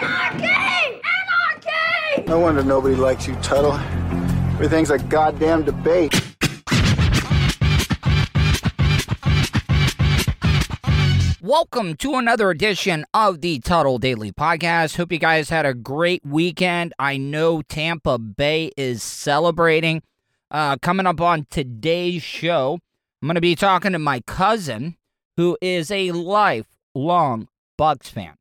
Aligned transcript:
Anarchy! 0.00 0.44
Anarchy! 0.44 1.70
Anarchy! 2.14 2.28
No 2.28 2.38
wonder 2.38 2.62
nobody 2.62 2.94
likes 2.94 3.26
you, 3.26 3.34
Tuddle. 3.36 3.72
Everything's 4.52 4.90
a 4.90 4.98
goddamn 4.98 5.64
debate. 5.64 6.14
Welcome 11.40 11.96
to 11.96 12.14
another 12.14 12.50
edition 12.50 13.06
of 13.12 13.40
the 13.40 13.58
Tuddle 13.58 13.98
Daily 13.98 14.30
Podcast. 14.30 14.96
Hope 14.96 15.10
you 15.10 15.18
guys 15.18 15.50
had 15.50 15.66
a 15.66 15.74
great 15.74 16.24
weekend. 16.24 16.94
I 17.00 17.16
know 17.16 17.62
Tampa 17.62 18.18
Bay 18.18 18.70
is 18.76 19.02
celebrating. 19.02 20.02
Uh, 20.48 20.76
coming 20.76 21.06
up 21.06 21.20
on 21.20 21.48
today's 21.50 22.22
show, 22.22 22.78
I'm 23.20 23.26
going 23.26 23.34
to 23.34 23.40
be 23.40 23.56
talking 23.56 23.92
to 23.92 23.98
my 23.98 24.20
cousin, 24.20 24.96
who 25.36 25.58
is 25.60 25.90
a 25.90 26.12
lifelong 26.12 27.48
Bucks 27.76 28.10
fan. 28.10 28.37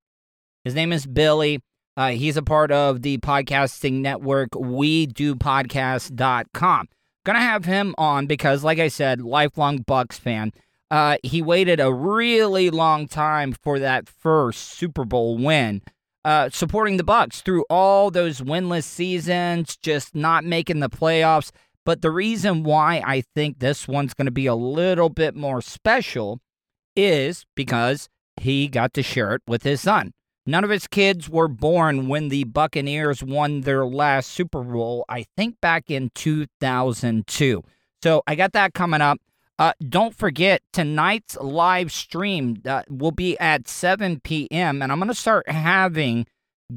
His 0.67 0.75
name 0.75 0.91
is 0.91 1.05
Billy. 1.05 1.61
Uh, 1.95 2.09
he's 2.09 2.35
a 2.35 2.41
part 2.41 2.73
of 2.73 3.01
the 3.01 3.19
podcasting 3.19 4.01
network 4.01 4.49
We 4.53 5.05
Do 5.05 5.33
Podcast.com. 5.33 6.89
Gonna 7.25 7.39
have 7.39 7.63
him 7.63 7.95
on 7.97 8.27
because, 8.27 8.65
like 8.65 8.77
I 8.77 8.89
said, 8.89 9.21
lifelong 9.21 9.77
Bucks 9.77 10.19
fan. 10.19 10.51
Uh, 10.91 11.15
he 11.23 11.41
waited 11.41 11.79
a 11.79 11.93
really 11.93 12.69
long 12.69 13.07
time 13.07 13.53
for 13.53 13.79
that 13.79 14.09
first 14.09 14.73
Super 14.73 15.05
Bowl 15.05 15.37
win, 15.37 15.83
uh, 16.25 16.49
supporting 16.49 16.97
the 16.97 17.03
Bucks 17.05 17.39
through 17.39 17.63
all 17.69 18.11
those 18.11 18.41
winless 18.41 18.83
seasons, 18.83 19.77
just 19.77 20.15
not 20.15 20.43
making 20.43 20.81
the 20.81 20.89
playoffs. 20.89 21.51
But 21.85 22.01
the 22.01 22.11
reason 22.11 22.63
why 22.63 23.01
I 23.05 23.23
think 23.33 23.59
this 23.59 23.87
one's 23.87 24.13
going 24.13 24.25
to 24.25 24.31
be 24.31 24.47
a 24.47 24.53
little 24.53 25.07
bit 25.07 25.33
more 25.33 25.61
special 25.61 26.41
is 26.93 27.45
because 27.55 28.09
he 28.35 28.67
got 28.67 28.93
to 28.95 29.01
share 29.01 29.33
it 29.33 29.43
with 29.47 29.63
his 29.63 29.79
son. 29.79 30.11
None 30.49 30.63
of 30.63 30.69
his 30.69 30.87
kids 30.87 31.29
were 31.29 31.49
born 31.49 32.07
when 32.07 32.29
the 32.29 32.45
Buccaneers 32.45 33.21
won 33.21 33.61
their 33.61 33.85
last 33.85 34.31
Super 34.31 34.63
Bowl, 34.63 35.03
I 35.09 35.25
think 35.35 35.59
back 35.59 35.91
in 35.91 36.09
2002. 36.15 37.63
So 38.01 38.23
I 38.25 38.35
got 38.35 38.53
that 38.53 38.73
coming 38.73 39.01
up. 39.01 39.19
Uh, 39.59 39.73
don't 39.89 40.15
forget, 40.15 40.61
tonight's 40.71 41.35
live 41.41 41.91
stream 41.91 42.61
uh, 42.65 42.83
will 42.89 43.11
be 43.11 43.37
at 43.39 43.67
7 43.67 44.21
p.m., 44.21 44.81
and 44.81 44.89
I'm 44.89 44.99
going 44.99 45.09
to 45.09 45.15
start 45.15 45.49
having 45.49 46.27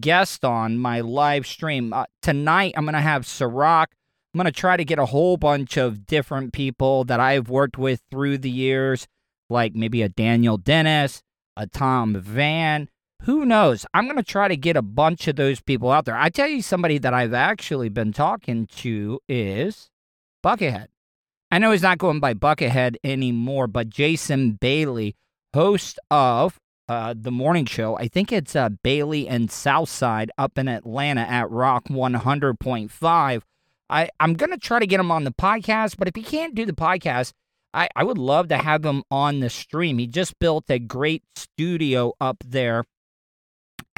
guests 0.01 0.43
on 0.43 0.77
my 0.77 1.01
live 1.01 1.47
stream. 1.47 1.93
Uh, 1.93 2.07
tonight, 2.23 2.75
I'm 2.77 2.85
going 2.85 2.95
to 2.95 3.01
have 3.01 3.23
Ciroc. 3.23 3.87
I'm 4.35 4.39
going 4.39 4.47
to 4.47 4.53
try 4.53 4.77
to 4.77 4.85
get 4.85 4.99
a 4.99 5.07
whole 5.07 5.37
bunch 5.37 5.77
of 5.77 6.07
different 6.07 6.53
people 6.53 7.05
that 7.05 7.21
I've 7.21 7.49
worked 7.49 7.79
with 7.79 8.01
through 8.11 8.39
the 8.39 8.51
years, 8.51 9.07
like 9.49 9.77
maybe 9.77 10.03
a 10.03 10.09
Daniel 10.09 10.57
Dennis, 10.57 11.23
a 11.57 11.69
Tom 11.69 12.17
Van. 12.17 12.89
Who 13.25 13.45
knows? 13.45 13.85
I'm 13.93 14.05
going 14.05 14.17
to 14.17 14.23
try 14.23 14.49
to 14.49 14.57
get 14.57 14.77
a 14.77 14.83
bunch 14.83 15.29
of 15.29 15.37
those 15.37 15.61
people 15.61 15.91
out 15.91 16.07
there. 16.07 16.17
I 16.17 16.31
tell 16.31 16.49
you, 16.49 16.63
somebody 16.63 16.97
that 16.99 17.13
I've 17.13 17.35
actually 17.35 17.91
been 17.91 18.15
talking 18.15 18.67
to 18.79 19.21
is 19.29 19.91
Buckethead. 20.43 20.87
I 21.51 21.59
know 21.59 21.73
he's 21.73 21.83
not 21.83 21.99
going 21.99 22.21
by 22.21 22.33
Buckethead 22.33 22.97
anymore, 23.05 23.67
but 23.67 23.91
Jason 23.91 24.53
Bailey, 24.53 25.17
host 25.53 25.99
of 26.11 26.59
uh, 26.89 27.15
the 27.15 27.31
morning 27.31 27.67
show, 27.67 27.97
I 27.99 28.09
think 28.09 28.33
it's 28.33 28.57
uh, 28.57 28.71
Bailey 28.71 29.29
and 29.29 29.51
Southside 29.51 30.31
up 30.39 30.57
in 30.57 30.67
Atlanta 30.67 31.21
at 31.21 31.51
Rock 31.51 31.89
100.5. 31.89 33.43
I, 33.91 34.09
I'm 34.19 34.35
going 34.35 34.51
to 34.51 34.59
try 34.59 34.79
to 34.79 34.87
get 34.87 35.01
him 35.01 35.11
on 35.11 35.25
the 35.25 35.33
podcast, 35.33 35.97
but 35.99 36.09
if 36.09 36.17
he 36.17 36.23
can't 36.23 36.55
do 36.55 36.65
the 36.65 36.73
podcast, 36.73 37.33
I, 37.75 37.89
I 37.95 38.03
would 38.03 38.19
love 38.19 38.49
to 38.49 38.57
have 38.57 38.85
him 38.85 39.03
on 39.11 39.41
the 39.41 39.51
stream. 39.51 39.99
He 39.99 40.07
just 40.07 40.39
built 40.39 40.71
a 40.71 40.79
great 40.79 41.23
studio 41.37 42.15
up 42.19 42.39
there 42.47 42.85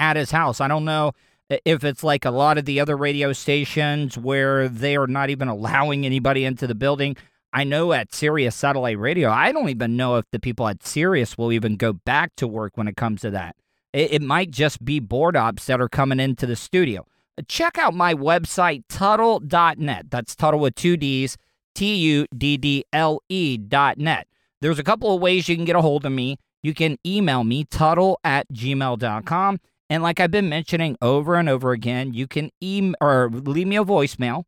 at 0.02 0.16
his 0.16 0.32
house. 0.32 0.60
I 0.60 0.66
don't 0.66 0.84
know 0.84 1.12
if 1.64 1.84
it's 1.84 2.02
like 2.02 2.24
a 2.24 2.30
lot 2.30 2.58
of 2.58 2.64
the 2.64 2.80
other 2.80 2.96
radio 2.96 3.32
stations 3.32 4.18
where 4.18 4.68
they 4.68 4.96
are 4.96 5.06
not 5.06 5.30
even 5.30 5.46
allowing 5.46 6.04
anybody 6.04 6.44
into 6.44 6.66
the 6.66 6.74
building. 6.74 7.16
I 7.52 7.64
know 7.64 7.92
at 7.92 8.12
Sirius 8.12 8.56
Satellite 8.56 8.98
Radio, 8.98 9.30
I 9.30 9.52
don't 9.52 9.68
even 9.68 9.96
know 9.96 10.16
if 10.16 10.24
the 10.32 10.40
people 10.40 10.66
at 10.66 10.82
Sirius 10.82 11.38
will 11.38 11.52
even 11.52 11.76
go 11.76 11.92
back 11.92 12.34
to 12.36 12.48
work 12.48 12.76
when 12.76 12.88
it 12.88 12.96
comes 12.96 13.20
to 13.20 13.30
that. 13.30 13.54
It, 13.92 14.14
it 14.14 14.22
might 14.22 14.50
just 14.50 14.84
be 14.84 14.98
board 14.98 15.36
ops 15.36 15.66
that 15.66 15.80
are 15.80 15.88
coming 15.88 16.18
into 16.18 16.46
the 16.46 16.56
studio. 16.56 17.06
Check 17.46 17.78
out 17.78 17.94
my 17.94 18.12
website, 18.12 18.82
Tuddle.net. 18.88 20.10
That's 20.10 20.34
Tuddle 20.34 20.60
with 20.60 20.74
two 20.74 20.96
D's, 20.96 21.36
T 21.74 21.94
U 21.94 22.26
D 22.36 22.56
D 22.56 22.84
L 22.92 23.20
E 23.28 23.56
dot 23.56 23.98
net. 23.98 24.26
There's 24.60 24.78
a 24.78 24.84
couple 24.84 25.14
of 25.14 25.20
ways 25.20 25.48
you 25.48 25.56
can 25.56 25.64
get 25.64 25.76
a 25.76 25.80
hold 25.80 26.04
of 26.04 26.12
me. 26.12 26.38
You 26.62 26.74
can 26.74 26.98
email 27.06 27.44
me, 27.44 27.64
Tuddle 27.64 28.18
at 28.24 28.50
gmail.com. 28.52 29.60
And 29.92 30.02
like 30.02 30.20
I've 30.20 30.30
been 30.30 30.48
mentioning 30.48 30.96
over 31.02 31.34
and 31.34 31.50
over 31.50 31.72
again, 31.72 32.14
you 32.14 32.26
can 32.26 32.50
email 32.62 32.94
or 32.98 33.28
leave 33.28 33.66
me 33.66 33.76
a 33.76 33.84
voicemail, 33.84 34.44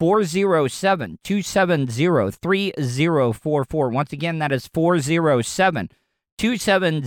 407 0.00 1.18
270 1.22 2.30
3044. 2.30 3.90
Once 3.90 4.14
again, 4.14 4.38
that 4.38 4.52
is 4.52 4.66
407 4.68 5.90
270 6.38 7.00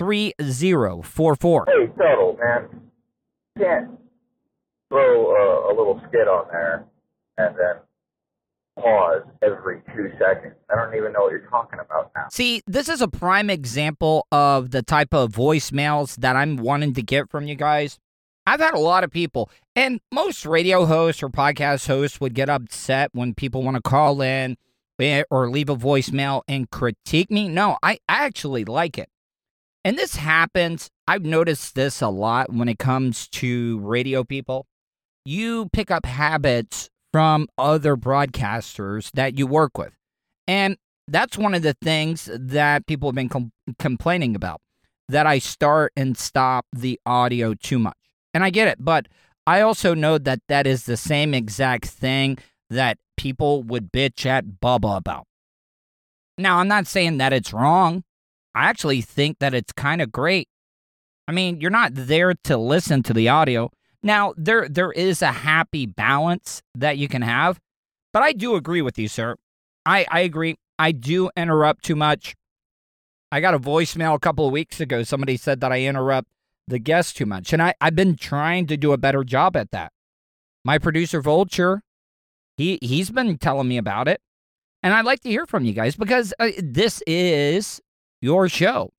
3044. 0.00 1.66
Hey, 1.68 1.86
Tuddle, 1.96 2.36
man. 2.42 2.68
Can't 3.56 4.00
throw 4.88 5.30
a, 5.30 5.72
a 5.72 5.72
little 5.78 6.02
skit 6.08 6.26
on 6.26 6.48
there 6.50 6.84
and 7.38 7.54
then 7.56 7.76
pause 8.78 9.22
every 9.42 9.82
two 9.94 10.10
seconds. 10.18 10.54
I 10.70 10.76
don't 10.76 10.94
even 10.94 11.12
know 11.12 11.22
what 11.22 11.32
you're 11.32 11.48
talking 11.48 11.78
about 11.78 12.10
now. 12.14 12.26
See, 12.30 12.62
this 12.66 12.88
is 12.88 13.00
a 13.00 13.08
prime 13.08 13.50
example 13.50 14.26
of 14.32 14.70
the 14.70 14.82
type 14.82 15.12
of 15.12 15.32
voicemails 15.32 16.16
that 16.16 16.36
I'm 16.36 16.56
wanting 16.56 16.94
to 16.94 17.02
get 17.02 17.30
from 17.30 17.46
you 17.46 17.54
guys. 17.54 17.98
I've 18.46 18.60
had 18.60 18.74
a 18.74 18.80
lot 18.80 19.04
of 19.04 19.10
people, 19.10 19.50
and 19.76 20.00
most 20.12 20.44
radio 20.44 20.84
hosts 20.84 21.22
or 21.22 21.28
podcast 21.28 21.86
hosts 21.86 22.20
would 22.20 22.34
get 22.34 22.48
upset 22.48 23.10
when 23.12 23.34
people 23.34 23.62
want 23.62 23.76
to 23.76 23.82
call 23.82 24.20
in 24.20 24.56
eh, 24.98 25.22
or 25.30 25.48
leave 25.48 25.68
a 25.68 25.76
voicemail 25.76 26.42
and 26.48 26.68
critique 26.70 27.30
me. 27.30 27.48
No, 27.48 27.78
I, 27.82 27.98
I 28.08 28.24
actually 28.24 28.64
like 28.64 28.98
it. 28.98 29.08
And 29.84 29.96
this 29.98 30.16
happens, 30.16 30.90
I've 31.06 31.24
noticed 31.24 31.74
this 31.74 32.00
a 32.00 32.08
lot 32.08 32.52
when 32.52 32.68
it 32.68 32.78
comes 32.78 33.28
to 33.28 33.80
radio 33.80 34.24
people. 34.24 34.66
You 35.24 35.68
pick 35.72 35.90
up 35.90 36.06
habits 36.06 36.88
from 37.12 37.48
other 37.58 37.96
broadcasters 37.96 39.10
that 39.12 39.38
you 39.38 39.46
work 39.46 39.76
with. 39.76 39.92
And 40.46 40.76
that's 41.08 41.36
one 41.36 41.54
of 41.54 41.62
the 41.62 41.74
things 41.74 42.30
that 42.32 42.86
people 42.86 43.08
have 43.08 43.14
been 43.14 43.28
com- 43.28 43.52
complaining 43.78 44.34
about 44.34 44.60
that 45.08 45.26
I 45.26 45.38
start 45.38 45.92
and 45.96 46.16
stop 46.16 46.66
the 46.72 46.98
audio 47.04 47.54
too 47.54 47.78
much. 47.78 47.96
And 48.32 48.42
I 48.42 48.50
get 48.50 48.68
it, 48.68 48.78
but 48.80 49.08
I 49.46 49.60
also 49.60 49.94
know 49.94 50.18
that 50.18 50.40
that 50.48 50.66
is 50.66 50.84
the 50.84 50.96
same 50.96 51.34
exact 51.34 51.86
thing 51.86 52.38
that 52.70 52.98
people 53.16 53.62
would 53.64 53.92
bitch 53.92 54.24
at 54.24 54.60
Bubba 54.62 54.96
about. 54.96 55.26
Now, 56.38 56.58
I'm 56.58 56.68
not 56.68 56.86
saying 56.86 57.18
that 57.18 57.32
it's 57.32 57.52
wrong. 57.52 58.04
I 58.54 58.68
actually 58.68 59.02
think 59.02 59.38
that 59.40 59.54
it's 59.54 59.72
kind 59.72 60.00
of 60.00 60.10
great. 60.10 60.48
I 61.28 61.32
mean, 61.32 61.60
you're 61.60 61.70
not 61.70 61.92
there 61.94 62.34
to 62.44 62.56
listen 62.56 63.02
to 63.04 63.12
the 63.12 63.28
audio. 63.28 63.70
Now, 64.02 64.34
there 64.36 64.68
there 64.68 64.92
is 64.92 65.22
a 65.22 65.32
happy 65.32 65.86
balance 65.86 66.62
that 66.74 66.98
you 66.98 67.08
can 67.08 67.22
have, 67.22 67.60
but 68.12 68.22
I 68.22 68.32
do 68.32 68.56
agree 68.56 68.82
with 68.82 68.98
you, 68.98 69.08
sir. 69.08 69.36
I, 69.86 70.06
I 70.10 70.20
agree. 70.20 70.56
I 70.78 70.92
do 70.92 71.30
interrupt 71.36 71.84
too 71.84 71.96
much. 71.96 72.34
I 73.30 73.40
got 73.40 73.54
a 73.54 73.58
voicemail 73.58 74.14
a 74.14 74.18
couple 74.18 74.46
of 74.46 74.52
weeks 74.52 74.80
ago. 74.80 75.02
Somebody 75.02 75.36
said 75.36 75.60
that 75.60 75.72
I 75.72 75.82
interrupt 75.82 76.28
the 76.68 76.78
guests 76.78 77.12
too 77.12 77.26
much. 77.26 77.52
And 77.52 77.62
I, 77.62 77.74
I've 77.80 77.96
been 77.96 78.16
trying 78.16 78.66
to 78.66 78.76
do 78.76 78.92
a 78.92 78.98
better 78.98 79.24
job 79.24 79.56
at 79.56 79.70
that. 79.70 79.92
My 80.64 80.78
producer, 80.78 81.20
Vulture, 81.20 81.82
He 82.56 82.78
he's 82.82 83.10
been 83.10 83.38
telling 83.38 83.68
me 83.68 83.78
about 83.78 84.08
it, 84.08 84.20
and 84.82 84.92
I'd 84.94 85.04
like 85.04 85.20
to 85.20 85.28
hear 85.28 85.46
from 85.46 85.64
you 85.64 85.72
guys 85.72 85.96
because 85.96 86.34
uh, 86.38 86.50
this 86.58 87.02
is 87.06 87.80
your 88.20 88.48
show 88.48 88.90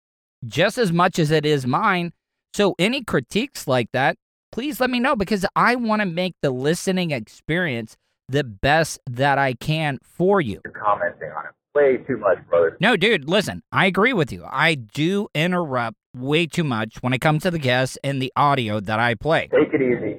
just 0.45 0.77
as 0.77 0.91
much 0.91 1.19
as 1.19 1.31
it 1.31 1.45
is 1.45 1.65
mine. 1.65 2.11
So 2.53 2.75
any 2.77 3.03
critiques 3.03 3.67
like 3.67 3.89
that, 3.93 4.17
please 4.53 4.79
let 4.79 4.91
me 4.91 4.99
know 4.99 5.15
because 5.15 5.45
I 5.55 5.75
want 5.75 6.01
to 6.01 6.05
make 6.05 6.35
the 6.41 6.51
listening 6.51 7.09
experience 7.09 7.97
the 8.29 8.43
best 8.43 8.99
that 9.09 9.39
I 9.39 9.53
can 9.53 9.97
for 10.03 10.39
you. 10.39 10.61
You're 10.63 10.73
commenting 10.73 11.29
on 11.35 11.47
it 11.47 11.51
way 11.75 11.97
too 11.97 12.17
much, 12.17 12.37
brother. 12.47 12.77
No, 12.79 12.95
dude, 12.95 13.27
listen, 13.27 13.63
I 13.71 13.87
agree 13.87 14.13
with 14.13 14.31
you. 14.31 14.45
I 14.47 14.75
do 14.75 15.27
interrupt 15.33 15.97
way 16.15 16.45
too 16.45 16.63
much 16.63 16.97
when 17.01 17.13
it 17.13 17.19
comes 17.19 17.41
to 17.43 17.51
the 17.51 17.57
guests 17.57 17.97
and 18.03 18.21
the 18.21 18.31
audio 18.35 18.79
that 18.79 18.99
I 18.99 19.15
play. 19.15 19.49
Take 19.51 19.73
it 19.73 19.81
easy. 19.81 20.17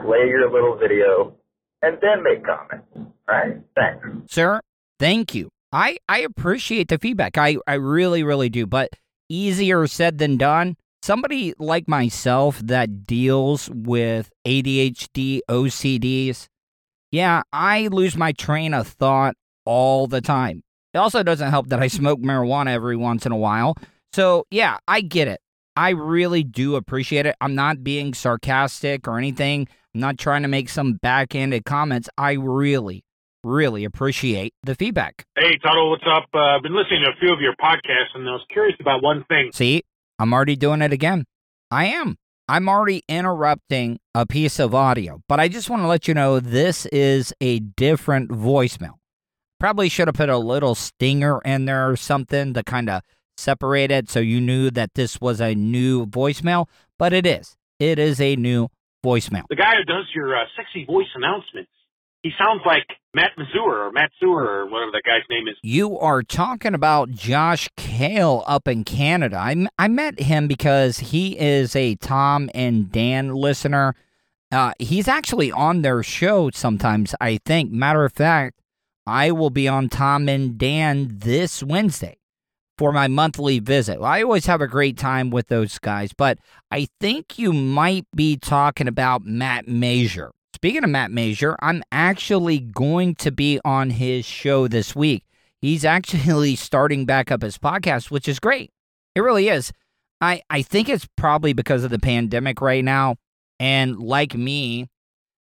Play 0.00 0.28
your 0.28 0.50
little 0.50 0.78
video 0.78 1.34
and 1.82 1.98
then 2.00 2.22
make 2.22 2.44
comments. 2.46 2.86
All 2.96 3.12
right? 3.28 3.60
Thanks. 3.76 4.32
Sir, 4.32 4.60
thank 4.98 5.34
you. 5.34 5.50
I, 5.72 5.98
I 6.08 6.20
appreciate 6.20 6.88
the 6.88 6.96
feedback. 6.96 7.36
I, 7.36 7.58
I 7.66 7.74
really, 7.74 8.22
really 8.22 8.48
do. 8.48 8.66
But 8.66 8.90
easier 9.28 9.86
said 9.86 10.16
than 10.16 10.38
done. 10.38 10.76
Somebody 11.02 11.52
like 11.58 11.88
myself 11.88 12.60
that 12.60 13.04
deals 13.04 13.68
with 13.74 14.30
ADHD, 14.46 15.40
OCDs, 15.50 16.46
yeah, 17.10 17.42
I 17.52 17.88
lose 17.88 18.16
my 18.16 18.30
train 18.30 18.72
of 18.72 18.86
thought 18.86 19.34
all 19.64 20.06
the 20.06 20.20
time. 20.20 20.62
It 20.94 20.98
also 20.98 21.24
doesn't 21.24 21.50
help 21.50 21.70
that 21.70 21.80
I 21.80 21.88
smoke 21.88 22.20
marijuana 22.20 22.68
every 22.68 22.96
once 22.96 23.26
in 23.26 23.32
a 23.32 23.36
while. 23.36 23.74
So, 24.12 24.44
yeah, 24.52 24.76
I 24.86 25.00
get 25.00 25.26
it. 25.26 25.40
I 25.74 25.90
really 25.90 26.44
do 26.44 26.76
appreciate 26.76 27.26
it. 27.26 27.34
I'm 27.40 27.56
not 27.56 27.82
being 27.82 28.14
sarcastic 28.14 29.08
or 29.08 29.18
anything. 29.18 29.66
I'm 29.94 30.00
not 30.00 30.18
trying 30.18 30.42
to 30.42 30.48
make 30.48 30.68
some 30.68 31.00
backhanded 31.02 31.64
comments. 31.64 32.08
I 32.16 32.34
really, 32.34 33.02
really 33.42 33.84
appreciate 33.84 34.54
the 34.62 34.76
feedback. 34.76 35.24
Hey, 35.36 35.58
Tuddle, 35.64 35.90
what's 35.90 36.04
up? 36.06 36.28
Uh, 36.32 36.38
I've 36.38 36.62
been 36.62 36.76
listening 36.76 37.02
to 37.06 37.10
a 37.10 37.18
few 37.18 37.32
of 37.32 37.40
your 37.40 37.56
podcasts, 37.56 38.14
and 38.14 38.28
I 38.28 38.32
was 38.32 38.44
curious 38.52 38.76
about 38.78 39.02
one 39.02 39.24
thing. 39.24 39.50
See, 39.52 39.82
I'm 40.18 40.32
already 40.32 40.56
doing 40.56 40.82
it 40.82 40.92
again. 40.92 41.24
I 41.70 41.86
am. 41.86 42.16
I'm 42.48 42.68
already 42.68 43.02
interrupting 43.08 43.98
a 44.14 44.26
piece 44.26 44.58
of 44.58 44.74
audio, 44.74 45.22
but 45.28 45.40
I 45.40 45.48
just 45.48 45.70
want 45.70 45.82
to 45.82 45.86
let 45.86 46.06
you 46.06 46.14
know 46.14 46.40
this 46.40 46.86
is 46.86 47.32
a 47.40 47.60
different 47.60 48.30
voicemail. 48.30 48.94
Probably 49.58 49.88
should 49.88 50.08
have 50.08 50.16
put 50.16 50.28
a 50.28 50.38
little 50.38 50.74
stinger 50.74 51.40
in 51.44 51.64
there 51.64 51.88
or 51.88 51.96
something 51.96 52.52
to 52.54 52.62
kind 52.64 52.90
of 52.90 53.02
separate 53.36 53.90
it 53.90 54.10
so 54.10 54.20
you 54.20 54.40
knew 54.40 54.70
that 54.70 54.94
this 54.94 55.20
was 55.20 55.40
a 55.40 55.54
new 55.54 56.04
voicemail, 56.06 56.66
but 56.98 57.12
it 57.12 57.26
is. 57.26 57.56
It 57.78 57.98
is 57.98 58.20
a 58.20 58.36
new 58.36 58.68
voicemail. 59.04 59.44
The 59.48 59.56
guy 59.56 59.76
who 59.76 59.84
does 59.84 60.06
your 60.14 60.36
uh, 60.36 60.44
sexy 60.56 60.84
voice 60.84 61.08
announcements, 61.14 61.70
he 62.22 62.30
sounds 62.38 62.62
like 62.64 62.86
Matt 63.14 63.32
Mazur 63.36 63.86
or 63.86 63.90
Matt 63.90 64.10
Sewer 64.18 64.42
or 64.42 64.66
whatever 64.66 64.92
that 64.92 65.02
guy's 65.04 65.28
name 65.28 65.48
is. 65.48 65.56
You 65.62 65.98
are 65.98 66.22
talking 66.22 66.74
about 66.74 67.10
Josh 67.10 67.68
Kale 67.76 68.44
up 68.46 68.68
in 68.68 68.84
Canada. 68.84 69.36
I, 69.36 69.66
I 69.78 69.88
met 69.88 70.20
him 70.20 70.46
because 70.46 70.98
he 70.98 71.38
is 71.38 71.74
a 71.74 71.96
Tom 71.96 72.48
and 72.54 72.90
Dan 72.90 73.34
listener. 73.34 73.94
Uh, 74.50 74.72
he's 74.78 75.08
actually 75.08 75.50
on 75.50 75.82
their 75.82 76.02
show 76.02 76.50
sometimes, 76.50 77.14
I 77.20 77.38
think. 77.44 77.72
Matter 77.72 78.04
of 78.04 78.12
fact, 78.12 78.60
I 79.06 79.32
will 79.32 79.50
be 79.50 79.66
on 79.66 79.88
Tom 79.88 80.28
and 80.28 80.56
Dan 80.56 81.08
this 81.10 81.62
Wednesday 81.62 82.18
for 82.78 82.92
my 82.92 83.08
monthly 83.08 83.58
visit. 83.58 84.00
I 84.00 84.22
always 84.22 84.46
have 84.46 84.60
a 84.60 84.68
great 84.68 84.96
time 84.96 85.30
with 85.30 85.48
those 85.48 85.78
guys, 85.78 86.12
but 86.16 86.38
I 86.70 86.88
think 87.00 87.38
you 87.38 87.52
might 87.52 88.06
be 88.14 88.36
talking 88.36 88.88
about 88.88 89.24
Matt 89.24 89.66
Major. 89.66 90.30
Speaking 90.54 90.84
of 90.84 90.90
Matt 90.90 91.10
Major, 91.10 91.56
I'm 91.60 91.82
actually 91.90 92.58
going 92.58 93.14
to 93.16 93.32
be 93.32 93.58
on 93.64 93.90
his 93.90 94.24
show 94.24 94.68
this 94.68 94.94
week. 94.94 95.24
He's 95.60 95.84
actually 95.84 96.56
starting 96.56 97.06
back 97.06 97.30
up 97.30 97.42
his 97.42 97.58
podcast, 97.58 98.10
which 98.10 98.28
is 98.28 98.38
great. 98.38 98.70
It 99.14 99.20
really 99.20 99.48
is. 99.48 99.72
I, 100.20 100.42
I 100.50 100.62
think 100.62 100.88
it's 100.88 101.08
probably 101.16 101.52
because 101.52 101.84
of 101.84 101.90
the 101.90 101.98
pandemic 101.98 102.60
right 102.60 102.84
now. 102.84 103.16
And 103.58 103.98
like 103.98 104.34
me, 104.34 104.88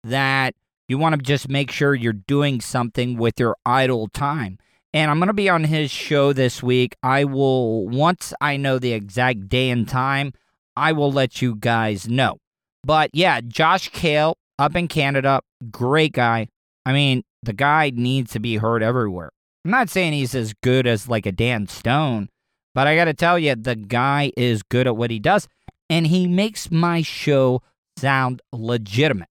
that 0.04 0.54
you 0.88 0.98
want 0.98 1.14
to 1.14 1.22
just 1.22 1.48
make 1.48 1.70
sure 1.70 1.94
you're 1.94 2.12
doing 2.12 2.60
something 2.60 3.16
with 3.16 3.38
your 3.38 3.56
idle 3.64 4.08
time. 4.08 4.58
And 4.94 5.10
I'm 5.10 5.18
going 5.18 5.28
to 5.28 5.32
be 5.34 5.48
on 5.48 5.64
his 5.64 5.90
show 5.90 6.32
this 6.32 6.62
week. 6.62 6.96
I 7.02 7.24
will, 7.24 7.88
once 7.88 8.34
I 8.40 8.56
know 8.56 8.78
the 8.78 8.92
exact 8.92 9.48
day 9.48 9.70
and 9.70 9.88
time, 9.88 10.32
I 10.76 10.92
will 10.92 11.10
let 11.10 11.40
you 11.40 11.54
guys 11.54 12.08
know. 12.08 12.38
But 12.84 13.10
yeah, 13.14 13.40
Josh 13.40 13.88
Kale, 13.88 14.36
up 14.58 14.76
in 14.76 14.88
Canada. 14.88 15.40
Great 15.70 16.12
guy. 16.12 16.48
I 16.84 16.92
mean, 16.92 17.22
the 17.42 17.52
guy 17.52 17.92
needs 17.94 18.32
to 18.32 18.40
be 18.40 18.56
heard 18.56 18.82
everywhere. 18.82 19.30
I'm 19.64 19.70
not 19.70 19.90
saying 19.90 20.12
he's 20.12 20.34
as 20.34 20.54
good 20.62 20.86
as 20.86 21.08
like 21.08 21.26
a 21.26 21.32
Dan 21.32 21.68
Stone, 21.68 22.28
but 22.74 22.86
I 22.86 22.96
got 22.96 23.04
to 23.04 23.14
tell 23.14 23.38
you, 23.38 23.54
the 23.54 23.76
guy 23.76 24.32
is 24.36 24.62
good 24.62 24.86
at 24.86 24.96
what 24.96 25.10
he 25.10 25.18
does, 25.18 25.46
and 25.88 26.06
he 26.06 26.26
makes 26.26 26.70
my 26.70 27.02
show 27.02 27.62
sound 27.96 28.42
legitimate. 28.52 29.28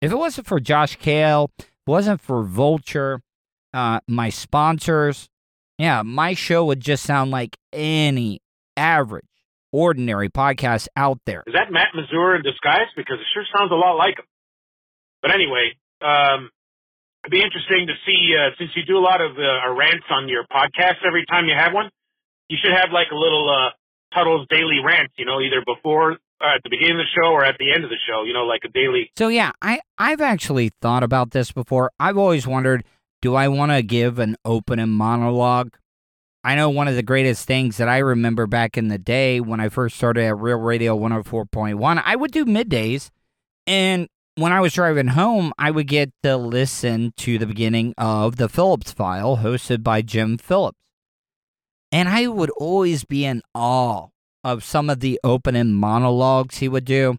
If 0.00 0.12
it 0.12 0.16
wasn't 0.16 0.46
for 0.46 0.60
Josh 0.60 0.96
Kale, 0.96 1.50
if 1.58 1.64
it 1.64 1.70
wasn't 1.86 2.20
for 2.20 2.42
Vulture, 2.42 3.22
uh, 3.72 4.00
my 4.06 4.28
sponsors, 4.28 5.28
yeah, 5.78 6.02
my 6.02 6.34
show 6.34 6.64
would 6.66 6.80
just 6.80 7.04
sound 7.04 7.30
like 7.30 7.56
any 7.72 8.40
average, 8.76 9.24
ordinary 9.72 10.28
podcasts 10.28 10.86
out 10.96 11.18
there. 11.26 11.42
Is 11.46 11.54
that 11.54 11.72
Matt 11.72 11.88
Mazur 11.94 12.36
in 12.36 12.42
disguise? 12.42 12.88
Because 12.96 13.18
it 13.18 13.26
sure 13.34 13.44
sounds 13.56 13.72
a 13.72 13.74
lot 13.74 13.96
like 13.96 14.18
him. 14.18 14.26
But 15.22 15.32
anyway, 15.32 15.72
um, 16.00 16.50
it'd 17.24 17.32
be 17.32 17.42
interesting 17.42 17.86
to 17.86 17.94
see 18.06 18.34
uh, 18.36 18.54
since 18.58 18.70
you 18.76 18.84
do 18.84 18.98
a 18.98 19.04
lot 19.04 19.20
of 19.20 19.32
uh, 19.38 19.70
rants 19.72 20.06
on 20.10 20.28
your 20.28 20.44
podcast 20.44 21.00
every 21.06 21.24
time 21.26 21.46
you 21.46 21.54
have 21.56 21.72
one. 21.72 21.90
You 22.48 22.58
should 22.62 22.72
have 22.72 22.90
like 22.92 23.08
a 23.12 23.16
little 23.16 23.48
uh, 23.48 23.70
Tuddle's 24.14 24.46
daily 24.50 24.78
rant, 24.84 25.10
you 25.16 25.24
know, 25.24 25.40
either 25.40 25.62
before 25.64 26.12
uh, 26.12 26.56
at 26.56 26.62
the 26.64 26.70
beginning 26.70 27.00
of 27.00 27.06
the 27.06 27.12
show 27.14 27.30
or 27.30 27.44
at 27.44 27.56
the 27.58 27.72
end 27.72 27.84
of 27.84 27.90
the 27.90 27.96
show, 28.06 28.24
you 28.24 28.34
know, 28.34 28.44
like 28.44 28.62
a 28.64 28.68
daily. 28.68 29.10
So 29.16 29.28
yeah, 29.28 29.52
I 29.62 29.80
I've 29.96 30.20
actually 30.20 30.70
thought 30.80 31.02
about 31.02 31.30
this 31.30 31.52
before. 31.52 31.92
I've 31.98 32.18
always 32.18 32.46
wondered, 32.46 32.84
do 33.22 33.34
I 33.34 33.48
want 33.48 33.72
to 33.72 33.82
give 33.82 34.18
an 34.18 34.36
opening 34.44 34.90
monologue? 34.90 35.76
I 36.44 36.56
know 36.56 36.70
one 36.70 36.88
of 36.88 36.96
the 36.96 37.02
greatest 37.02 37.46
things 37.46 37.76
that 37.76 37.88
I 37.88 37.98
remember 37.98 38.46
back 38.46 38.76
in 38.76 38.88
the 38.88 38.98
day 38.98 39.40
when 39.40 39.60
I 39.60 39.68
first 39.68 39.96
started 39.96 40.24
at 40.24 40.38
Real 40.38 40.58
Radio 40.58 40.98
104.1, 40.98 42.02
I 42.04 42.16
would 42.16 42.32
do 42.32 42.44
middays 42.44 43.10
and 43.66 44.08
when 44.36 44.52
I 44.52 44.60
was 44.60 44.72
driving 44.72 45.08
home, 45.08 45.52
I 45.58 45.70
would 45.70 45.86
get 45.86 46.10
to 46.22 46.36
listen 46.36 47.12
to 47.18 47.38
the 47.38 47.46
beginning 47.46 47.94
of 47.98 48.36
the 48.36 48.48
Phillips 48.48 48.92
Phile 48.94 49.42
hosted 49.42 49.82
by 49.82 50.02
Jim 50.02 50.38
Phillips. 50.38 50.78
And 51.90 52.08
I 52.08 52.26
would 52.26 52.50
always 52.50 53.04
be 53.04 53.26
in 53.26 53.42
awe 53.54 54.08
of 54.42 54.64
some 54.64 54.88
of 54.88 55.00
the 55.00 55.20
opening 55.22 55.74
monologues 55.74 56.58
he 56.58 56.68
would 56.68 56.86
do. 56.86 57.18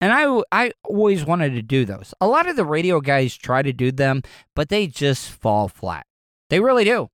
And 0.00 0.12
I, 0.12 0.42
I 0.52 0.72
always 0.84 1.24
wanted 1.24 1.54
to 1.54 1.62
do 1.62 1.84
those. 1.84 2.14
A 2.20 2.28
lot 2.28 2.48
of 2.48 2.54
the 2.54 2.64
radio 2.64 3.00
guys 3.00 3.36
try 3.36 3.62
to 3.62 3.72
do 3.72 3.90
them, 3.90 4.22
but 4.54 4.68
they 4.68 4.86
just 4.86 5.28
fall 5.28 5.66
flat. 5.66 6.06
They 6.50 6.60
really 6.60 6.84
do. 6.84 7.08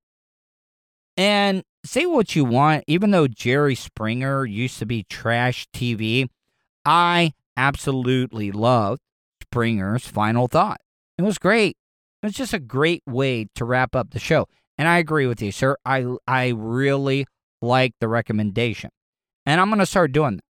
And 1.17 1.63
say 1.85 2.05
what 2.05 2.35
you 2.35 2.43
want, 2.45 2.83
even 2.87 3.11
though 3.11 3.27
Jerry 3.27 3.75
Springer 3.75 4.45
used 4.45 4.79
to 4.79 4.85
be 4.85 5.03
trash 5.03 5.67
TV, 5.73 6.27
I 6.83 7.33
absolutely 7.55 8.51
loved 8.51 9.01
Springer's 9.41 10.05
final 10.07 10.47
thought. 10.47 10.81
It 11.17 11.21
was 11.21 11.37
great. 11.37 11.77
It 12.21 12.25
was 12.25 12.33
just 12.33 12.53
a 12.53 12.59
great 12.59 13.03
way 13.05 13.47
to 13.55 13.65
wrap 13.65 13.95
up 13.95 14.11
the 14.11 14.19
show. 14.19 14.47
And 14.77 14.87
I 14.87 14.97
agree 14.97 15.27
with 15.27 15.41
you, 15.41 15.51
sir. 15.51 15.77
I 15.85 16.05
I 16.27 16.49
really 16.49 17.25
like 17.61 17.93
the 17.99 18.07
recommendation. 18.07 18.89
And 19.45 19.61
I'm 19.61 19.69
going 19.69 19.79
to 19.79 19.85
start 19.85 20.11
doing 20.11 20.37
that. 20.37 20.43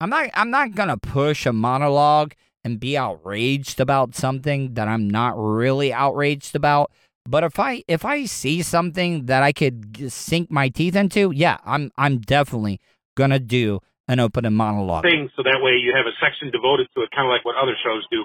I'm 0.00 0.10
not 0.10 0.30
I'm 0.34 0.50
not 0.50 0.74
going 0.74 0.88
to 0.88 0.96
push 0.96 1.46
a 1.46 1.52
monologue 1.52 2.32
and 2.64 2.80
be 2.80 2.96
outraged 2.96 3.80
about 3.80 4.14
something 4.14 4.74
that 4.74 4.88
I'm 4.88 5.08
not 5.08 5.34
really 5.36 5.92
outraged 5.92 6.56
about. 6.56 6.90
But 7.26 7.44
if 7.44 7.58
I 7.58 7.82
if 7.86 8.04
I 8.04 8.24
see 8.24 8.62
something 8.62 9.26
that 9.26 9.42
I 9.42 9.52
could 9.52 10.10
sink 10.12 10.50
my 10.50 10.68
teeth 10.68 10.96
into, 10.96 11.30
yeah, 11.30 11.58
I'm 11.64 11.90
I'm 11.96 12.18
definitely 12.18 12.80
going 13.16 13.30
to 13.30 13.38
do 13.38 13.80
an 14.08 14.20
open 14.20 14.52
monologue. 14.54 15.04
Thing 15.04 15.30
so 15.36 15.42
that 15.42 15.60
way 15.62 15.72
you 15.72 15.94
have 15.94 16.06
a 16.06 16.16
section 16.20 16.50
devoted 16.50 16.88
to 16.96 17.02
it, 17.02 17.10
kind 17.14 17.26
of 17.26 17.30
like 17.30 17.44
what 17.44 17.56
other 17.56 17.76
shows 17.84 18.04
do. 18.10 18.24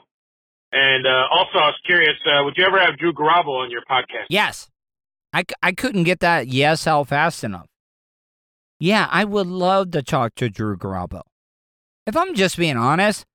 And 0.72 1.06
uh, 1.06 1.28
also, 1.32 1.58
I 1.60 1.68
was 1.68 1.80
curious, 1.86 2.16
uh, 2.26 2.44
would 2.44 2.56
you 2.58 2.66
ever 2.66 2.80
have 2.80 2.98
Drew 2.98 3.14
Garabo 3.14 3.64
on 3.64 3.72
your 3.72 3.82
podcast? 3.90 4.26
Yes. 4.30 4.70
I, 5.32 5.44
I 5.62 5.72
couldn't 5.72 6.04
get 6.04 6.20
that 6.22 6.48
yes 6.48 6.88
out 6.88 7.10
fast 7.10 7.44
enough. 7.44 7.68
Yeah, 8.80 9.08
I 9.10 9.24
would 9.24 9.48
love 9.48 9.92
to 9.92 10.02
talk 10.02 10.36
to 10.36 10.50
Drew 10.50 10.76
Garabo. 10.78 11.22
If 12.06 12.18
I'm 12.18 12.34
just 12.36 12.58
being 12.58 12.78
honest, 12.78 13.26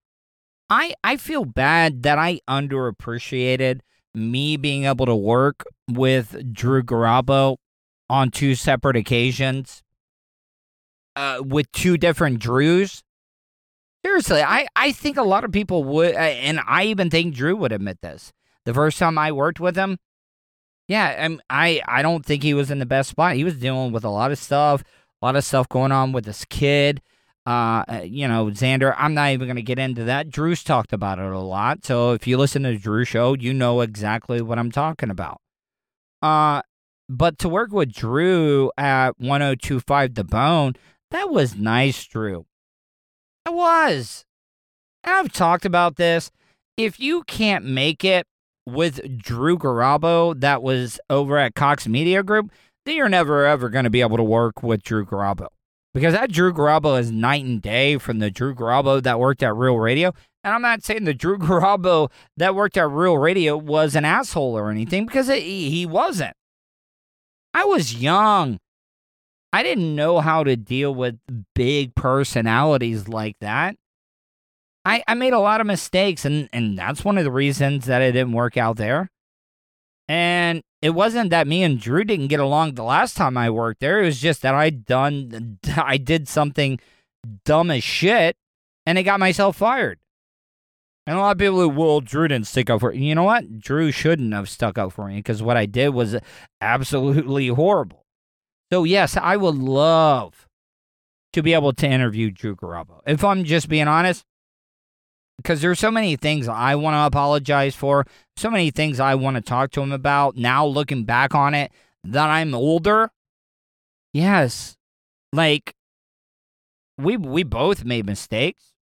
I 0.69 0.95
I 1.02 1.17
feel 1.17 1.45
bad 1.45 2.02
that 2.02 2.19
I 2.19 2.40
underappreciated 2.49 3.81
me 4.14 4.57
being 4.57 4.85
able 4.85 5.07
to 5.07 5.14
work 5.14 5.64
with 5.88 6.52
Drew 6.52 6.83
Garabo 6.83 7.57
on 8.09 8.31
two 8.31 8.55
separate 8.55 8.97
occasions 8.97 9.83
uh, 11.17 11.43
with 11.45 11.71
two 11.73 11.97
different 11.97 12.38
Drews. 12.40 13.02
Seriously, 14.05 14.43
I, 14.43 14.67
I 14.75 14.93
think 14.93 15.17
a 15.17 15.23
lot 15.23 15.45
of 15.45 15.52
people 15.52 15.85
would, 15.85 16.14
uh, 16.14 16.19
and 16.19 16.61
I 16.67 16.85
even 16.85 17.11
think 17.11 17.35
Drew 17.35 17.55
would 17.57 17.73
admit 17.73 17.99
this, 18.00 18.33
the 18.64 18.75
first 18.75 18.99
time 18.99 19.19
I 19.19 19.31
worked 19.31 19.61
with 19.61 19.76
him, 19.76 19.99
yeah, 20.88 21.17
I'm, 21.21 21.40
I 21.49 21.81
I 21.87 22.02
don't 22.02 22.26
think 22.26 22.43
he 22.43 22.52
was 22.52 22.71
in 22.71 22.81
the 22.81 22.87
best 22.87 23.11
spot. 23.11 23.37
He 23.37 23.45
was 23.45 23.55
dealing 23.55 23.93
with 23.93 24.02
a 24.02 24.11
lot 24.11 24.33
of 24.33 24.38
stuff, 24.38 24.83
a 25.23 25.25
lot 25.25 25.37
of 25.37 25.45
stuff 25.45 25.69
going 25.69 25.93
on 25.93 26.11
with 26.11 26.26
his 26.26 26.45
kid. 26.47 27.00
Uh, 27.47 27.85
uh 27.88 28.02
you 28.04 28.28
know, 28.28 28.47
Xander. 28.47 28.94
I'm 28.97 29.14
not 29.14 29.30
even 29.30 29.47
going 29.47 29.56
to 29.56 29.62
get 29.62 29.78
into 29.78 30.04
that. 30.04 30.30
Drew's 30.30 30.62
talked 30.62 30.92
about 30.92 31.18
it 31.18 31.25
a 31.25 31.38
lot. 31.38 31.85
So 31.85 32.12
if 32.12 32.26
you 32.26 32.37
listen 32.37 32.62
to 32.64 32.70
the 32.70 32.78
Drew 32.78 33.04
show, 33.04 33.35
you 33.35 33.54
know 33.54 33.80
exactly 33.80 34.40
what 34.40 34.59
I'm 34.59 34.70
talking 34.70 35.11
about. 35.11 35.40
Uh, 36.23 36.62
but 37.09 37.38
to 37.38 37.49
work 37.49 37.73
with 37.73 37.92
Drew 37.92 38.70
at 38.76 39.18
1025 39.18 40.14
The 40.14 40.25
Bone, 40.25 40.75
that 41.11 41.30
was 41.30 41.56
nice, 41.56 42.04
Drew. 42.06 42.47
It 43.47 43.52
was. 43.52 44.25
And 45.02 45.14
I've 45.14 45.32
talked 45.32 45.64
about 45.64 45.97
this. 45.97 46.30
If 46.76 47.00
you 47.00 47.25
can't 47.25 47.64
make 47.64 48.04
it 48.04 48.26
with 48.66 49.18
Drew 49.18 49.59
Garabo, 49.59 50.38
that 50.40 50.62
was 50.62 51.00
over 51.09 51.37
at 51.38 51.54
Cox 51.54 51.88
Media 51.88 52.23
Group, 52.23 52.52
then 52.85 52.97
you're 52.97 53.09
never 53.09 53.44
ever 53.44 53.68
going 53.68 53.85
to 53.85 53.90
be 53.90 54.00
able 54.00 54.16
to 54.16 54.23
work 54.23 54.62
with 54.62 54.82
Drew 54.82 55.04
Garabo. 55.04 55.49
Because 55.92 56.14
that 56.14 56.30
Drew 56.30 56.52
Garabo 56.52 56.99
is 56.99 57.11
night 57.11 57.44
and 57.44 57.61
day 57.61 57.99
from 57.99 58.20
the 58.20 58.30
Drew 58.30 58.54
Garabo 58.54 59.02
that 59.02 59.18
worked 59.18 59.42
at 59.42 59.56
Real 59.56 59.76
Radio. 59.76 60.12
And 60.44 60.54
I'm 60.54 60.62
not 60.62 60.85
saying 60.85 61.04
the 61.04 61.14
Drew 61.14 61.38
Garabo 61.38 62.11
that 62.37 62.54
worked 62.54 62.76
at 62.76 62.88
Real 62.88 63.18
Radio 63.18 63.56
was 63.56 63.94
an 63.94 64.04
asshole 64.04 64.56
or 64.56 64.70
anything, 64.70 65.06
because 65.06 65.28
it, 65.28 65.42
he 65.42 65.87
wasn't. 65.87 66.35
I 67.52 67.64
was 67.64 67.94
young. 67.94 68.59
I 69.52 69.64
didn't 69.64 69.97
know 69.97 70.20
how 70.20 70.44
to 70.44 70.56
deal 70.56 70.94
with 70.94 71.18
big 71.54 71.94
personalities 71.97 73.09
like 73.09 73.37
that. 73.40 73.76
I, 74.85 75.02
I 75.09 75.14
made 75.14 75.32
a 75.32 75.40
lot 75.40 75.61
of 75.61 75.66
mistakes, 75.66 76.25
and, 76.25 76.49
and 76.52 76.78
that's 76.78 77.04
one 77.04 77.18
of 77.18 77.25
the 77.25 77.32
reasons 77.32 77.87
that 77.87 78.00
it 78.00 78.12
didn't 78.12 78.32
work 78.32 78.56
out 78.56 78.76
there. 78.76 79.11
And 80.09 80.62
it 80.83 80.91
wasn't 80.91 81.31
that 81.31 81.47
me 81.47 81.63
and 81.63 81.79
Drew 81.79 82.05
didn't 82.05 82.29
get 82.29 82.41
along 82.41 82.75
the 82.75 82.83
last 82.83 83.17
time 83.17 83.37
I 83.37 83.51
worked 83.51 83.81
there. 83.81 84.01
It 84.03 84.07
was 84.07 84.21
just 84.21 84.43
that 84.43 84.55
I 84.55 84.71
done 84.71 85.59
I 85.77 85.97
did 85.97 86.29
something 86.29 86.81
dumb 87.45 87.71
as 87.71 87.85
shit, 87.85 88.37
and 88.87 88.99
it 88.99 89.03
got 89.03 89.21
myself 89.21 89.57
fired. 89.57 89.99
And 91.07 91.19
a 91.19 91.21
lot 91.21 91.33
of 91.33 91.39
people, 91.39 91.61
who 91.61 91.69
well, 91.69 92.01
Drew 92.01 92.29
didn't 92.29 92.47
stick 92.47 92.71
up 92.71 92.81
for 92.81 92.93
you 92.93 93.15
know 93.15 93.25
what? 93.25 93.59
Drew 93.59 93.91
shouldn't 93.91 94.33
have 94.33 94.49
stuck 94.49 94.79
up 94.79 94.93
for 94.93 95.09
me 95.09 95.17
because 95.17 95.43
what 95.43 95.57
I 95.57 95.67
did 95.67 95.91
was 95.91 96.17
absolutely 96.61 97.49
horrible. 97.49 98.05
So 98.73 98.85
yes, 98.85 99.17
I 99.17 99.37
would 99.37 99.57
love 99.57 100.47
to 101.33 101.43
be 101.43 101.55
able 101.55 101.73
to 101.73 101.87
interview 101.87 102.31
Drew 102.31 102.57
Garabo. 102.57 103.01
If 103.07 103.25
I'm 103.25 103.45
just 103.45 103.69
being 103.69 103.89
honest, 103.89 104.25
because 105.42 105.61
there's 105.61 105.78
so 105.78 105.90
many 105.90 106.16
things 106.16 106.49
I 106.49 106.75
want 106.75 106.94
to 106.94 107.06
apologize 107.06 107.75
for, 107.75 108.06
so 108.37 108.50
many 108.50 108.70
things 108.70 109.00
I 109.00 109.14
want 109.14 109.37
to 109.37 109.40
talk 109.40 109.70
to 109.73 109.80
him 109.80 109.92
about. 109.92 110.37
Now 110.37 110.66
looking 110.66 111.04
back 111.04 111.35
on 111.35 111.54
it, 111.54 111.73
that 112.04 112.28
I'm 112.28 112.54
older. 112.54 113.11
Yes, 114.12 114.76
like 115.32 115.75
we 116.99 117.16
we 117.16 117.42
both 117.42 117.85
made 117.85 118.06
mistakes. 118.06 118.73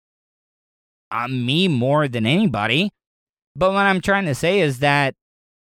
Uh, 1.11 1.29
me 1.29 1.69
more 1.69 2.07
than 2.09 2.27
anybody. 2.27 2.91
But 3.57 3.73
what 3.73 3.87
I'm 3.87 4.01
trying 4.01 4.27
to 4.27 4.35
say 4.35 4.61
is 4.61 4.81
that, 4.81 5.15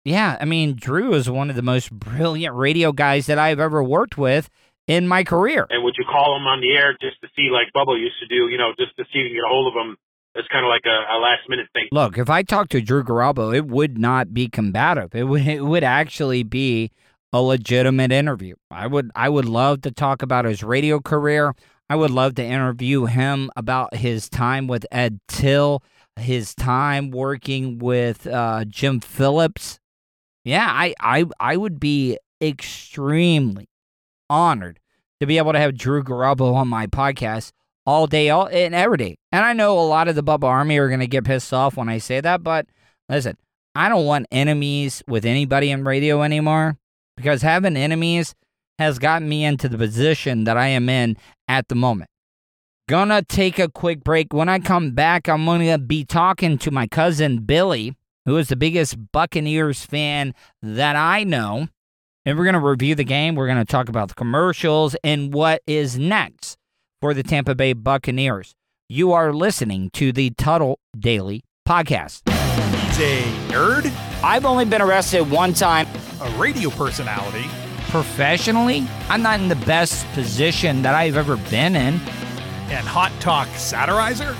yeah, 0.04 0.36
I 0.40 0.44
mean, 0.44 0.76
Drew 0.76 1.14
is 1.14 1.28
one 1.30 1.48
of 1.50 1.56
the 1.56 1.62
most 1.62 1.90
brilliant 1.90 2.54
radio 2.54 2.92
guys 2.92 3.26
that 3.26 3.38
I've 3.38 3.58
ever 3.58 3.82
worked 3.82 4.18
with 4.18 4.50
in 4.86 5.08
my 5.08 5.24
career. 5.24 5.66
And 5.70 5.82
would 5.84 5.94
you 5.98 6.04
call 6.04 6.36
him 6.36 6.46
on 6.46 6.60
the 6.60 6.76
air 6.76 6.92
just 7.00 7.20
to 7.22 7.28
see, 7.34 7.48
like 7.50 7.72
Bubba 7.74 7.98
used 7.98 8.16
to 8.20 8.26
do, 8.26 8.48
you 8.48 8.58
know, 8.58 8.72
just 8.78 8.94
to 8.96 9.04
see 9.04 9.20
if 9.20 9.30
you 9.30 9.36
get 9.36 9.44
a 9.44 9.48
hold 9.48 9.74
of 9.74 9.80
him 9.80 9.96
it's 10.34 10.48
kind 10.48 10.64
of 10.64 10.68
like 10.68 10.84
a, 10.86 11.14
a, 11.14 11.16
last 11.18 11.48
minute 11.48 11.66
thing. 11.72 11.88
Look, 11.92 12.18
if 12.18 12.30
I 12.30 12.42
talked 12.42 12.70
to 12.72 12.80
Drew 12.80 13.02
Garabo, 13.02 13.54
it 13.54 13.66
would 13.66 13.98
not 13.98 14.32
be 14.32 14.48
combative. 14.48 15.14
It 15.14 15.24
would 15.24 15.46
it 15.46 15.64
would 15.64 15.84
actually 15.84 16.42
be 16.42 16.90
a 17.32 17.42
legitimate 17.42 18.12
interview. 18.12 18.54
I 18.70 18.86
would 18.86 19.10
I 19.14 19.28
would 19.28 19.46
love 19.46 19.82
to 19.82 19.90
talk 19.90 20.22
about 20.22 20.44
his 20.44 20.62
radio 20.62 21.00
career. 21.00 21.54
I 21.90 21.96
would 21.96 22.10
love 22.10 22.34
to 22.36 22.44
interview 22.44 23.06
him 23.06 23.50
about 23.56 23.96
his 23.96 24.28
time 24.28 24.66
with 24.66 24.84
Ed 24.92 25.20
Till, 25.26 25.82
his 26.16 26.54
time 26.54 27.10
working 27.10 27.78
with 27.78 28.26
uh, 28.26 28.64
Jim 28.66 29.00
Phillips. 29.00 29.80
Yeah, 30.44 30.66
I, 30.68 30.94
I 31.00 31.24
I 31.40 31.56
would 31.56 31.80
be 31.80 32.18
extremely 32.40 33.68
honored 34.30 34.78
to 35.20 35.26
be 35.26 35.38
able 35.38 35.52
to 35.52 35.58
have 35.58 35.76
Drew 35.76 36.02
Garabo 36.04 36.54
on 36.54 36.68
my 36.68 36.86
podcast 36.86 37.52
all 37.88 38.06
day, 38.06 38.28
all 38.28 38.46
and 38.48 38.74
every 38.74 38.98
day. 38.98 39.16
And 39.32 39.42
I 39.42 39.54
know 39.54 39.78
a 39.78 39.80
lot 39.80 40.08
of 40.08 40.14
the 40.14 40.22
Bubba 40.22 40.44
Army 40.44 40.76
are 40.76 40.94
to 40.94 41.06
get 41.06 41.24
pissed 41.24 41.54
off 41.54 41.78
when 41.78 41.88
I 41.88 41.96
say 41.96 42.20
that, 42.20 42.42
but 42.42 42.66
listen, 43.08 43.38
I 43.74 43.88
don't 43.88 44.04
want 44.04 44.26
enemies 44.30 45.02
with 45.08 45.24
anybody 45.24 45.70
in 45.70 45.84
radio 45.84 46.22
anymore 46.22 46.76
because 47.16 47.40
having 47.40 47.78
enemies 47.78 48.34
has 48.78 48.98
gotten 48.98 49.26
me 49.26 49.42
into 49.42 49.70
the 49.70 49.78
position 49.78 50.44
that 50.44 50.58
I 50.58 50.68
am 50.68 50.90
in 50.90 51.16
at 51.48 51.68
the 51.68 51.74
moment. 51.74 52.10
Gonna 52.90 53.22
take 53.22 53.58
a 53.58 53.70
quick 53.70 54.04
break. 54.04 54.34
When 54.34 54.50
I 54.50 54.58
come 54.58 54.90
back, 54.90 55.26
I'm 55.26 55.46
gonna 55.46 55.78
be 55.78 56.04
talking 56.04 56.58
to 56.58 56.70
my 56.70 56.86
cousin 56.88 57.38
Billy, 57.38 57.96
who 58.26 58.36
is 58.36 58.48
the 58.48 58.56
biggest 58.56 58.96
Buccaneers 59.12 59.86
fan 59.86 60.34
that 60.60 60.94
I 60.94 61.24
know. 61.24 61.68
And 62.26 62.38
we're 62.38 62.44
gonna 62.44 62.60
review 62.60 62.94
the 62.94 63.04
game. 63.04 63.34
We're 63.34 63.48
gonna 63.48 63.64
talk 63.64 63.88
about 63.88 64.08
the 64.08 64.14
commercials 64.14 64.94
and 65.02 65.32
what 65.32 65.62
is 65.66 65.98
next 65.98 66.57
for 67.00 67.14
the 67.14 67.22
Tampa 67.22 67.54
Bay 67.54 67.72
Buccaneers. 67.72 68.54
You 68.88 69.12
are 69.12 69.32
listening 69.32 69.90
to 69.94 70.12
the 70.12 70.30
Tuddle 70.30 70.78
Daily 70.98 71.44
Podcast. 71.66 72.22
He's 72.28 73.00
a 73.00 73.22
nerd, 73.52 73.92
I've 74.24 74.44
only 74.44 74.64
been 74.64 74.82
arrested 74.82 75.30
one 75.30 75.52
time 75.52 75.86
a 76.20 76.30
radio 76.38 76.70
personality, 76.70 77.46
professionally. 77.90 78.86
I'm 79.08 79.22
not 79.22 79.40
in 79.40 79.48
the 79.48 79.56
best 79.56 80.06
position 80.08 80.82
that 80.82 80.94
I've 80.94 81.16
ever 81.16 81.36
been 81.36 81.76
in. 81.76 82.00
and 82.70 82.86
hot 82.86 83.12
talk 83.20 83.48
satirizer. 83.48 84.36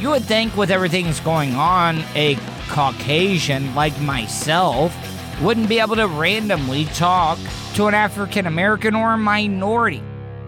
You 0.00 0.10
would 0.10 0.22
think, 0.24 0.56
with 0.56 0.70
everything 0.70 1.06
that's 1.06 1.20
going 1.20 1.54
on, 1.54 1.98
a 2.14 2.36
Caucasian 2.68 3.74
like 3.74 3.98
myself 4.00 4.94
wouldn't 5.42 5.68
be 5.68 5.80
able 5.80 5.96
to 5.96 6.06
randomly 6.06 6.84
talk 6.86 7.38
to 7.74 7.86
an 7.86 7.94
African 7.94 8.46
American 8.46 8.94
or 8.94 9.14
a 9.14 9.18
minority. 9.18 10.02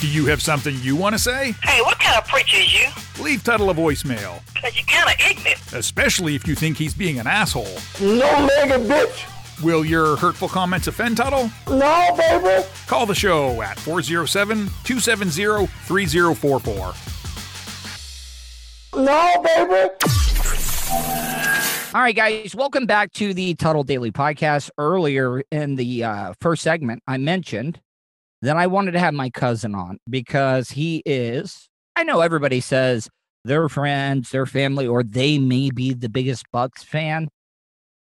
Do 0.00 0.08
you 0.08 0.26
have 0.26 0.42
something 0.42 0.76
you 0.82 0.94
want 0.94 1.14
to 1.14 1.18
say? 1.18 1.52
Hey, 1.62 1.80
what 1.80 1.98
kind 1.98 2.18
of 2.18 2.26
preacher 2.28 2.58
is 2.58 2.72
you? 2.74 2.86
Leave 3.22 3.42
Tuddle 3.42 3.70
a 3.70 3.74
voicemail, 3.74 4.42
Cause 4.60 4.76
you're 4.76 4.84
kind 4.86 5.08
of 5.08 5.26
ignorant. 5.30 5.72
especially 5.72 6.34
if 6.34 6.46
you 6.46 6.54
think 6.54 6.76
he's 6.76 6.92
being 6.94 7.18
an 7.18 7.26
asshole. 7.26 7.64
No 8.00 8.26
nigga, 8.46 8.86
bitch. 8.86 9.62
Will 9.64 9.86
your 9.86 10.16
hurtful 10.16 10.48
comments 10.48 10.86
offend 10.86 11.16
Tuddle? 11.16 11.50
No, 11.68 12.14
baby. 12.16 12.66
Call 12.86 13.06
the 13.06 13.14
show 13.14 13.62
at 13.62 13.78
407 13.80 14.66
270 14.84 15.66
3044. 15.66 16.94
No, 19.02 19.42
baby. 19.42 19.90
All 21.94 22.02
right, 22.02 22.14
guys, 22.14 22.54
welcome 22.54 22.84
back 22.84 23.12
to 23.14 23.32
the 23.32 23.54
Tuddle 23.54 23.82
Daily 23.82 24.12
Podcast. 24.12 24.68
Earlier 24.76 25.42
in 25.50 25.76
the 25.76 26.04
uh, 26.04 26.34
first 26.42 26.62
segment, 26.62 27.02
I 27.06 27.16
mentioned 27.16 27.80
that 28.42 28.56
I 28.56 28.66
wanted 28.66 28.92
to 28.92 28.98
have 28.98 29.14
my 29.14 29.30
cousin 29.30 29.74
on 29.74 29.98
because 30.08 30.70
he 30.70 31.02
is, 31.06 31.68
I 31.94 32.04
know 32.04 32.20
everybody 32.20 32.60
says 32.60 33.08
their 33.44 33.68
friends, 33.68 34.30
their 34.30 34.46
family, 34.46 34.86
or 34.86 35.02
they 35.02 35.38
may 35.38 35.70
be 35.70 35.94
the 35.94 36.08
biggest 36.08 36.44
Bucks 36.52 36.82
fan, 36.82 37.28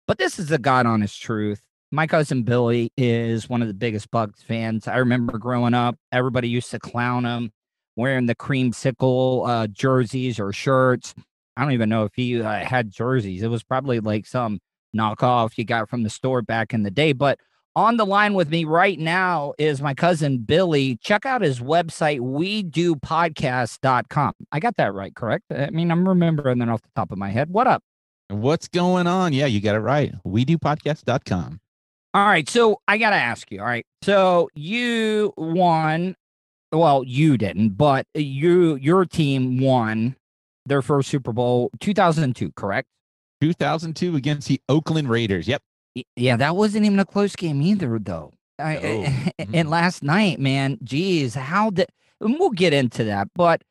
but 0.06 0.18
this 0.18 0.38
is 0.38 0.48
the 0.48 0.58
God 0.58 0.86
honest 0.86 1.20
truth. 1.20 1.60
My 1.90 2.06
cousin 2.06 2.42
Billy 2.42 2.90
is 2.96 3.50
one 3.50 3.60
of 3.60 3.68
the 3.68 3.74
biggest 3.74 4.10
Bucks 4.10 4.42
fans. 4.42 4.88
I 4.88 4.96
remember 4.96 5.36
growing 5.36 5.74
up, 5.74 5.96
everybody 6.10 6.48
used 6.48 6.70
to 6.70 6.78
clown 6.78 7.24
him 7.24 7.50
wearing 7.96 8.26
the 8.26 8.34
creamsicle 8.34 9.48
uh, 9.48 9.66
jerseys 9.66 10.40
or 10.40 10.52
shirts. 10.52 11.14
I 11.56 11.62
don't 11.62 11.72
even 11.72 11.90
know 11.90 12.04
if 12.04 12.12
he 12.14 12.40
uh, 12.40 12.64
had 12.64 12.90
jerseys. 12.90 13.42
It 13.42 13.48
was 13.48 13.62
probably 13.62 14.00
like 14.00 14.26
some 14.26 14.58
knockoff 14.96 15.58
you 15.58 15.64
got 15.64 15.88
from 15.88 16.02
the 16.02 16.10
store 16.10 16.42
back 16.42 16.72
in 16.72 16.82
the 16.82 16.90
day. 16.90 17.12
But 17.12 17.38
on 17.74 17.96
the 17.96 18.06
line 18.06 18.34
with 18.34 18.50
me 18.50 18.64
right 18.64 18.98
now 18.98 19.54
is 19.58 19.80
my 19.80 19.94
cousin 19.94 20.38
Billy. 20.38 20.96
Check 21.02 21.24
out 21.24 21.42
his 21.42 21.60
website, 21.60 22.20
we 22.20 22.62
do 22.62 22.94
podcast.com. 22.96 24.32
I 24.50 24.60
got 24.60 24.76
that 24.76 24.92
right, 24.94 25.14
correct? 25.14 25.44
I 25.50 25.70
mean, 25.70 25.90
I'm 25.90 26.08
remembering 26.08 26.58
that 26.58 26.68
off 26.68 26.82
the 26.82 26.90
top 26.94 27.12
of 27.12 27.18
my 27.18 27.30
head. 27.30 27.50
What 27.50 27.66
up? 27.66 27.82
What's 28.28 28.68
going 28.68 29.06
on? 29.06 29.32
Yeah, 29.32 29.46
you 29.46 29.60
got 29.60 29.74
it 29.74 29.80
right. 29.80 30.12
We 30.24 30.44
do 30.44 30.58
podcast.com. 30.58 31.60
All 32.14 32.26
right. 32.26 32.48
So 32.48 32.80
I 32.88 32.98
got 32.98 33.10
to 33.10 33.16
ask 33.16 33.50
you. 33.50 33.60
All 33.60 33.66
right. 33.66 33.86
So 34.02 34.48
you 34.54 35.32
won. 35.36 36.16
Well, 36.72 37.04
you 37.04 37.36
didn't, 37.36 37.70
but 37.70 38.06
you, 38.14 38.76
your 38.76 39.04
team 39.04 39.60
won 39.60 40.16
their 40.64 40.80
first 40.80 41.10
Super 41.10 41.32
Bowl 41.32 41.70
2002, 41.80 42.52
correct? 42.52 42.88
2002 43.42 44.16
against 44.16 44.48
the 44.48 44.60
Oakland 44.68 45.10
Raiders. 45.10 45.46
Yep. 45.46 45.62
Yeah, 46.16 46.36
that 46.36 46.56
wasn't 46.56 46.86
even 46.86 46.98
a 46.98 47.04
close 47.04 47.36
game 47.36 47.60
either, 47.62 47.98
though. 47.98 48.32
I, 48.58 48.76
No. 49.38 49.46
and 49.52 49.68
last 49.70 50.02
night, 50.02 50.38
man, 50.38 50.78
geez, 50.82 51.34
how 51.34 51.70
did? 51.70 51.88
We'll 52.20 52.50
get 52.50 52.72
into 52.72 53.04
that, 53.04 53.28
but 53.34 53.62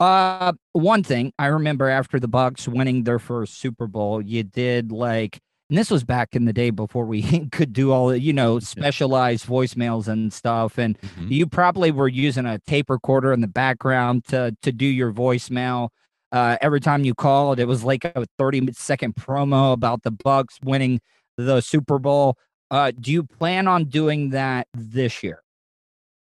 uh, 0.00 0.52
one 0.72 1.02
thing 1.04 1.32
I 1.38 1.46
remember 1.46 1.88
after 1.88 2.18
the 2.18 2.26
Bucks 2.26 2.66
winning 2.66 3.04
their 3.04 3.18
first 3.18 3.60
Super 3.60 3.86
Bowl, 3.86 4.20
you 4.22 4.42
did 4.42 4.90
like, 4.90 5.38
and 5.68 5.78
this 5.78 5.90
was 5.90 6.02
back 6.04 6.34
in 6.34 6.46
the 6.46 6.52
day 6.52 6.70
before 6.70 7.04
we 7.04 7.22
could 7.52 7.72
do 7.72 7.92
all 7.92 8.08
the, 8.08 8.18
you 8.20 8.32
know, 8.32 8.58
specialized 8.58 9.46
voicemails 9.46 10.08
and 10.08 10.32
stuff, 10.32 10.78
and 10.78 10.98
Mhm. 11.00 11.30
you 11.30 11.46
probably 11.46 11.90
were 11.92 12.08
using 12.08 12.46
a 12.46 12.58
tape 12.66 12.90
recorder 12.90 13.32
in 13.32 13.40
the 13.42 13.46
background 13.46 14.24
to 14.26 14.56
to 14.62 14.72
do 14.72 14.86
your 14.86 15.12
voicemail. 15.12 15.90
Uh, 16.32 16.56
every 16.60 16.80
time 16.80 17.04
you 17.04 17.14
called, 17.14 17.58
it 17.60 17.66
was 17.66 17.84
like 17.84 18.04
a 18.04 18.24
30 18.38 18.72
second 18.72 19.14
promo 19.16 19.72
about 19.72 20.02
the 20.02 20.10
Bucks 20.12 20.58
winning 20.64 21.00
the 21.46 21.60
Super 21.60 21.98
Bowl. 21.98 22.36
Uh, 22.70 22.92
do 22.98 23.10
you 23.10 23.24
plan 23.24 23.66
on 23.66 23.84
doing 23.84 24.30
that 24.30 24.66
this 24.74 25.22
year? 25.22 25.42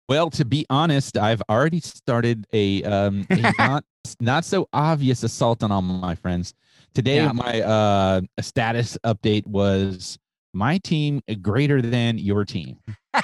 Well, 0.09 0.31
to 0.31 0.45
be 0.45 0.65
honest, 0.71 1.17
I've 1.19 1.43
already 1.49 1.81
started 1.81 2.47
a, 2.53 2.85
um, 2.85 3.27
a 3.31 3.53
not 3.59 3.85
not 4.21 4.45
so 4.45 4.69
obvious 4.73 5.25
assault 5.25 5.65
on 5.65 5.73
all 5.73 5.83
my 5.83 6.15
friends. 6.15 6.55
Today, 6.95 7.17
Yeah. 7.17 7.33
my 7.33 7.61
uh, 7.61 8.21
status 8.41 8.97
update 9.05 9.45
was 9.47 10.17
my 10.55 10.79
team 10.79 11.21
greater 11.43 11.83
than 11.83 12.17
your 12.19 12.45
team. 12.45 12.79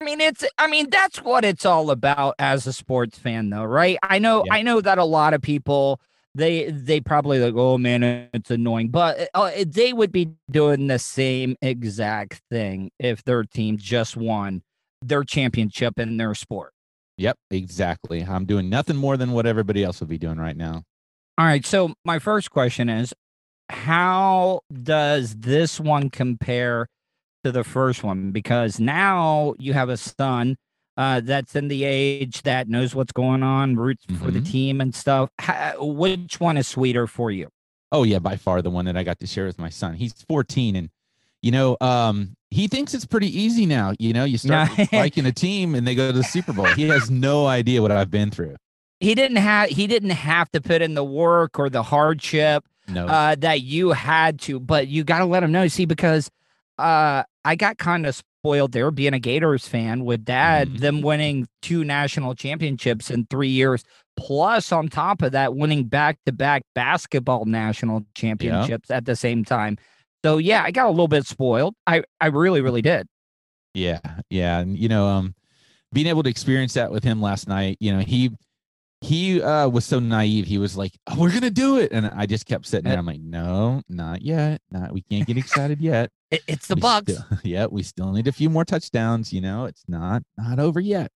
I 0.00 0.04
mean, 0.04 0.20
it's 0.20 0.44
I 0.58 0.68
mean, 0.68 0.90
that's 0.90 1.18
what 1.22 1.44
it's 1.44 1.66
all 1.66 1.90
about 1.90 2.34
as 2.38 2.66
a 2.66 2.72
sports 2.72 3.18
fan 3.18 3.50
though, 3.50 3.64
right? 3.64 3.98
I 4.02 4.18
know 4.20 4.44
Yeah. 4.46 4.54
I 4.54 4.62
know 4.62 4.80
that 4.80 4.98
a 4.98 5.04
lot 5.04 5.34
of 5.34 5.42
people 5.42 6.00
they 6.38 6.70
they 6.70 7.00
probably 7.00 7.38
like, 7.40 7.54
oh 7.56 7.76
man, 7.76 8.30
it's 8.32 8.50
annoying, 8.50 8.88
but 8.88 9.28
uh, 9.34 9.50
they 9.66 9.92
would 9.92 10.12
be 10.12 10.30
doing 10.50 10.86
the 10.86 10.98
same 10.98 11.56
exact 11.60 12.40
thing 12.50 12.90
if 12.98 13.24
their 13.24 13.42
team 13.44 13.76
just 13.76 14.16
won 14.16 14.62
their 15.02 15.24
championship 15.24 15.98
in 15.98 16.16
their 16.16 16.34
sport. 16.34 16.72
Yep, 17.18 17.36
exactly. 17.50 18.22
I'm 18.22 18.44
doing 18.44 18.70
nothing 18.70 18.96
more 18.96 19.16
than 19.16 19.32
what 19.32 19.46
everybody 19.46 19.82
else 19.82 20.00
would 20.00 20.08
be 20.08 20.18
doing 20.18 20.38
right 20.38 20.56
now. 20.56 20.84
All 21.36 21.44
right. 21.44 21.66
So 21.66 21.94
my 22.04 22.20
first 22.20 22.50
question 22.50 22.88
is, 22.88 23.12
how 23.68 24.60
does 24.72 25.34
this 25.34 25.80
one 25.80 26.10
compare 26.10 26.86
to 27.44 27.50
the 27.50 27.64
first 27.64 28.04
one? 28.04 28.30
Because 28.30 28.78
now 28.78 29.54
you 29.58 29.72
have 29.72 29.88
a 29.88 29.96
son 29.96 30.56
uh, 30.98 31.20
that's 31.20 31.54
in 31.56 31.68
the 31.68 31.84
age 31.84 32.42
that 32.42 32.68
knows 32.68 32.94
what's 32.94 33.12
going 33.12 33.42
on, 33.42 33.76
roots 33.76 34.04
for 34.20 34.30
the 34.30 34.40
Mhm. 34.40 34.50
team 34.50 34.80
and 34.82 34.94
stuff. 34.94 35.30
How, 35.38 35.74
which 35.82 36.40
one 36.40 36.56
is 36.58 36.66
sweeter 36.68 37.06
for 37.06 37.30
you? 37.30 37.48
Oh 37.92 38.02
yeah, 38.02 38.18
by 38.18 38.36
far 38.36 38.60
the 38.60 38.68
one 38.70 38.84
that 38.84 38.96
I 38.98 39.02
got 39.04 39.18
to 39.20 39.26
share 39.26 39.46
with 39.46 39.58
my 39.58 39.70
son. 39.70 39.94
He's 39.94 40.12
14 40.28 40.76
and 40.76 40.90
you 41.40 41.52
know, 41.52 41.76
um, 41.80 42.34
he 42.50 42.66
thinks 42.66 42.94
it's 42.94 43.06
pretty 43.06 43.28
easy 43.40 43.64
now. 43.64 43.94
You 44.00 44.12
know, 44.12 44.24
you 44.24 44.36
start 44.48 44.68
liking 44.92 45.24
a 45.24 45.30
team 45.32 45.74
and 45.76 45.86
they 45.86 45.94
go 45.94 46.10
to 46.10 46.16
the 46.16 46.24
Super 46.24 46.52
Bowl. 46.52 46.66
He 46.66 46.88
has 46.88 47.10
no 47.12 47.46
idea 47.46 47.80
what 47.80 47.92
I've 47.92 48.10
been 48.10 48.30
through. 48.32 48.56
He 48.98 49.14
didn't 49.14 49.36
have 49.36 49.68
he 49.70 49.86
didn't 49.86 50.10
have 50.10 50.50
to 50.50 50.60
put 50.60 50.82
in 50.82 50.94
the 50.94 51.04
work 51.04 51.60
or 51.60 51.70
the 51.70 51.84
hardship 51.84 52.64
No. 52.88 53.06
uh, 53.06 53.36
that 53.38 53.60
you 53.60 53.92
had 53.92 54.40
to, 54.40 54.58
but 54.58 54.88
you 54.88 55.04
got 55.04 55.20
to 55.20 55.26
let 55.26 55.44
him 55.44 55.52
know. 55.52 55.68
See, 55.68 55.84
because 55.86 56.28
uh, 56.78 57.22
I 57.44 57.54
got 57.54 57.78
kind 57.78 58.04
of 58.06 58.20
spoiled 58.48 58.72
there 58.72 58.90
being 58.90 59.12
a 59.12 59.18
Gators 59.18 59.68
fan 59.68 60.04
with 60.06 60.24
dad, 60.24 60.68
Mhm. 60.70 60.78
them 60.80 61.00
winning 61.02 61.46
two 61.60 61.84
national 61.84 62.34
championships 62.34 63.10
in 63.10 63.26
three 63.26 63.50
years, 63.50 63.84
plus 64.16 64.72
on 64.72 64.88
top 64.88 65.20
of 65.20 65.32
that, 65.32 65.54
winning 65.54 65.84
back 65.84 66.18
to 66.24 66.32
back 66.32 66.62
basketball 66.74 67.44
national 67.44 68.06
championships 68.14 68.90
at 68.90 69.04
the 69.04 69.14
same 69.14 69.44
time. 69.44 69.76
So 70.24 70.38
yeah, 70.38 70.62
I 70.64 70.70
got 70.70 70.86
a 70.86 70.90
little 70.90 71.08
bit 71.08 71.26
spoiled. 71.26 71.74
I 71.86 72.02
I 72.20 72.28
really 72.28 72.62
really 72.62 72.80
did. 72.82 73.06
Yeah, 73.74 74.00
yeah, 74.30 74.60
and 74.60 74.78
you 74.78 74.88
know, 74.88 75.06
um, 75.06 75.34
being 75.92 76.06
able 76.06 76.22
to 76.22 76.30
experience 76.30 76.72
that 76.72 76.90
with 76.90 77.04
him 77.04 77.20
last 77.20 77.48
night, 77.48 77.76
you 77.80 77.92
know, 77.92 78.00
he 78.00 78.30
he 79.02 79.42
uh 79.42 79.68
was 79.68 79.84
so 79.84 80.00
naive. 80.00 80.46
He 80.46 80.56
was 80.58 80.74
like, 80.76 80.92
oh, 81.06 81.16
"We're 81.20 81.32
gonna 81.32 81.50
do 81.50 81.76
it," 81.78 81.92
and 81.92 82.06
I 82.06 82.24
just 82.24 82.46
kept 82.46 82.66
sitting 82.66 82.88
there. 82.88 82.98
I'm 82.98 83.06
like, 83.06 83.20
"No, 83.20 83.82
not 83.90 84.22
yet. 84.22 84.62
Not. 84.72 84.92
We 84.92 85.02
can't 85.02 85.26
get 85.26 85.36
excited 85.36 85.80
yet. 85.82 86.10
It- 86.30 86.42
it's 86.46 86.66
the 86.66 86.74
We 86.74 86.80
Bucks. 86.82 87.12
still- 87.12 87.24
yeah, 87.42 87.66
we 87.66 87.82
still 87.82 88.12
need 88.12 88.26
a 88.28 88.32
few 88.32 88.50
more 88.50 88.64
touchdowns. 88.64 89.32
You 89.32 89.40
know, 89.40 89.64
it's 89.64 89.84
not 89.88 90.22
not 90.36 90.58
over 90.58 90.80
yet. 90.80 91.10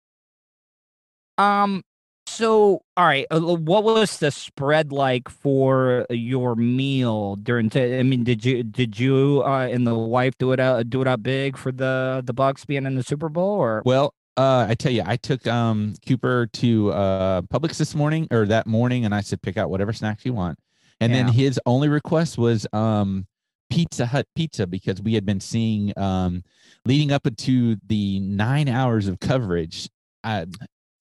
Um. 1.38 1.82
So, 2.28 2.80
all 2.96 3.04
right. 3.04 3.26
uh, 3.30 3.40
What 3.40 3.84
was 3.84 4.18
the 4.18 4.30
spread 4.30 4.90
like 4.92 5.28
for 5.28 6.06
your 6.08 6.54
meal 6.54 7.36
during? 7.36 7.68
T- 7.68 7.98
I 7.98 8.02
mean, 8.04 8.24
did 8.24 8.44
you 8.44 8.62
did 8.62 8.98
you 8.98 9.42
uh, 9.44 9.68
and 9.70 9.86
the 9.86 9.94
wife 9.94 10.38
do 10.38 10.52
it 10.52 10.60
out 10.60 10.88
do 10.88 11.02
it 11.02 11.08
out 11.08 11.22
big 11.22 11.56
for 11.58 11.72
the 11.72 12.22
the 12.24 12.32
Bucks 12.32 12.64
being 12.64 12.86
in 12.86 12.94
the 12.94 13.02
Super 13.02 13.28
Bowl 13.28 13.50
or? 13.50 13.82
Well, 13.84 14.14
uh, 14.36 14.66
I 14.68 14.74
tell 14.74 14.92
you, 14.92 15.02
I 15.04 15.16
took 15.16 15.46
um 15.46 15.94
Cooper 16.06 16.46
to 16.54 16.92
uh 16.92 17.42
Publix 17.42 17.76
this 17.76 17.94
morning 17.94 18.28
or 18.30 18.46
that 18.46 18.66
morning, 18.66 19.04
and 19.04 19.14
I 19.14 19.20
said, 19.20 19.42
pick 19.42 19.56
out 19.58 19.68
whatever 19.68 19.92
snacks 19.92 20.24
you 20.24 20.32
want. 20.32 20.58
And 21.00 21.12
then 21.12 21.26
his 21.28 21.58
only 21.66 21.88
request 21.88 22.38
was 22.38 22.66
um 22.72 23.26
Pizza 23.72 24.06
Hut 24.06 24.26
pizza 24.36 24.66
because 24.66 25.00
we 25.00 25.14
had 25.14 25.24
been 25.24 25.40
seeing 25.40 25.96
um 25.98 26.42
leading 26.84 27.10
up 27.12 27.26
into 27.26 27.76
the 27.86 28.20
nine 28.20 28.68
hours 28.68 29.08
of 29.08 29.18
coverage, 29.20 29.88
uh, 30.24 30.46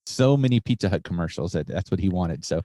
so 0.05 0.37
many 0.37 0.59
Pizza 0.59 0.89
Hut 0.89 1.03
commercials 1.03 1.51
that 1.53 1.67
that's 1.67 1.91
what 1.91 1.99
he 1.99 2.09
wanted. 2.09 2.45
So 2.45 2.61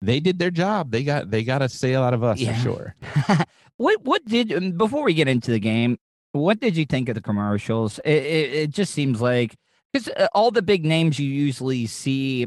they 0.00 0.20
did 0.20 0.38
their 0.38 0.50
job. 0.50 0.90
They 0.90 1.02
got 1.02 1.30
they 1.30 1.42
got 1.44 1.62
a 1.62 1.68
sale 1.68 2.02
out 2.02 2.14
of 2.14 2.22
us 2.22 2.38
Yeah. 2.38 2.54
for 2.54 2.60
sure. 2.62 2.94
what 3.76 4.02
what 4.04 4.24
did 4.24 4.52
um, 4.52 4.72
before 4.72 5.02
we 5.04 5.14
get 5.14 5.28
into 5.28 5.50
the 5.50 5.58
game? 5.60 5.98
What 6.32 6.60
did 6.60 6.76
you 6.76 6.84
think 6.84 7.08
of 7.08 7.14
the 7.16 7.20
commercials? 7.22 7.98
It 8.04 8.12
it, 8.12 8.52
it 8.54 8.70
just 8.70 8.92
seems 8.94 9.20
like 9.20 9.56
because 9.92 10.08
all 10.34 10.50
the 10.50 10.62
big 10.62 10.84
names 10.84 11.18
you 11.18 11.28
usually 11.28 11.86
see 11.86 12.46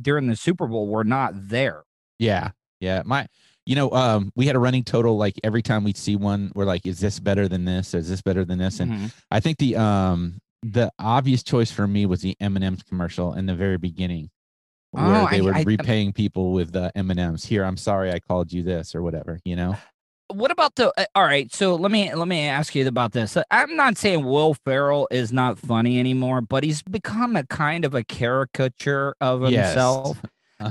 during 0.00 0.28
the 0.28 0.36
Super 0.36 0.66
Bowl 0.66 0.86
were 0.86 1.04
not 1.04 1.32
there. 1.34 1.82
Yeah. 2.18 2.50
Yeah. 2.80 3.02
My 3.04 3.26
you 3.66 3.74
know, 3.76 3.90
um, 3.92 4.30
we 4.36 4.46
had 4.46 4.56
a 4.56 4.58
running 4.58 4.84
total 4.84 5.16
like 5.16 5.34
every 5.42 5.62
time 5.62 5.84
we'd 5.84 5.96
see 5.96 6.16
one, 6.16 6.52
we're 6.54 6.64
like, 6.66 6.86
is 6.86 7.00
this 7.00 7.18
better 7.20 7.48
than 7.48 7.64
this? 7.64 7.94
Is 7.94 8.08
this 8.08 8.20
better 8.22 8.44
than 8.44 8.58
this? 8.58 8.80
And 8.80 8.90
Mhm. 8.92 9.12
I 9.30 9.40
think 9.40 9.58
the 9.58 9.76
um 9.76 10.38
the 10.62 10.90
obvious 10.98 11.42
choice 11.42 11.70
for 11.70 11.86
me 11.86 12.06
was 12.06 12.22
the 12.22 12.36
M&M's 12.40 12.82
commercial 12.82 13.34
in 13.34 13.44
the 13.46 13.54
very 13.54 13.76
beginning 13.78 14.30
where 14.92 15.04
Oh, 15.04 15.28
they 15.30 15.38
I- 15.38 15.42
were 15.42 15.54
I- 15.54 15.62
repaying 15.62 16.12
people 16.14 16.52
with 16.52 16.72
the 16.72 16.90
M&M's. 16.94 17.44
Here, 17.44 17.64
I'm 17.64 17.76
sorry 17.76 18.12
I 18.12 18.18
called 18.20 18.52
you 18.52 18.62
this 18.62 18.94
or 18.94 19.02
whatever, 19.02 19.40
you 19.44 19.56
know? 19.56 19.76
what 20.28 20.50
about 20.50 20.74
the 20.76 20.90
uh, 20.98 21.04
all 21.14 21.22
right 21.22 21.52
so 21.54 21.74
let 21.76 21.90
me 21.92 22.12
let 22.14 22.26
me 22.26 22.46
ask 22.48 22.74
you 22.74 22.88
about 22.88 23.12
this 23.12 23.36
i'm 23.50 23.76
not 23.76 23.98
saying 23.98 24.24
will 24.24 24.54
ferrell 24.64 25.06
is 25.10 25.30
not 25.34 25.58
funny 25.58 26.00
anymore 26.00 26.40
but 26.40 26.64
he's 26.64 26.82
become 26.82 27.36
a 27.36 27.44
kind 27.44 27.84
of 27.84 27.94
a 27.94 28.02
caricature 28.02 29.14
of 29.20 29.48
Yes. 29.50 29.74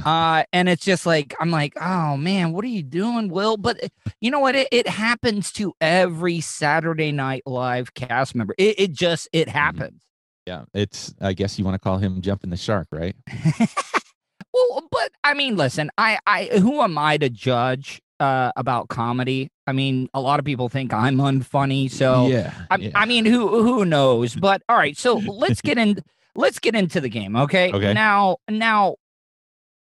uh 0.05 0.43
and 0.53 0.69
it's 0.69 0.83
just 0.83 1.05
like 1.05 1.35
i'm 1.39 1.51
like 1.51 1.73
oh 1.81 2.17
man 2.17 2.51
what 2.53 2.63
are 2.65 2.69
you 2.69 2.83
doing 2.83 3.29
will 3.29 3.57
but 3.57 3.83
uh, 3.83 3.87
you 4.21 4.31
know 4.31 4.39
what 4.39 4.55
it, 4.55 4.67
it 4.71 4.87
happens 4.87 5.51
to 5.51 5.73
every 5.81 6.39
saturday 6.41 7.11
night 7.11 7.43
live 7.45 7.93
cast 7.93 8.35
member 8.35 8.53
it, 8.57 8.79
it 8.79 8.91
just 8.91 9.27
it 9.33 9.47
happens 9.49 10.01
Yeah. 10.45 10.65
It's 10.73 11.13
I 11.21 11.33
guess 11.33 11.57
you 11.57 11.63
want 11.65 11.75
to 11.75 11.79
call 11.79 11.97
him 11.99 12.21
jumping 12.21 12.49
the 12.49 12.57
shark, 12.57 12.87
right? 12.91 13.15
Well, 14.53 14.87
but 14.91 15.11
I 15.23 15.33
mean, 15.33 15.55
listen, 15.57 15.89
I, 15.97 16.19
I, 16.27 16.45
who 16.45 16.81
am 16.81 16.95
I 16.97 17.17
to 17.17 17.29
judge 17.29 18.01
uh, 18.19 18.51
about 18.55 18.87
comedy? 18.87 19.49
I 19.65 19.71
mean, 19.71 20.09
a 20.13 20.21
lot 20.21 20.37
of 20.39 20.45
people 20.45 20.69
think 20.69 20.93
I'm 20.93 21.17
unfunny, 21.17 21.89
so 21.89 22.27
yeah. 22.27 22.53
I, 22.69 22.75
yeah. 22.75 22.91
I 22.93 23.05
mean, 23.05 23.25
who 23.25 23.47
who 23.63 23.83
knows? 23.83 24.35
But 24.35 24.61
all 24.69 24.77
right, 24.77 24.95
so 24.95 25.15
let's 25.27 25.61
get 25.61 25.77
in. 25.79 25.97
Let's 26.35 26.59
get 26.59 26.75
into 26.75 26.99
the 27.01 27.09
game, 27.09 27.35
okay? 27.35 27.71
Okay. 27.71 27.93
Now, 27.93 28.37
now, 28.49 28.95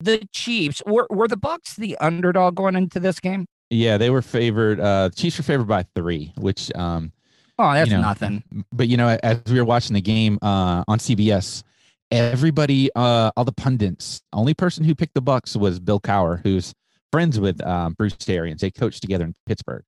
the 0.03 0.27
Chiefs 0.31 0.81
were 0.85 1.07
were 1.09 1.27
the 1.27 1.37
Bucks 1.37 1.75
the 1.75 1.97
underdog 1.99 2.55
going 2.55 2.75
into 2.75 2.99
this 2.99 3.19
game? 3.19 3.45
yeah, 3.69 3.97
they 3.97 4.09
were 4.09 4.21
favored 4.21 4.79
uh 4.79 5.09
Chiefs 5.15 5.37
were 5.37 5.43
favored 5.43 5.67
by 5.67 5.85
3, 5.95 6.33
which 6.37 6.71
um 6.75 7.11
Oh, 7.59 7.71
that's 7.73 7.91
know, 7.91 8.01
nothing. 8.01 8.43
but 8.71 8.87
you 8.87 8.97
know 8.97 9.17
as 9.23 9.41
we 9.47 9.59
were 9.59 9.65
watching 9.65 9.93
the 9.93 10.01
game 10.01 10.39
uh 10.41 10.83
on 10.87 10.97
cbs 10.99 11.63
everybody 12.11 12.89
uh 12.95 13.31
all 13.37 13.45
the 13.45 13.51
pundits 13.51 14.21
only 14.33 14.53
person 14.53 14.83
who 14.83 14.93
picked 14.95 15.13
the 15.13 15.21
bucks 15.21 15.55
was 15.55 15.79
bill 15.79 15.99
cowher 15.99 16.41
who's 16.43 16.73
friends 17.11 17.39
with 17.39 17.63
um, 17.63 17.93
Bruce 17.93 18.17
Arians. 18.27 18.61
They 18.61 18.71
coached 18.71 19.01
together 19.03 19.23
in 19.23 19.35
Pittsburgh. 19.45 19.83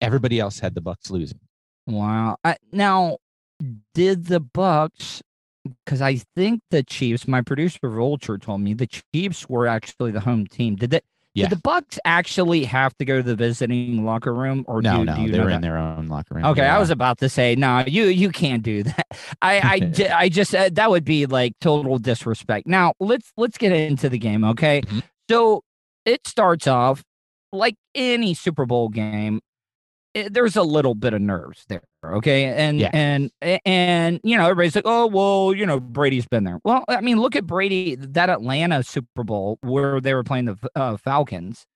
Everybody 0.00 0.38
else 0.38 0.60
had 0.60 0.76
the 0.76 0.80
Bucks 0.80 1.10
losing. 1.10 1.40
Wow. 1.88 2.36
I, 2.44 2.54
now, 2.70 3.16
did 3.94 4.26
the 4.26 4.38
Bucks? 4.38 5.20
Because 5.84 6.00
I 6.02 6.16
think 6.36 6.60
the 6.70 6.82
Chiefs. 6.82 7.26
My 7.28 7.42
producer 7.42 7.78
Vulture 7.88 8.38
told 8.38 8.60
me 8.60 8.74
the 8.74 8.88
Chiefs 9.14 9.48
were 9.48 9.66
actually 9.66 10.10
the 10.10 10.20
home 10.20 10.46
team. 10.46 10.76
Did 10.76 10.90
that? 10.90 11.04
Yeah. 11.34 11.44
Did 11.48 11.58
the 11.58 11.60
Bucks 11.62 11.98
actually 12.04 12.64
have 12.64 12.96
to 12.98 13.04
go 13.04 13.18
to 13.18 13.22
the 13.22 13.36
visiting 13.36 14.04
locker 14.04 14.34
room, 14.34 14.64
or 14.66 14.82
No, 14.82 14.98
do, 14.98 15.04
no, 15.04 15.16
do 15.26 15.30
they 15.30 15.38
were 15.38 15.50
in 15.50 15.60
their 15.60 15.76
own 15.78 16.08
locker 16.08 16.34
room. 16.34 16.44
Okay, 16.46 16.62
Yeah. 16.62 16.74
I 16.74 16.78
was 16.80 16.90
about 16.90 17.18
to 17.18 17.28
say, 17.28 17.54
no, 17.54 17.84
you 17.86 18.04
you 18.06 18.30
can't 18.30 18.62
do 18.62 18.82
that. 18.82 19.06
I 19.42 19.60
I, 19.60 20.12
I 20.24 20.28
just 20.30 20.54
uh, 20.54 20.70
that 20.72 20.90
would 20.90 21.04
be 21.04 21.26
like 21.26 21.52
total 21.60 21.98
disrespect. 21.98 22.66
Now 22.66 22.94
let's 22.98 23.30
let's 23.36 23.56
get 23.58 23.70
into 23.72 24.08
the 24.08 24.18
game, 24.18 24.42
okay? 24.44 24.80
Mhm. 24.82 25.02
So 25.30 25.62
it 26.04 26.26
starts 26.26 26.66
off 26.66 27.04
like 27.52 27.76
any 27.94 28.34
Super 28.34 28.66
Bowl 28.66 28.88
game. 28.88 29.40
eh, 30.14 30.28
there's 30.30 30.56
a 30.56 30.62
little 30.62 30.94
bit 30.94 31.12
of 31.14 31.20
nerves 31.20 31.64
there, 31.68 31.82
okay? 32.04 32.44
And 32.46 32.78
Yeah. 32.80 32.90
and 32.92 33.30
and 33.64 34.20
you 34.24 34.36
know 34.36 34.44
everybody's 34.44 34.74
like, 34.76 34.84
oh 34.86 35.06
well, 35.06 35.54
you 35.54 35.66
know 35.66 35.80
Brady's 35.80 36.26
been 36.26 36.44
there. 36.44 36.60
Well, 36.64 36.84
I 36.88 37.00
mean, 37.00 37.20
look 37.20 37.36
at 37.36 37.46
Brady 37.46 37.96
that 37.96 38.30
Atlanta 38.30 38.82
Super 38.82 39.24
Bowl 39.24 39.58
where 39.62 40.00
they 40.00 40.14
were 40.14 40.24
playing 40.24 40.46
the 40.46 40.56
uh, 40.74 40.96
Falcons 40.96 41.66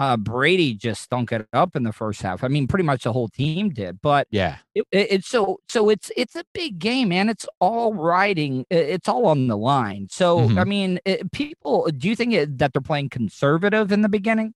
uh 0.00 0.16
Brady 0.16 0.74
just 0.74 1.02
stunk 1.02 1.30
it 1.30 1.46
up 1.52 1.76
in 1.76 1.84
the 1.84 1.92
first 1.92 2.20
half. 2.20 2.42
I 2.42 2.48
mean, 2.48 2.66
pretty 2.66 2.84
much 2.84 3.04
the 3.04 3.12
whole 3.12 3.28
team 3.28 3.70
did, 3.70 4.00
but 4.02 4.26
Yeah. 4.32 4.56
it, 4.74 4.84
it- 4.90 5.08
it's 5.12 5.28
so 5.28 5.60
so 5.68 5.88
it's 5.88 6.10
it's 6.16 6.34
a 6.34 6.44
big 6.52 6.78
game, 6.80 7.10
man. 7.10 7.28
It's 7.28 7.46
all 7.60 7.94
riding. 7.94 8.66
It's 8.70 9.08
all 9.08 9.26
on 9.26 9.46
the 9.46 9.56
line. 9.56 10.08
So 10.10 10.40
I 10.40 10.64
Mhm. 10.64 10.66
mean, 10.68 10.98
it, 11.04 11.30
people, 11.32 11.88
do 11.96 12.08
you 12.08 12.16
think 12.16 12.32
it, 12.34 12.58
that 12.58 12.72
they're 12.72 12.82
playing 12.82 13.10
conservative 13.10 13.92
in 13.92 14.02
the 14.02 14.08
beginning? 14.08 14.54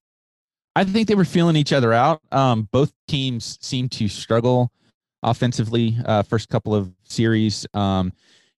I 0.77 0.85
think 0.85 1.09
they 1.09 1.15
were 1.15 1.25
feeling 1.25 1.57
each 1.57 1.73
other 1.73 1.93
out. 1.93 2.21
Um, 2.33 2.69
both 2.73 2.93
teams 3.09 3.59
seemed 3.61 3.93
to 3.93 4.09
struggle 4.09 4.71
offensively 5.23 5.97
uh, 6.05 6.23
first 6.23 6.49
couple 6.49 6.75
of 6.75 6.93
series. 7.05 7.67
Um, 7.75 8.13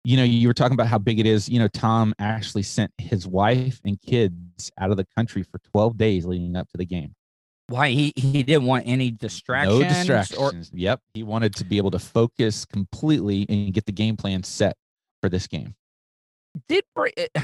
you 0.05 0.16
know, 0.16 0.25
you 0.25 0.49
were 0.49 0.55
talking 0.55 0.75
about 0.75 0.87
how 0.87 0.99
big 0.99 1.20
it 1.20 1.27
is. 1.27 1.49
You 1.49 1.59
know, 1.59 1.68
Tom 1.68 2.14
actually 2.18 2.62
sent 2.62 2.90
his 2.99 3.27
wife 3.27 3.81
and 3.85 4.01
kids 4.01 4.70
out 4.79 4.90
of 4.90 4.96
the 4.96 5.07
country 5.16 5.42
for 5.42 5.59
12 5.73 5.96
days 5.99 6.25
leading 6.25 6.57
up 6.57 6.68
to 6.70 6.77
the 6.79 6.87
game. 6.87 7.14
Why 7.68 7.90
he 7.90 8.12
he 8.16 8.42
didn't 8.42 8.64
want 8.64 8.85
any 8.87 9.11
distractions? 9.11 9.79
No 9.79 9.85
Or 9.87 9.88
distractions. 9.88 10.70
yep. 10.75 11.01
He 11.14 11.23
wanted 11.23 11.55
to 11.57 11.64
be 11.64 11.77
able 11.77 11.92
to 11.92 11.99
focus 12.01 12.64
completely 12.64 13.46
and 13.49 13.73
get 13.73 13.87
the 13.87 13.92
game 13.92 14.16
plan 14.16 14.42
set 14.42 14.77
for 15.23 15.29
this 15.29 15.46
game. 15.46 15.75
did 16.68 16.83
Bra- 16.96 17.11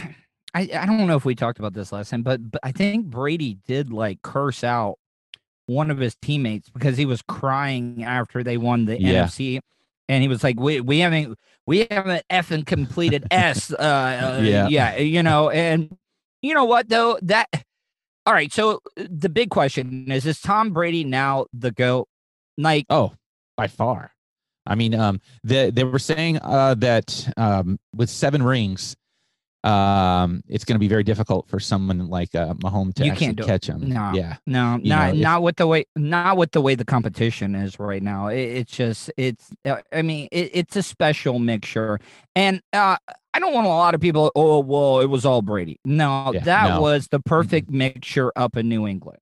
I 0.54 0.68
I 0.74 0.86
don't 0.86 1.06
know 1.06 1.16
if 1.16 1.24
we 1.24 1.34
talked 1.34 1.58
about 1.58 1.74
this 1.74 1.92
last 1.92 2.10
time, 2.10 2.22
but 2.22 2.50
but 2.50 2.60
I 2.64 2.72
think 2.72 3.06
Brady 3.06 3.54
did 3.68 3.92
like 3.92 4.22
curse 4.22 4.64
out 4.64 4.98
one 5.66 5.90
of 5.90 5.98
his 5.98 6.16
teammates 6.22 6.70
because 6.70 6.96
he 6.96 7.06
was 7.06 7.22
crying 7.22 8.04
after 8.04 8.42
they 8.42 8.56
won 8.56 8.84
the 8.86 9.00
Yeah. 9.00 9.24
NFC, 9.24 9.60
and 10.08 10.22
he 10.22 10.28
was 10.28 10.42
like, 10.44 10.58
"We 10.60 10.80
we 10.80 11.00
haven't 11.00 11.38
we 11.66 11.86
haven't 11.90 12.24
effing 12.30 12.64
completed 12.66 13.26
S." 13.30 13.72
Uh, 13.72 13.76
uh, 13.82 14.40
Yeah. 14.42 14.68
yeah, 14.68 14.96
you 14.96 15.22
know, 15.22 15.50
and 15.50 15.96
you 16.42 16.54
know 16.54 16.64
what 16.64 16.88
though 16.88 17.18
that. 17.22 17.48
All 18.26 18.34
right, 18.34 18.52
so 18.52 18.80
uh, 18.98 19.04
the 19.08 19.28
big 19.28 19.50
question 19.50 20.10
is: 20.10 20.26
Is 20.26 20.40
Tom 20.40 20.70
Brady 20.72 21.04
now 21.04 21.46
the 21.52 21.70
goat? 21.70 22.08
Like, 22.58 22.86
Oh, 22.90 23.12
by 23.56 23.68
far. 23.68 24.12
I 24.66 24.74
mean, 24.74 24.94
um, 24.94 25.20
they 25.44 25.70
they 25.70 25.84
were 25.84 26.00
saying 26.00 26.38
uh, 26.42 26.74
that 26.74 27.28
um, 27.36 27.78
with 27.94 28.10
seven 28.10 28.42
rings, 28.42 28.96
um, 29.66 30.42
it's 30.48 30.64
going 30.64 30.76
to 30.76 30.78
be 30.78 30.88
very 30.88 31.02
difficult 31.02 31.48
for 31.48 31.58
someone 31.58 32.08
like 32.08 32.34
uh, 32.34 32.54
Mahomes 32.54 32.94
to 32.94 33.04
You 33.04 33.10
actually 33.12 33.26
can't 33.26 33.40
it. 33.40 33.46
catch 33.46 33.66
him. 33.66 33.88
No. 33.88 34.12
Yeah, 34.14 34.36
No, 34.46 34.76
You 34.76 34.88
not 34.88 35.08
know, 35.08 35.14
if- 35.14 35.20
not 35.22 35.42
with 35.42 35.56
the 35.56 35.66
way 35.66 35.84
not 35.96 36.36
with 36.36 36.52
the 36.52 36.60
way 36.60 36.74
the 36.76 36.84
competition 36.84 37.54
is 37.54 37.78
right 37.80 38.02
now. 38.02 38.28
It, 38.28 38.38
it's 38.40 38.72
just 38.72 39.10
it's. 39.16 39.50
uh, 39.64 39.76
I 39.92 40.02
mean, 40.02 40.28
it, 40.30 40.50
it's 40.54 40.76
a 40.76 40.82
special 40.82 41.38
mixture, 41.40 41.98
and 42.34 42.60
uh, 42.72 42.96
I 43.34 43.38
don't 43.40 43.52
want 43.52 43.66
a 43.66 43.70
lot 43.70 43.94
of 43.94 44.00
people. 44.00 44.30
Oh, 44.36 44.60
well, 44.60 45.00
it 45.00 45.06
was 45.06 45.26
all 45.26 45.42
Brady. 45.42 45.80
No, 45.84 46.30
Yeah, 46.32 46.40
that 46.44 46.68
no. 46.70 46.80
was 46.80 47.08
the 47.08 47.20
perfect 47.20 47.68
mixture 47.70 48.32
up 48.36 48.56
in 48.56 48.68
New 48.68 48.86
England. 48.86 49.18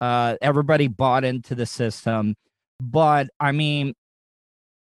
Uh, 0.00 0.36
everybody 0.42 0.88
bought 0.88 1.22
into 1.24 1.54
the 1.54 1.66
system, 1.66 2.34
but 2.80 3.28
I 3.38 3.52
mean, 3.52 3.94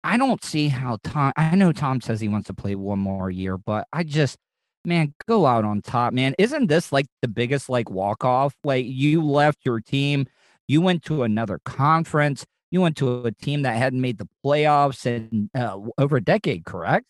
I 0.05 0.17
don't 0.17 0.45
see 0.45 0.69
how 0.69 0.99
Tom. 1.03 1.33
I 1.37 1.55
know 1.57 1.73
Tom 1.73 2.01
says 2.01 2.21
he 2.21 2.29
wants 2.29 2.47
to 2.49 2.55
play 2.55 2.75
one 2.75 2.99
more 2.99 3.31
year, 3.31 3.57
but 3.57 3.87
I 3.93 4.03
just 4.05 4.37
man, 4.85 5.14
go 5.27 5.47
out 5.47 5.64
on 5.64 5.83
top, 5.83 6.12
man. 6.12 6.35
Isn't 6.38 6.66
this 6.66 6.92
like 6.92 7.07
the 7.21 7.29
biggest 7.29 7.68
like 7.68 7.90
walk 7.90 8.25
off? 8.25 8.55
Like 8.64 8.87
you 8.87 9.23
left 9.25 9.61
your 9.64 9.81
team, 9.81 10.27
you 10.68 10.81
went 10.81 11.03
to 11.05 11.23
another 11.23 11.61
conference, 11.64 12.45
you 12.71 12.81
went 12.81 12.97
to 12.99 13.25
a 13.25 13.33
team 13.33 13.62
that 13.62 13.77
hadn't 13.77 14.01
made 14.01 14.18
the 14.18 14.29
playoffs 14.45 15.07
in 15.07 15.51
uh, 15.55 15.79
over 15.99 16.16
a 16.16 16.25
decade, 16.25 16.64
correct? 16.64 17.07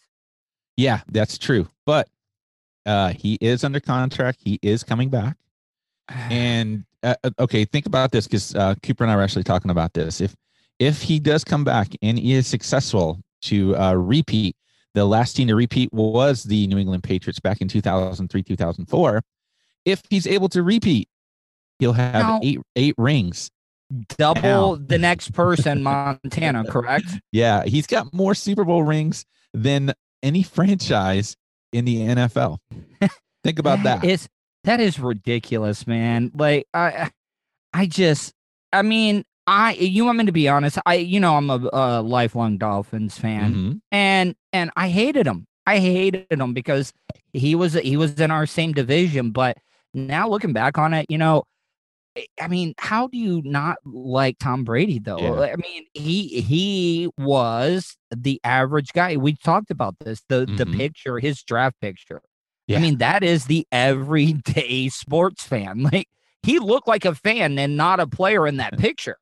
yeah, 0.76 1.00
that's 1.11 1.38
true. 1.38 1.68
But 1.87 2.08
uh, 2.87 3.12
he 3.12 3.38
is 3.40 3.64
under 3.64 3.80
contract. 3.80 4.40
He 4.42 4.58
is 4.62 4.82
coming 4.82 5.08
back. 5.08 5.37
And 6.30 6.85
uh, 7.02 7.14
uh, 7.24 7.30
okay, 7.38 7.64
think 7.64 7.87
about 7.87 8.12
this 8.12 8.26
because 8.26 8.54
uh, 8.54 8.74
Cooper 8.82 9.04
and 9.04 9.11
I 9.11 9.16
were 9.16 9.22
actually 9.22 9.44
talking 9.44 9.70
about 9.70 9.94
this. 9.94 10.20
If 10.20 10.35
if 10.78 11.00
he 11.02 11.18
does 11.18 11.44
come 11.44 11.64
back 11.64 11.88
and 12.02 12.18
he 12.18 12.35
is 12.35 12.46
successful 12.46 13.20
to 13.42 13.76
uh, 13.76 13.94
repeat, 13.94 14.56
the 14.94 15.05
last 15.07 15.35
team 15.35 15.48
to 15.48 15.55
repeat 15.55 15.92
was 15.92 16.44
the 16.44 16.66
New 16.66 16.78
England 16.78 17.02
Patriots 17.02 17.40
back 17.40 17.61
in 17.61 17.68
2003, 17.68 18.42
2004. 18.42 19.22
If 19.85 20.02
he's 20.11 20.26
able 20.26 20.48
to 20.50 20.62
repeat, 20.62 21.09
he'll 21.78 21.92
have 21.94 22.14
Now- 22.14 22.40
eight 22.42 22.61
eight 22.76 22.94
rings. 22.98 23.50
Double 24.16 24.42
Now- 24.42 24.74
the 24.76 24.98
next 24.98 25.33
person, 25.33 25.83
Montana, 25.83 26.64
correct? 26.64 27.07
Yeah, 27.33 27.64
he's 27.64 27.87
got 27.87 28.12
more 28.14 28.35
Super 28.35 28.64
Bowl 28.64 28.83
rings 28.85 29.24
than 29.52 29.92
any 30.22 30.42
franchise 30.42 31.37
in 31.72 31.85
the 31.85 31.96
NFL. 32.00 32.59
Think 33.44 33.59
about 33.59 33.83
that. 33.83 34.02
that. 34.02 34.09
Is 34.09 34.28
that 34.64 34.78
is 34.81 34.98
ridiculous, 35.00 35.87
man. 35.87 36.31
Like 36.35 36.66
I 36.72 37.11
I 37.72 37.87
just 37.87 38.33
I 38.72 38.83
mean, 38.83 39.24
I 39.46 39.72
you 39.74 40.05
want 40.05 40.18
me 40.18 40.26
to 40.26 40.33
be 40.33 40.48
honest, 40.48 40.78
I 40.87 40.94
you 40.96 41.18
know 41.20 41.37
I'm 41.37 41.50
a, 41.50 41.68
a 41.72 42.02
lifelong 42.02 42.59
Dolphins 42.59 43.18
fan. 43.18 43.55
Mhm. 43.55 43.81
and 43.90 44.35
and 44.52 44.70
I 44.76 44.88
hated 44.88 45.26
him. 45.26 45.46
I 45.66 45.78
hated 45.78 46.26
him 46.31 46.52
because 46.55 46.92
he 47.33 47.55
was 47.55 47.74
he 47.74 47.96
was 47.96 48.18
in 48.20 48.31
our 48.31 48.46
same 48.46 48.72
division. 48.72 49.31
But 49.31 49.57
now 49.94 50.28
looking 50.28 50.52
back 50.52 50.78
on 50.78 50.94
it, 50.94 51.07
you 51.09 51.18
know, 51.18 51.44
I- 52.40 52.48
mean, 52.48 52.74
how 52.78 53.07
do 53.09 53.16
you 53.18 53.42
not 53.44 53.78
like 53.85 54.38
Tom 54.38 54.64
Brady 54.64 54.98
though? 54.98 55.18
Yeah. 55.18 55.52
I 55.52 55.57
mean, 55.57 55.87
he 55.94 56.40
he 56.40 57.09
was 57.18 57.96
the 58.14 58.40
average 58.44 58.92
guy. 58.92 59.16
We 59.16 59.35
talked 59.35 59.70
about 59.70 59.96
this. 60.00 60.22
The 60.28 60.40
the 60.46 60.66
Mhm. 60.66 60.76
picture, 60.76 61.18
his 61.18 61.42
draft 61.42 61.81
picture. 61.81 62.20
Yeah. 62.68 62.78
I 62.78 62.81
mean, 62.81 62.98
that 62.98 63.24
is 63.24 63.46
the 63.46 63.66
everyday 63.72 64.88
sports 64.88 65.44
fan. 65.44 65.83
Like 65.83 66.09
he 66.44 66.59
looked 66.59 66.87
like 66.88 67.05
a 67.05 67.14
fan 67.14 67.59
and 67.59 67.76
not 67.76 67.98
a 68.00 68.07
player 68.07 68.46
in 68.46 68.59
that 68.59 68.78
picture. 68.78 69.16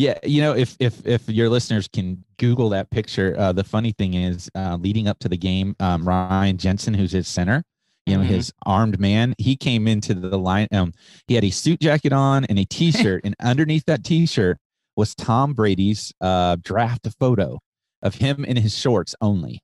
Yeah, 0.00 0.18
you 0.24 0.40
know, 0.40 0.54
if 0.56 0.76
if 0.80 1.06
if 1.06 1.28
your 1.28 1.50
listeners 1.50 1.86
can 1.86 2.24
Google 2.38 2.70
that 2.70 2.88
picture, 2.90 3.34
uh, 3.38 3.52
the 3.52 3.62
funny 3.62 3.92
thing 3.92 4.14
is, 4.14 4.48
uh, 4.54 4.78
leading 4.80 5.06
up 5.08 5.18
to 5.18 5.28
the 5.28 5.36
game, 5.36 5.76
um, 5.78 6.08
Ryan 6.08 6.56
Jensen, 6.56 6.94
who's 6.94 7.12
his 7.12 7.28
center, 7.28 7.62
you 8.06 8.16
know, 8.16 8.22
Mhm. 8.22 8.28
his 8.28 8.50
armed 8.64 8.98
man, 8.98 9.34
he 9.36 9.56
came 9.56 9.86
into 9.86 10.14
the 10.14 10.38
line. 10.38 10.68
Um, 10.72 10.94
he 11.26 11.34
had 11.34 11.44
a 11.44 11.50
suit 11.50 11.80
jacket 11.80 12.14
on 12.14 12.46
and 12.46 12.58
a 12.58 12.64
T-shirt, 12.64 13.20
and 13.24 13.34
underneath 13.42 13.84
that 13.88 14.02
T-shirt 14.02 14.56
was 14.96 15.14
Tom 15.14 15.52
Brady's 15.52 16.14
uh, 16.22 16.56
draft 16.62 17.06
photo 17.18 17.58
of 18.00 18.14
him 18.14 18.42
in 18.42 18.56
his 18.56 18.74
shorts 18.74 19.14
only. 19.20 19.60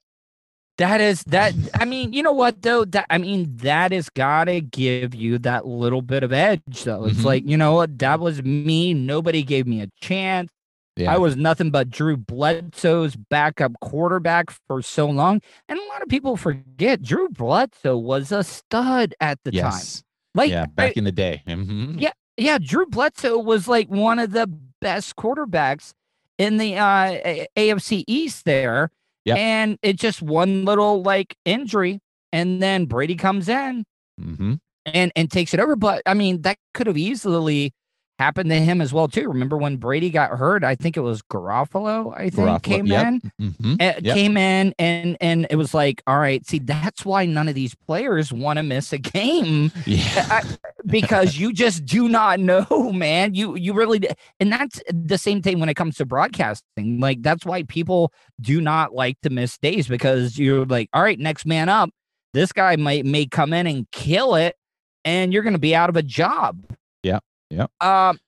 That 0.79 1.01
is 1.01 1.23
that. 1.25 1.55
I 1.75 1.87
mean, 1.87 2.13
you 2.13 2.23
know 2.23 2.33
what 2.33 2.61
though? 2.63 2.85
That 2.85 3.07
I 3.09 3.17
mean, 3.19 3.57
that 3.59 3.93
has 3.93 4.11
got 4.11 4.45
to 4.45 4.61
give 4.61 5.15
you 5.15 5.39
that 5.39 5.67
little 5.67 6.03
bit 6.03 6.23
of 6.23 6.33
edge, 6.33 6.85
though. 6.85 7.07
It's 7.07 7.21
Mhm. 7.21 7.25
like 7.25 7.49
you 7.49 7.57
know 7.57 7.75
what? 7.75 7.99
That 7.99 8.21
was 8.21 8.43
me. 8.43 8.93
Nobody 8.93 9.43
gave 9.43 9.67
me 9.67 9.81
a 9.81 9.89
chance. 10.03 10.51
Yeah, 10.97 11.15
I 11.15 11.19
was 11.19 11.37
nothing 11.37 11.71
but 11.71 11.91
Drew 11.91 12.17
Bledsoe's 12.17 13.17
backup 13.17 13.73
quarterback 13.81 14.51
for 14.67 14.81
so 14.83 15.07
long, 15.07 15.41
and 15.69 15.79
a 15.79 15.85
lot 15.89 16.03
of 16.03 16.09
people 16.09 16.37
forget 16.37 17.03
Drew 17.03 17.29
Bledsoe 17.29 17.97
was 17.99 18.33
a 18.33 18.43
stud 18.45 19.15
at 19.21 19.39
the 19.45 19.53
time. 19.53 19.59
yes, 19.73 20.03
Like, 20.35 20.51
yeah, 20.51 20.63
I- 20.63 20.67
back 20.67 20.97
in 20.97 21.05
the 21.05 21.13
day. 21.13 21.43
Mhm. 21.47 22.01
yeah, 22.01 22.13
yeah, 22.39 22.57
Drew 22.59 22.87
Bledsoe 22.87 23.39
was 23.39 23.69
like 23.69 23.89
one 23.91 24.19
of 24.19 24.33
the 24.33 24.47
best 24.81 25.17
quarterbacks 25.17 25.93
in 26.39 26.57
the 26.59 26.77
uh, 26.77 27.45
AFC 27.57 28.05
East 28.07 28.45
there. 28.47 28.91
Yep. 29.27 29.39
And 29.39 29.79
it's 29.83 30.01
just 30.01 30.23
one 30.23 30.65
little 30.65 31.03
like 31.03 31.37
injury, 31.45 32.01
and 32.33 32.63
then 32.63 32.87
Brady 32.87 33.17
comes 33.17 33.49
in 33.49 33.85
Mhm. 34.21 34.59
and 34.87 35.13
and 35.17 35.31
takes 35.31 35.53
it 35.53 35.61
over. 35.61 35.77
But 35.77 36.03
I 36.07 36.15
mean, 36.15 36.43
that 36.43 36.57
could 36.75 36.87
have 36.87 36.97
easily 36.97 37.73
happened 38.19 38.51
to 38.51 38.57
him 38.61 38.81
as 38.81 38.93
well 38.93 39.09
too. 39.09 39.29
Remember 39.29 39.57
when 39.57 39.77
Brady 39.77 40.11
got 40.11 40.31
hurt? 40.39 40.65
I 40.65 40.75
think 40.75 40.97
it 40.97 41.01
was 41.01 41.21
Garofalo. 41.23 42.15
I 42.17 42.31
think 42.31 42.49
Garoppolo, 42.49 42.63
came 42.63 42.87
yep. 42.87 43.07
in 43.07 43.33
Mhm. 43.41 43.75
uh, 43.75 44.01
Yep. 44.03 44.15
came 44.15 44.37
in 44.37 44.75
and 44.79 45.17
and 45.21 45.47
it 45.51 45.57
was 45.57 45.75
like 45.75 46.03
all 46.07 46.19
right 46.19 46.47
see 46.47 46.59
that's 46.59 47.05
why 47.05 47.27
none 47.27 47.49
of 47.49 47.55
these 47.55 47.75
players 47.75 48.33
want 48.33 48.57
to 48.59 48.63
miss 48.63 48.93
a 48.93 48.99
game 48.99 49.71
Yeah, 49.87 50.29
I, 50.31 50.43
because 50.87 51.37
you 51.37 51.53
just 51.53 51.85
do 51.85 52.09
not 52.09 52.41
know, 52.41 52.67
man. 52.95 53.35
You 53.35 53.55
you 53.57 53.75
really 53.75 54.01
and 54.41 54.51
that's 54.53 54.81
the 54.93 55.19
same 55.19 55.43
thing 55.43 55.61
when 55.61 55.69
it 55.69 55.75
comes 55.75 55.97
to 55.97 56.07
broadcasting. 56.07 57.01
Like 57.01 57.23
that's 57.23 57.45
why 57.45 57.65
people 57.65 58.13
do 58.41 58.61
not 58.61 58.95
like 58.95 59.21
to 59.23 59.31
miss 59.31 59.59
days 59.59 59.89
because 59.89 60.39
you're 60.39 60.65
like, 60.65 60.89
all 60.93 61.03
right, 61.03 61.19
next 61.19 61.45
man 61.47 61.69
up. 61.69 61.91
This 62.35 62.53
guy 62.53 62.77
might 62.77 63.05
may 63.07 63.27
come 63.27 63.53
in 63.53 63.67
and 63.67 63.87
kill 63.93 64.35
it, 64.35 64.57
and 65.05 65.33
you're 65.33 65.43
going 65.43 65.55
to 65.55 65.59
be 65.59 65.75
out 65.75 65.89
of 65.89 65.97
a 65.97 66.03
job. 66.03 66.61
Yeah. 67.03 67.21
Yeah. 67.51 67.67
Um. 67.81 68.19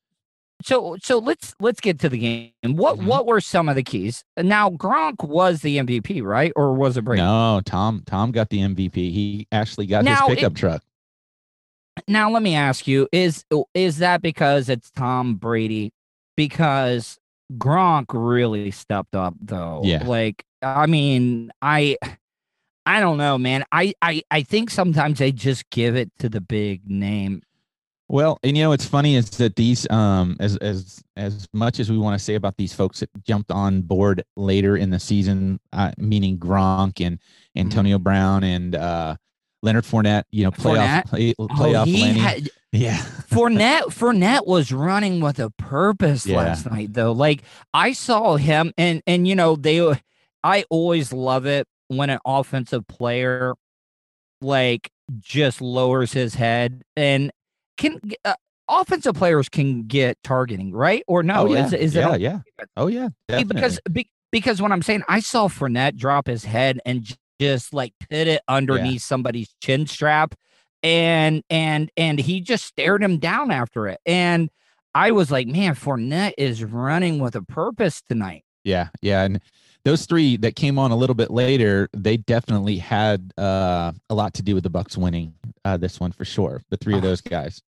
So 0.64 0.96
so 1.02 1.18
let's 1.18 1.54
let's 1.60 1.80
get 1.80 2.00
to 2.00 2.08
the 2.08 2.18
game. 2.18 2.52
What 2.64 2.96
Mm-hmm. 2.98 3.06
what 3.06 3.26
were 3.26 3.40
some 3.40 3.68
of 3.68 3.76
the 3.76 3.82
keys? 3.82 4.24
Now 4.36 4.70
Gronk 4.70 5.26
was 5.26 5.62
the 5.62 5.78
MVP, 5.78 6.22
right? 6.22 6.52
Or 6.56 6.74
was 6.74 6.96
it 6.96 7.02
Brady? 7.02 7.22
No, 7.22 7.60
Tom. 7.64 8.02
Tom 8.06 8.32
got 8.32 8.50
the 8.50 8.58
MVP. 8.58 8.94
He 8.94 9.46
actually 9.52 9.86
got 9.86 10.04
Now, 10.04 10.26
his 10.26 10.36
pickup 10.36 10.52
it- 10.52 10.56
truck. 10.58 10.82
Now 12.06 12.30
let 12.30 12.42
me 12.42 12.54
ask 12.54 12.86
you: 12.86 13.08
Is 13.12 13.44
is 13.74 13.98
that 13.98 14.22
because 14.22 14.68
it's 14.68 14.90
Tom 14.90 15.34
Brady? 15.36 15.92
Because 16.36 17.18
Gronk 17.56 18.06
really 18.12 18.70
stepped 18.70 19.14
up, 19.16 19.34
though. 19.40 19.80
Yeah. 19.84 20.04
Like, 20.06 20.44
I 20.62 20.86
mean, 20.86 21.50
I, 21.62 21.96
I 22.86 23.00
don't 23.00 23.16
know, 23.18 23.38
man. 23.38 23.64
I, 23.72 23.94
I, 24.02 24.22
I 24.30 24.42
think 24.42 24.70
sometimes 24.70 25.18
they 25.18 25.32
just 25.32 25.68
give 25.70 25.96
it 25.96 26.10
to 26.20 26.28
the 26.28 26.40
big 26.40 26.88
name. 26.88 27.42
Well, 28.10 28.38
and 28.42 28.56
you 28.56 28.62
know, 28.64 28.72
it's 28.72 28.86
funny 28.86 29.16
is 29.16 29.28
that 29.30 29.56
these, 29.56 29.88
um, 29.90 30.36
as 30.40 30.56
as 30.58 31.02
as 31.16 31.46
much 31.52 31.78
as 31.78 31.90
we 31.90 31.98
want 31.98 32.18
to 32.18 32.24
say 32.24 32.36
about 32.36 32.56
these 32.56 32.72
folks 32.72 33.00
that 33.00 33.10
jumped 33.24 33.50
on 33.50 33.82
board 33.82 34.24
later 34.36 34.76
in 34.76 34.88
the 34.90 34.98
season, 34.98 35.60
uh, 35.74 35.92
meaning 35.98 36.38
Gronk 36.38 37.04
and 37.04 37.18
Antonio 37.56 37.96
Mm-hmm. 37.98 38.02
Brown 38.04 38.44
and 38.44 38.74
uh, 38.74 39.16
Leonard 39.62 39.84
Fournette, 39.84 40.22
you 40.30 40.44
know, 40.44 40.50
playoff 40.50 41.02
Fournette? 41.02 41.06
play, 41.06 41.34
Oh, 41.38 41.48
playoff 41.48 41.84
he 41.86 42.00
Lenny. 42.02 42.18
had- 42.18 42.48
yeah, 42.72 42.96
Fournette, 43.30 43.84
Fournette 43.86 44.46
was 44.46 44.72
running 44.72 45.20
with 45.20 45.38
a 45.38 45.50
purpose 45.50 46.24
Yeah. 46.26 46.36
last 46.38 46.70
night, 46.70 46.92
though. 46.94 47.12
Like 47.12 47.42
I 47.74 47.92
saw 47.92 48.36
him, 48.36 48.72
and 48.78 49.02
and 49.06 49.28
you 49.28 49.34
know 49.34 49.54
they, 49.56 49.80
I 50.42 50.64
always 50.70 51.12
love 51.12 51.44
it 51.46 51.66
when 51.88 52.08
an 52.10 52.20
offensive 52.24 52.86
player, 52.86 53.54
like, 54.40 54.90
just 55.18 55.60
lowers 55.60 56.12
his 56.12 56.34
head 56.34 56.82
and 56.96 57.30
can 57.78 58.00
uh, 58.24 58.34
offensive 58.68 59.14
players 59.14 59.48
can 59.48 59.86
get 59.86 60.18
targeting, 60.22 60.72
right? 60.72 61.02
Or 61.08 61.22
no? 61.22 61.46
oh, 61.48 61.54
yeah. 61.54 61.66
Is, 61.66 61.72
is 61.72 61.94
yeah, 61.94 62.14
it 62.14 62.20
yeah. 62.20 62.40
Oh 62.76 62.88
yeah, 62.88 63.08
See, 63.30 63.44
because 63.44 63.76
definitely. 63.76 63.92
be, 63.92 64.10
because 64.30 64.60
what 64.60 64.72
I'm 64.72 64.82
saying, 64.82 65.04
I 65.08 65.20
saw 65.20 65.48
Fournette 65.48 65.96
drop 65.96 66.26
his 66.26 66.44
head 66.44 66.80
and 66.84 67.06
just 67.40 67.72
like 67.72 67.94
put 68.00 68.26
it 68.26 68.42
underneath 68.48 69.02
somebody's 69.02 69.54
chin 69.62 69.86
strap, 69.86 70.34
and 70.82 71.42
and 71.48 71.90
and 71.96 72.18
he 72.18 72.40
just 72.40 72.64
stared 72.66 73.02
him 73.02 73.18
down 73.18 73.50
after 73.50 73.88
it, 73.88 74.00
and 74.04 74.50
I 74.94 75.12
was 75.12 75.30
like, 75.30 75.46
man, 75.46 75.74
Fournette 75.74 76.34
is 76.36 76.62
running 76.62 77.20
with 77.20 77.36
a 77.36 77.42
purpose 77.42 78.02
tonight. 78.08 78.44
Yeah, 78.64 78.88
yeah, 79.00 79.22
and 79.22 79.40
those 79.84 80.04
three 80.04 80.36
that 80.38 80.56
came 80.56 80.78
on 80.78 80.90
a 80.90 80.96
little 80.96 81.14
bit 81.14 81.30
later, 81.30 81.88
they 81.96 82.16
definitely 82.16 82.76
had 82.76 83.32
uh, 83.38 83.92
a 84.10 84.14
lot 84.14 84.34
to 84.34 84.42
do 84.42 84.54
with 84.54 84.64
the 84.64 84.70
Bucks 84.70 84.98
winning 84.98 85.34
uh, 85.64 85.76
this 85.76 86.00
one 86.00 86.12
for 86.12 86.24
sure. 86.24 86.62
The 86.70 86.76
three 86.76 86.94
of 86.94 87.02
those 87.02 87.20
guys. 87.20 87.62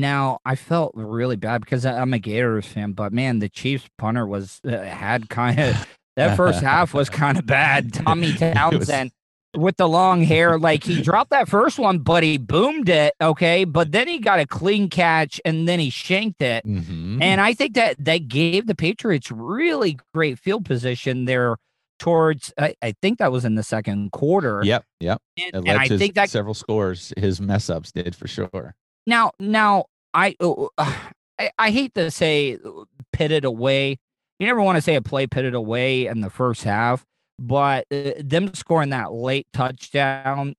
Now 0.00 0.38
I 0.44 0.56
felt 0.56 0.92
really 0.94 1.36
bad 1.36 1.60
because 1.60 1.84
I'm 1.86 2.12
a 2.14 2.18
Gators 2.18 2.66
fan, 2.66 2.92
but 2.92 3.12
man, 3.12 3.38
the 3.38 3.48
Chiefs 3.48 3.86
punter 3.98 4.26
was 4.26 4.60
uh, 4.66 4.78
had 4.78 5.28
kind 5.28 5.58
of 5.60 5.86
that 6.16 6.36
first 6.36 6.60
half 6.60 6.92
was 6.94 7.08
kind 7.10 7.38
of 7.38 7.46
bad. 7.46 7.92
Tommy 7.92 8.32
Townsend 8.36 9.12
with 9.56 9.76
the 9.76 9.88
long 9.88 10.22
hair, 10.22 10.58
like 10.58 10.84
he 10.84 11.02
dropped 11.02 11.30
that 11.30 11.48
first 11.48 11.78
one, 11.78 11.98
but 11.98 12.22
he 12.22 12.38
boomed 12.38 12.88
it, 12.88 13.14
okay, 13.20 13.64
but 13.64 13.90
then 13.90 14.06
he 14.06 14.18
got 14.18 14.38
a 14.38 14.46
clean 14.46 14.88
catch 14.88 15.40
and 15.44 15.66
then 15.66 15.80
he 15.80 15.90
shanked 15.90 16.40
it, 16.40 16.64
Mhm. 16.64 17.20
and 17.20 17.40
I 17.40 17.52
think 17.54 17.74
that 17.74 17.96
that 18.04 18.28
gave 18.28 18.68
the 18.68 18.76
Patriots 18.76 19.30
really 19.30 19.98
great 20.14 20.38
field 20.38 20.64
position 20.64 21.24
there 21.24 21.56
towards. 21.98 22.52
I, 22.58 22.74
I 22.80 22.94
think 23.02 23.18
that 23.18 23.32
was 23.32 23.44
in 23.44 23.56
the 23.56 23.62
second 23.64 24.12
quarter. 24.12 24.62
Yep, 24.64 24.84
yep. 25.00 25.20
And, 25.52 25.68
and 25.68 25.78
I 25.78 25.88
think 25.88 26.14
that 26.14 26.30
several 26.30 26.54
scores. 26.54 27.12
His 27.16 27.40
mess 27.40 27.68
ups 27.68 27.90
did 27.92 28.14
for 28.14 28.28
sure. 28.28 28.74
Now, 29.06 29.32
now 29.38 29.86
I, 30.14 30.36
uh, 30.40 30.66
I 30.78 31.50
I 31.58 31.70
hate 31.70 31.94
to 31.94 32.10
say 32.10 32.58
uh, 32.64 32.84
pitted 33.12 33.44
away. 33.44 33.98
You 34.38 34.46
never 34.46 34.60
want 34.60 34.76
to 34.76 34.82
say 34.82 34.94
a 34.94 35.02
play 35.02 35.26
pitted 35.26 35.54
away 35.54 36.06
in 36.06 36.20
the 36.20 36.30
first 36.30 36.64
half, 36.64 37.04
but 37.38 37.86
uh, 37.90 38.12
them 38.18 38.52
scoring 38.54 38.90
that 38.90 39.12
late 39.12 39.46
touchdown 39.52 40.54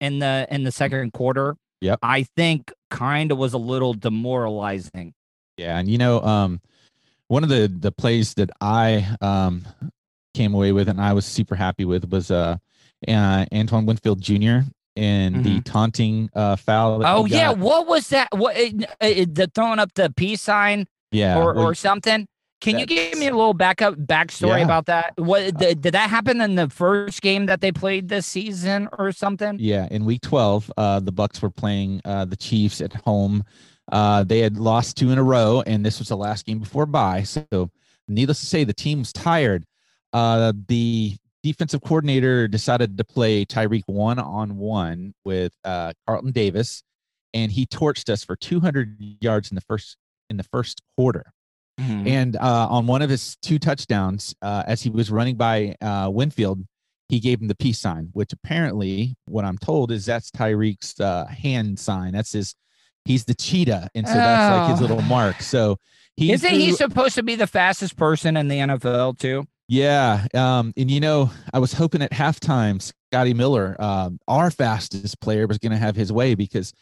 in 0.00 0.18
the 0.18 0.46
in 0.50 0.64
the 0.64 0.72
second 0.72 1.12
quarter, 1.12 1.56
Yep. 1.84 1.98
I 2.02 2.22
think 2.22 2.72
kind 2.90 3.30
of 3.30 3.36
was 3.36 3.52
a 3.52 3.58
little 3.58 3.92
demoralizing. 3.92 5.12
Yeah, 5.58 5.78
and 5.78 5.86
you 5.86 5.98
know, 5.98 6.22
um, 6.22 6.62
one 7.28 7.42
of 7.42 7.50
the 7.50 7.68
the 7.68 7.92
plays 7.92 8.32
that 8.34 8.50
I 8.60 9.06
um 9.20 9.66
came 10.32 10.54
away 10.54 10.72
with 10.72 10.88
and 10.88 11.00
I 11.00 11.12
was 11.12 11.26
super 11.26 11.54
happy 11.54 11.84
with 11.84 12.10
was 12.10 12.30
uh, 12.30 12.56
uh 13.06 13.44
Antoine 13.52 13.84
Winfield 13.84 14.22
Jr. 14.22 14.60
and 14.96 15.44
the 15.44 15.60
taunting 15.62 16.30
uh 16.34 16.56
foul. 16.56 16.98
Mm-hmm. 17.00 17.06
Oh 17.06 17.24
yeah, 17.26 17.48
got. 17.48 17.58
what 17.58 17.86
was 17.86 18.08
that? 18.08 18.28
What 18.32 18.56
uh, 18.56 18.86
uh, 19.00 19.24
the 19.28 19.50
throwing 19.54 19.78
up 19.78 19.94
the 19.94 20.12
peace 20.16 20.42
sign 20.42 20.86
yeah, 21.10 21.38
or 21.38 21.54
well, 21.54 21.66
or 21.66 21.74
something? 21.74 22.26
Can 22.60 22.78
you 22.78 22.86
give 22.86 23.18
me 23.18 23.26
a 23.26 23.30
little 23.36 23.52
backup 23.52 23.94
backstory 23.94 24.58
Yeah. 24.58 24.64
about 24.64 24.86
that? 24.86 25.12
What 25.16 25.54
did, 25.58 25.82
did 25.82 25.92
that 25.92 26.08
happen 26.08 26.40
in 26.40 26.54
the 26.54 26.70
first 26.70 27.20
game 27.20 27.44
that 27.46 27.60
they 27.60 27.70
played 27.70 28.08
this 28.08 28.26
season 28.26 28.88
or 28.98 29.12
something? 29.12 29.58
Yeah, 29.60 29.86
in 29.90 30.06
week 30.06 30.22
12, 30.22 30.72
uh, 30.78 31.00
the 31.00 31.12
Bucks 31.12 31.42
were 31.42 31.50
playing 31.50 32.00
uh, 32.06 32.24
the 32.24 32.36
Chiefs 32.36 32.80
at 32.80 32.94
home. 32.94 33.44
Uh, 33.92 34.24
they 34.24 34.38
had 34.38 34.56
lost 34.56 34.96
two 34.96 35.10
in 35.10 35.18
a 35.18 35.22
row, 35.22 35.62
and 35.66 35.84
this 35.84 35.98
was 35.98 36.08
the 36.08 36.16
last 36.16 36.46
game 36.46 36.58
before 36.58 36.86
bye. 36.86 37.22
So, 37.22 37.70
needless 38.08 38.40
to 38.40 38.46
say, 38.46 38.64
the 38.64 38.72
team 38.72 39.00
was 39.00 39.12
tired. 39.12 39.66
Uh, 40.14 40.54
the 40.68 41.16
defensive 41.44 41.82
coordinator 41.82 42.48
decided 42.48 42.96
to 42.98 43.04
play 43.04 43.44
Tyreek 43.44 43.82
one 43.86 44.18
on 44.18 44.56
one 44.56 45.14
with 45.24 45.52
uh, 45.64 45.92
Carlton 46.08 46.32
Davis, 46.32 46.82
and 47.34 47.52
he 47.52 47.66
torched 47.66 48.08
us 48.08 48.24
for 48.24 48.34
200 48.34 48.96
yards 49.20 49.50
in 49.50 49.54
the 49.54 49.60
first 49.60 49.96
in 50.30 50.38
the 50.38 50.42
first 50.44 50.80
quarter. 50.96 51.32
Mhm. 51.78 52.08
And 52.08 52.36
uh, 52.36 52.68
on 52.70 52.86
one 52.86 53.02
of 53.02 53.10
his 53.10 53.36
two 53.42 53.58
touchdowns, 53.58 54.34
uh, 54.42 54.62
as 54.66 54.80
he 54.82 54.90
was 54.90 55.10
running 55.10 55.36
by 55.36 55.74
uh, 55.82 56.08
Winfield, 56.12 56.64
he 57.10 57.20
gave 57.20 57.40
him 57.42 57.48
the 57.48 57.54
peace 57.56 57.78
sign, 57.78 58.08
which 58.12 58.32
apparently, 58.32 59.14
what 59.26 59.44
I'm 59.44 59.58
told, 59.58 59.90
is 59.92 60.06
that's 60.06 60.30
Tyreek's 60.30 60.98
uh, 60.98 61.26
hand 61.26 61.78
sign. 61.78 62.12
That's 62.12 62.32
his. 62.32 62.54
He's 63.04 63.26
the 63.26 63.34
cheetah, 63.34 63.90
and 63.94 64.08
so 64.08 64.14
that's 64.14 64.56
like 64.56 64.70
his 64.70 64.78
Oh. 64.78 64.82
little 64.82 65.02
mark. 65.02 65.42
So 65.42 65.76
he 66.16 66.32
Isn't 66.32 66.50
he 66.54 66.72
supposed 66.72 67.16
to 67.16 67.22
be 67.22 67.34
the 67.34 67.46
fastest 67.46 67.96
person 67.98 68.34
in 68.38 68.48
the 68.48 68.56
NFL 68.60 69.18
too? 69.18 69.46
Yeah, 69.68 70.26
um, 70.34 70.72
and 70.76 70.90
you 70.90 71.00
know, 71.00 71.30
I 71.52 71.58
was 71.58 71.72
hoping 71.72 72.02
at 72.02 72.10
halftime, 72.12 72.80
Scotty 73.12 73.34
Miller, 73.34 73.76
um, 73.78 74.18
our 74.28 74.50
fastest 74.50 75.20
player, 75.20 75.46
was 75.46 75.58
going 75.58 75.72
to 75.72 75.78
have 75.78 75.96
his 75.96 76.12
way 76.12 76.34
because 76.34 76.72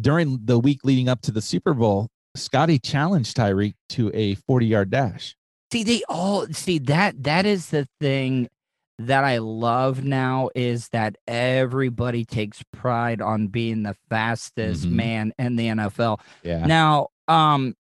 during 0.00 0.38
the 0.44 0.58
week 0.58 0.80
leading 0.84 1.08
up 1.08 1.20
to 1.22 1.30
the 1.30 1.42
Super 1.42 1.74
Bowl, 1.74 2.08
Scotty 2.36 2.78
challenged 2.78 3.36
Tyreek 3.36 3.74
to 3.90 4.10
a 4.14 4.34
40 4.36 4.66
yard 4.66 4.90
dash. 4.90 5.34
See, 5.72 5.84
they 5.84 6.02
all 6.08 6.46
see 6.48 6.78
that. 6.80 7.22
That 7.22 7.46
is 7.46 7.70
the 7.70 7.86
thing 8.00 8.48
that 8.98 9.24
I 9.24 9.38
love 9.38 10.04
now 10.04 10.50
is 10.54 10.88
that 10.88 11.16
everybody 11.26 12.24
takes 12.24 12.62
pride 12.72 13.22
on 13.22 13.46
being 13.48 13.82
the 13.82 13.96
fastest 14.10 14.84
Mhm. 14.86 14.92
man 14.92 15.32
in 15.38 15.56
the 15.56 15.68
NFL. 15.68 16.20
Yeah. 16.42 16.66
Now, 16.66 17.08
um, 17.28 17.74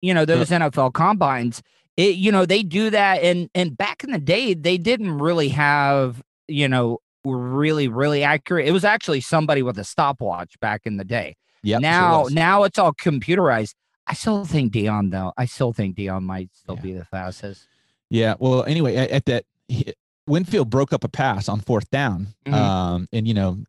you 0.00 0.14
know 0.14 0.24
those 0.24 0.50
NFL 0.50 0.92
combines. 0.92 1.62
It, 1.96 2.16
you 2.16 2.32
know, 2.32 2.46
they 2.46 2.62
do 2.62 2.90
that, 2.90 3.22
and 3.22 3.50
and 3.54 3.76
back 3.76 4.04
in 4.04 4.12
the 4.12 4.18
day, 4.18 4.54
they 4.54 4.78
didn't 4.78 5.18
really 5.18 5.48
have, 5.50 6.22
you 6.48 6.68
know, 6.68 6.98
really 7.24 7.88
really 7.88 8.22
accurate. 8.22 8.66
It 8.66 8.72
was 8.72 8.84
actually 8.84 9.20
somebody 9.20 9.62
with 9.62 9.78
a 9.78 9.84
stopwatch 9.84 10.58
back 10.60 10.82
in 10.84 10.96
the 10.96 11.04
day. 11.04 11.36
Yeah. 11.62 11.78
now, 11.78 12.22
was. 12.22 12.32
now 12.32 12.62
it's 12.64 12.78
all 12.78 12.92
computerized. 12.92 13.74
I 14.06 14.14
still 14.14 14.44
think 14.44 14.72
Deion 14.72 15.10
though. 15.10 15.32
I 15.36 15.44
still 15.44 15.72
think 15.72 15.96
Deion 15.96 16.22
might 16.22 16.50
still 16.54 16.76
be 16.76 16.92
the 16.92 17.04
fastest. 17.04 17.66
Yeah. 18.08 18.34
Well, 18.38 18.64
anyway, 18.64 18.96
at, 18.96 19.10
at 19.10 19.24
that, 19.26 19.44
he- 19.68 19.94
Winfield 20.26 20.70
broke 20.70 20.92
up 20.92 21.04
a 21.04 21.08
pass 21.08 21.48
on 21.48 21.60
fourth 21.60 21.90
down. 21.90 22.28
Mhm. 22.46 22.54
Um, 22.54 23.08
and, 23.12 23.26
you 23.28 23.34
know, 23.34 23.62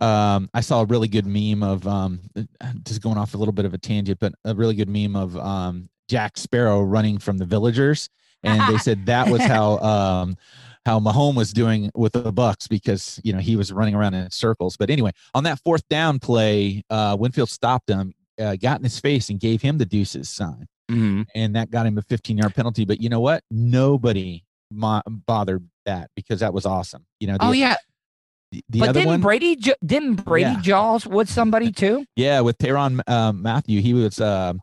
um, 0.00 0.48
I 0.54 0.60
saw 0.60 0.82
a 0.82 0.84
really 0.84 1.08
good 1.08 1.26
meme 1.26 1.62
of 1.62 1.86
um, 1.86 2.20
just 2.84 3.02
going 3.02 3.18
off 3.18 3.34
a 3.34 3.36
little 3.36 3.52
bit 3.52 3.64
of 3.64 3.74
a 3.74 3.78
tangent, 3.78 4.18
but 4.20 4.32
a 4.44 4.54
really 4.54 4.74
good 4.74 4.88
meme 4.88 5.16
of 5.16 5.36
um, 5.36 5.88
Jack 6.10 6.36
Sparrow 6.36 6.82
running 6.82 7.18
from 7.18 7.38
the 7.38 7.44
villagers. 7.46 8.08
And 8.42 8.60
they 8.72 8.78
said 8.78 9.06
that 9.06 9.28
was 9.28 9.42
how 9.42 9.78
um, 9.92 10.36
how 10.86 10.98
Mahomes 10.98 11.36
was 11.36 11.52
doing 11.52 11.90
with 11.94 12.12
the 12.14 12.32
Bucks 12.32 12.66
because 12.66 13.20
you 13.22 13.32
know 13.34 13.38
he 13.38 13.54
was 13.54 13.70
running 13.70 13.94
around 13.94 14.14
in 14.14 14.30
circles. 14.30 14.76
But 14.78 14.88
anyway, 14.90 15.12
on 15.34 15.44
that 15.44 15.60
fourth 15.60 15.86
down 15.88 16.18
play, 16.18 16.82
uh, 16.90 17.16
Winfield 17.20 17.50
stopped 17.50 17.90
him, 17.90 18.14
uh, 18.40 18.56
got 18.56 18.78
in 18.78 18.84
his 18.84 18.98
face, 18.98 19.28
and 19.28 19.38
gave 19.38 19.60
him 19.62 19.76
the 19.78 19.84
deuces 19.86 20.30
sign 20.30 20.66
Mhm. 20.90 21.26
and 21.34 21.54
that 21.54 21.70
got 21.70 21.86
him 21.86 21.98
a 21.98 22.02
15 22.02 22.38
yard 22.38 22.54
penalty. 22.54 22.84
But 22.86 23.00
you 23.02 23.08
know 23.10 23.20
what? 23.20 23.44
Nobody 23.50 24.42
mo- 24.72 25.02
bothered 25.06 25.68
that 25.84 26.10
because 26.16 26.40
that 26.40 26.52
was 26.54 26.64
awesome. 26.66 27.04
You 27.20 27.26
know, 27.28 27.34
the, 27.34 27.44
Oh 27.44 27.52
yeah, 27.52 27.76
The, 28.52 28.64
the 28.70 28.78
but 28.80 28.88
other 28.88 29.00
didn't 29.00 29.10
one, 29.10 29.20
Brady 29.20 29.54
didn't 29.84 30.24
Brady 30.24 30.50
Yeah. 30.50 30.60
Jaws 30.62 31.06
with 31.06 31.28
somebody 31.30 31.70
too? 31.72 32.06
yeah, 32.16 32.40
with 32.40 32.56
Tyrann 32.58 33.00
um, 33.06 33.42
Mathieu, 33.42 33.80
he 33.82 33.92
was 33.94 34.18
um 34.18 34.60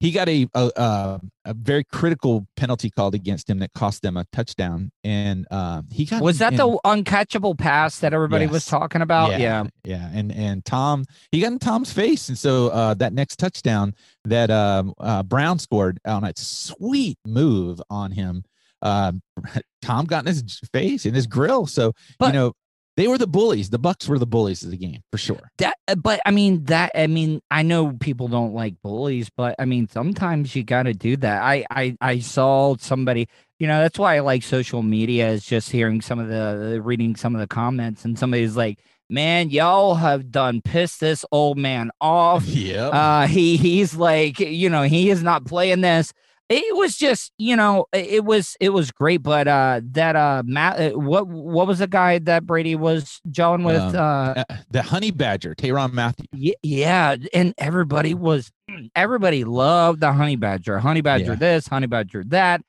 he 0.00 0.10
got 0.10 0.28
a, 0.28 0.46
a 0.54 1.20
a 1.46 1.54
very 1.54 1.84
critical 1.84 2.46
penalty 2.56 2.90
called 2.90 3.14
against 3.14 3.48
him 3.48 3.60
that 3.60 3.72
cost 3.72 4.02
them 4.02 4.16
a 4.16 4.24
touchdown, 4.32 4.90
and 5.04 5.46
uh, 5.50 5.82
he 5.90 6.04
got 6.04 6.20
Was 6.22 6.38
that 6.38 6.52
in- 6.52 6.58
the 6.58 6.78
uncatchable 6.84 7.56
pass 7.58 7.98
that 8.00 8.12
everybody 8.12 8.46
was 8.46 8.66
talking 8.66 9.00
about? 9.00 9.30
yeah, 9.30 9.38
Yeah. 9.38 9.64
yeah, 9.84 10.10
and 10.12 10.32
and 10.32 10.64
Tom 10.64 11.04
he 11.32 11.40
got 11.40 11.52
in 11.52 11.58
Tom's 11.58 11.92
face, 11.92 12.28
and 12.28 12.36
so 12.36 12.68
uh, 12.68 12.94
that 12.94 13.12
next 13.12 13.36
touchdown 13.38 13.94
that 14.24 14.50
um, 14.50 14.92
uh, 15.00 15.22
Brown 15.22 15.58
scored 15.58 15.98
on 16.04 16.24
a 16.24 16.32
sweet 16.36 17.18
move 17.26 17.80
on 17.88 18.12
him, 18.12 18.44
uh, 18.82 19.12
Tom 19.82 20.04
got 20.04 20.26
in 20.26 20.34
his 20.34 20.60
face 20.72 21.06
in 21.06 21.14
his 21.14 21.26
grill. 21.26 21.66
So 21.66 21.92
But- 22.18 22.26
you 22.28 22.32
know 22.34 22.52
they 22.96 23.08
were 23.08 23.18
the 23.18 23.26
bullies. 23.26 23.70
The 23.70 23.78
Bucks 23.78 24.08
were 24.08 24.18
the 24.18 24.26
bullies 24.26 24.62
of 24.62 24.70
the 24.70 24.76
game 24.76 25.02
for 25.12 25.18
sure. 25.18 25.50
That, 25.58 25.76
uh, 25.86 25.96
but 25.96 26.20
I 26.24 26.30
mean 26.30 26.64
that. 26.64 26.92
I 26.94 27.06
mean, 27.06 27.40
I 27.50 27.62
know 27.62 27.92
people 27.92 28.28
don't 28.28 28.54
like 28.54 28.80
bullies, 28.82 29.28
but 29.30 29.54
I 29.58 29.66
mean 29.66 29.88
sometimes 29.88 30.56
you 30.56 30.64
got 30.64 30.84
to 30.84 30.94
do 30.94 31.16
that. 31.18 31.42
I, 31.42 31.64
I, 31.70 31.96
I 32.00 32.18
saw 32.20 32.76
somebody. 32.78 33.28
You 33.58 33.66
know, 33.66 33.80
that's 33.80 33.98
why 33.98 34.16
I 34.16 34.20
like 34.20 34.42
social 34.42 34.82
media. 34.82 35.28
Is 35.28 35.44
just 35.44 35.70
hearing 35.70 36.00
some 36.00 36.18
of 36.18 36.28
the, 36.28 36.80
reading 36.82 37.16
some 37.16 37.34
of 37.34 37.40
the 37.40 37.46
comments, 37.46 38.04
and 38.04 38.18
somebody's 38.18 38.56
like, 38.56 38.78
"Man, 39.10 39.50
y'all 39.50 39.94
have 39.94 40.30
done 40.30 40.62
pissed 40.62 41.00
this 41.00 41.24
old 41.30 41.58
man 41.58 41.90
off." 42.00 42.44
Yeah. 42.56 42.88
Uh, 42.88 43.26
he, 43.26 43.56
he's 43.56 43.94
like, 43.94 44.40
you 44.40 44.70
know, 44.70 44.82
he 44.82 45.10
is 45.10 45.22
not 45.22 45.44
playing 45.44 45.82
this. 45.82 46.12
It 46.48 46.76
was 46.76 46.96
just, 46.96 47.32
you 47.38 47.56
know, 47.56 47.86
it 47.92 48.24
was, 48.24 48.56
it 48.60 48.68
was 48.68 48.92
great. 48.92 49.22
But 49.22 49.48
uh, 49.48 49.80
that 49.92 50.14
uh, 50.14 50.44
Matt, 50.46 50.80
uh, 50.80 50.98
what, 50.98 51.26
what 51.26 51.66
was 51.66 51.80
the 51.80 51.88
guy 51.88 52.20
that 52.20 52.46
Brady 52.46 52.76
was 52.76 53.20
jawing 53.30 53.64
with? 53.64 53.80
Um, 53.80 53.96
uh, 53.96 54.34
Uh, 54.48 54.56
the 54.70 54.82
Honey 54.82 55.10
Badger, 55.10 55.54
Tyrann 55.56 55.92
Mathieu. 55.92 56.26
yeah, 56.32 56.54
yeah, 56.62 57.16
and 57.34 57.52
everybody 57.58 58.14
was 58.14 58.52
everybody 58.94 59.42
loved 59.42 60.00
the 60.00 60.12
honey 60.12 60.36
badger, 60.36 60.78
honey 60.78 61.00
badger 61.00 61.32
Yeah. 61.32 61.34
this, 61.34 61.66
honey 61.66 61.88
badger 61.88 62.22
that. 62.28 62.60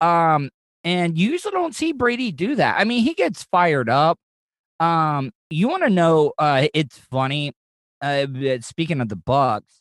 Um, 0.00 0.50
and 0.84 1.18
you 1.18 1.30
usually 1.32 1.52
don't 1.52 1.74
see 1.74 1.92
Brady 1.92 2.30
do 2.30 2.54
that. 2.56 2.78
I 2.78 2.84
mean, 2.84 3.02
he 3.02 3.14
gets 3.14 3.42
fired 3.44 3.88
up. 3.88 4.18
Um, 4.80 5.32
you 5.50 5.68
want 5.68 5.82
to 5.82 5.90
know? 5.90 6.32
Uh, 6.38 6.68
it's 6.74 6.98
funny. 6.98 7.52
Uh, 8.00 8.26
speaking 8.60 9.00
of 9.00 9.08
the 9.08 9.16
Bucks, 9.16 9.80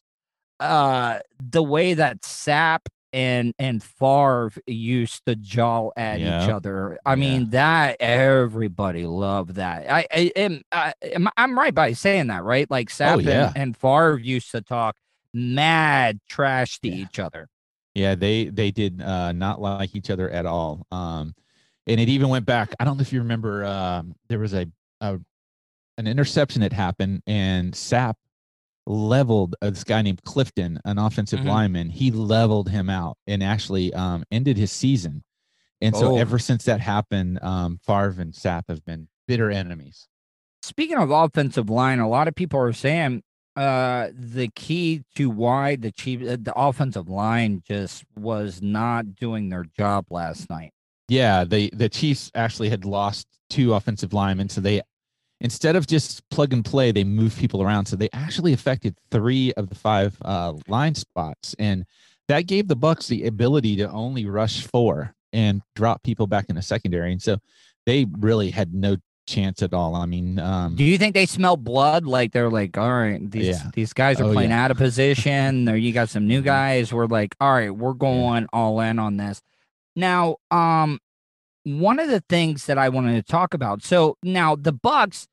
uh, 0.59 1.19
the 1.39 1.61
way 1.61 1.93
that 1.93 2.21
Sapp 2.21 2.79
and 3.13 3.53
and 3.59 3.81
Favre 3.81 4.51
used 4.67 5.25
to 5.27 5.35
jaw 5.35 5.91
at 5.95 6.19
each 6.19 6.49
other. 6.49 6.97
I 7.05 7.15
mean, 7.15 7.51
that 7.51 7.97
everybody 8.01 9.05
loved 9.05 9.55
that. 9.55 9.89
I, 9.89 10.05
I 10.11 10.31
am 10.35 10.61
I, 10.71 10.93
am 11.03 11.29
I'm 11.37 11.57
right 11.57 11.73
by 11.73 11.93
saying 11.93 12.27
that, 12.27 12.43
right? 12.43 12.69
Like 12.69 12.89
Sapp 12.89 13.15
Oh, 13.15 13.19
yeah. 13.19 13.47
and, 13.49 13.57
and 13.57 13.77
Favre 13.77 14.17
used 14.17 14.51
to 14.51 14.61
talk 14.61 14.95
mad 15.33 16.19
trash 16.27 16.79
to 16.79 16.89
Yeah. 16.89 16.95
each 16.95 17.19
other. 17.19 17.47
Yeah, 17.95 18.15
they 18.15 18.45
they 18.45 18.71
did 18.71 19.01
uh, 19.01 19.31
not 19.33 19.61
like 19.61 19.95
each 19.95 20.09
other 20.09 20.29
at 20.29 20.45
all. 20.47 20.85
Um, 20.91 21.35
and 21.85 21.99
it 21.99 22.09
even 22.09 22.29
went 22.29 22.45
back. 22.45 22.73
I 22.79 22.85
don't 22.85 22.97
know 22.97 23.01
if 23.01 23.13
you 23.13 23.19
remember. 23.19 23.63
Um, 23.65 24.15
there 24.29 24.39
was 24.39 24.53
a, 24.53 24.65
a 25.01 25.19
an 25.99 26.07
interception 26.07 26.61
that 26.61 26.73
happened, 26.73 27.21
and 27.27 27.73
Sapp 27.73 28.15
leveled 28.85 29.55
uh, 29.61 29.69
this 29.69 29.83
guy 29.83 30.01
named 30.01 30.21
Clifton, 30.23 30.79
an 30.85 30.97
offensive 30.97 31.39
Mhm. 31.41 31.45
lineman. 31.47 31.89
He 31.89 32.11
leveled 32.11 32.69
him 32.69 32.89
out 32.89 33.17
and 33.27 33.41
actually 33.43 33.93
um, 33.93 34.23
ended 34.31 34.57
his 34.57 34.71
season. 34.71 35.23
And 35.81 35.95
so 35.95 36.13
Oh. 36.13 36.17
ever 36.17 36.39
since 36.39 36.63
that 36.65 36.79
happened, 36.81 37.39
um, 37.43 37.79
Favre 37.85 38.21
and 38.21 38.33
Sapp 38.33 38.63
have 38.69 38.83
been 38.85 39.07
bitter 39.27 39.49
enemies. 39.51 40.07
Speaking 40.61 40.97
of 40.97 41.11
offensive 41.11 41.69
line, 41.69 41.99
a 41.99 42.07
lot 42.07 42.27
of 42.27 42.35
people 42.35 42.59
are 42.59 42.73
saying 42.73 43.23
uh 43.55 44.07
the 44.17 44.47
key 44.55 45.03
to 45.13 45.29
why 45.29 45.75
the 45.75 45.91
chief 45.91 46.21
uh, 46.27 46.37
the 46.41 46.53
offensive 46.55 47.07
line 47.07 47.61
just 47.67 48.03
was 48.15 48.63
not 48.63 49.13
doing 49.15 49.49
their 49.49 49.63
job 49.77 50.05
last 50.09 50.49
night. 50.49 50.71
Yeah, 51.07 51.43
they 51.43 51.69
the 51.69 51.87
Chiefs 51.89 52.31
actually 52.33 52.69
had 52.69 52.83
lost 52.83 53.27
two 53.51 53.73
offensive 53.75 54.11
linemen, 54.11 54.49
so 54.49 54.59
they 54.59 54.81
instead 55.43 55.75
of 55.75 55.85
just 55.85 56.27
plug 56.29 56.51
and 56.53 56.65
play, 56.65 56.91
they 56.91 57.03
moved 57.03 57.37
people 57.37 57.61
around. 57.61 57.85
So 57.85 57.95
they 57.95 58.09
actually 58.13 58.53
affected 58.53 58.97
three 59.11 59.53
of 59.53 59.69
the 59.69 59.75
five 59.75 60.17
uh, 60.23 60.53
line 60.67 60.95
spots, 60.95 61.55
and 61.59 61.85
that 62.27 62.47
gave 62.47 62.67
the 62.67 62.75
Bucks 62.75 63.07
the 63.07 63.25
ability 63.27 63.75
to 63.75 63.91
only 63.91 64.25
rush 64.25 64.65
four 64.65 65.13
and 65.31 65.61
drop 65.75 66.01
people 66.03 66.25
back 66.25 66.45
in 66.49 66.55
the 66.55 66.61
secondary. 66.61 67.11
And 67.11 67.21
so 67.21 67.37
they 67.85 68.05
really 68.19 68.49
had 68.51 68.73
no 68.73 68.97
chance 69.27 69.61
at 69.61 69.73
all. 69.73 69.95
I 69.95 70.05
mean, 70.05 70.37
um, 70.39 70.75
Do 70.75 70.83
you 70.83 70.97
think 70.97 71.13
they 71.13 71.25
smell 71.25 71.55
blood? 71.57 72.05
Like 72.05 72.31
they're 72.33 72.49
like, 72.49 72.77
all 72.77 72.91
right, 72.91 73.19
these 73.31 73.47
Yeah. 73.47 73.69
these 73.73 73.93
guys 73.93 74.19
are 74.19 74.25
Oh, 74.25 74.33
playing 74.33 74.49
yeah. 74.51 74.63
out 74.65 74.71
of 74.71 74.77
position. 74.77 75.65
There, 75.65 75.77
you 75.77 75.93
got 75.93 76.09
some 76.09 76.27
new 76.27 76.41
Mhm. 76.41 76.45
guys. 76.45 76.93
We're 76.93 77.05
like, 77.07 77.35
all 77.39 77.53
right, 77.53 77.73
we're 77.75 77.93
going 77.93 78.47
all 78.53 78.79
in 78.81 78.99
on 78.99 79.17
this. 79.17 79.41
Now, 79.95 80.37
um, 80.51 80.99
one 81.63 81.99
of 81.99 82.09
the 82.09 82.19
things 82.27 82.65
that 82.65 82.77
I 82.77 82.89
wanted 82.89 83.25
to 83.25 83.31
talk 83.31 83.53
about. 83.53 83.81
So 83.83 84.17
now 84.23 84.55
the 84.55 84.73
Bucks. 84.73 85.27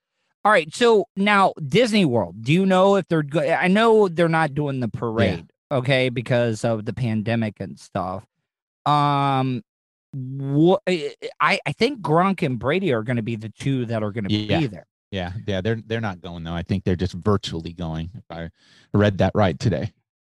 All 0.44 0.52
right, 0.52 0.72
so 0.74 1.04
now 1.16 1.52
Disney 1.68 2.04
World. 2.06 2.42
Do 2.42 2.52
you 2.52 2.64
know 2.64 2.96
if 2.96 3.06
they're 3.08 3.22
good? 3.22 3.48
I 3.50 3.68
know 3.68 4.08
they're 4.08 4.28
not 4.28 4.54
doing 4.54 4.80
the 4.80 4.88
parade, 4.88 5.50
okay, 5.70 6.08
because 6.08 6.64
of 6.64 6.86
the 6.86 6.94
pandemic 6.94 7.56
and 7.60 7.78
stuff. 7.78 8.24
Um, 8.86 9.62
what 10.12 10.82
I 10.88 11.12
I 11.40 11.72
think 11.72 12.00
Gronk 12.00 12.44
and 12.44 12.58
Brady 12.58 12.92
are 12.92 13.02
going 13.02 13.16
to 13.16 13.22
be 13.22 13.36
the 13.36 13.50
two 13.50 13.84
that 13.86 14.02
are 14.02 14.12
going 14.12 14.24
to 14.24 14.34
Yeah. 14.34 14.60
be 14.60 14.66
there. 14.66 14.86
yeah, 15.10 15.32
yeah, 15.46 15.60
they're 15.60 15.80
they're 15.86 16.00
not 16.00 16.20
going 16.22 16.42
though. 16.44 16.54
I 16.54 16.62
think 16.62 16.84
they're 16.84 16.96
just 16.96 17.12
virtually 17.14 17.74
going. 17.74 18.10
If 18.14 18.24
I 18.30 18.48
read 18.94 19.18
that 19.18 19.32
right 19.34 19.58
today. 19.58 19.92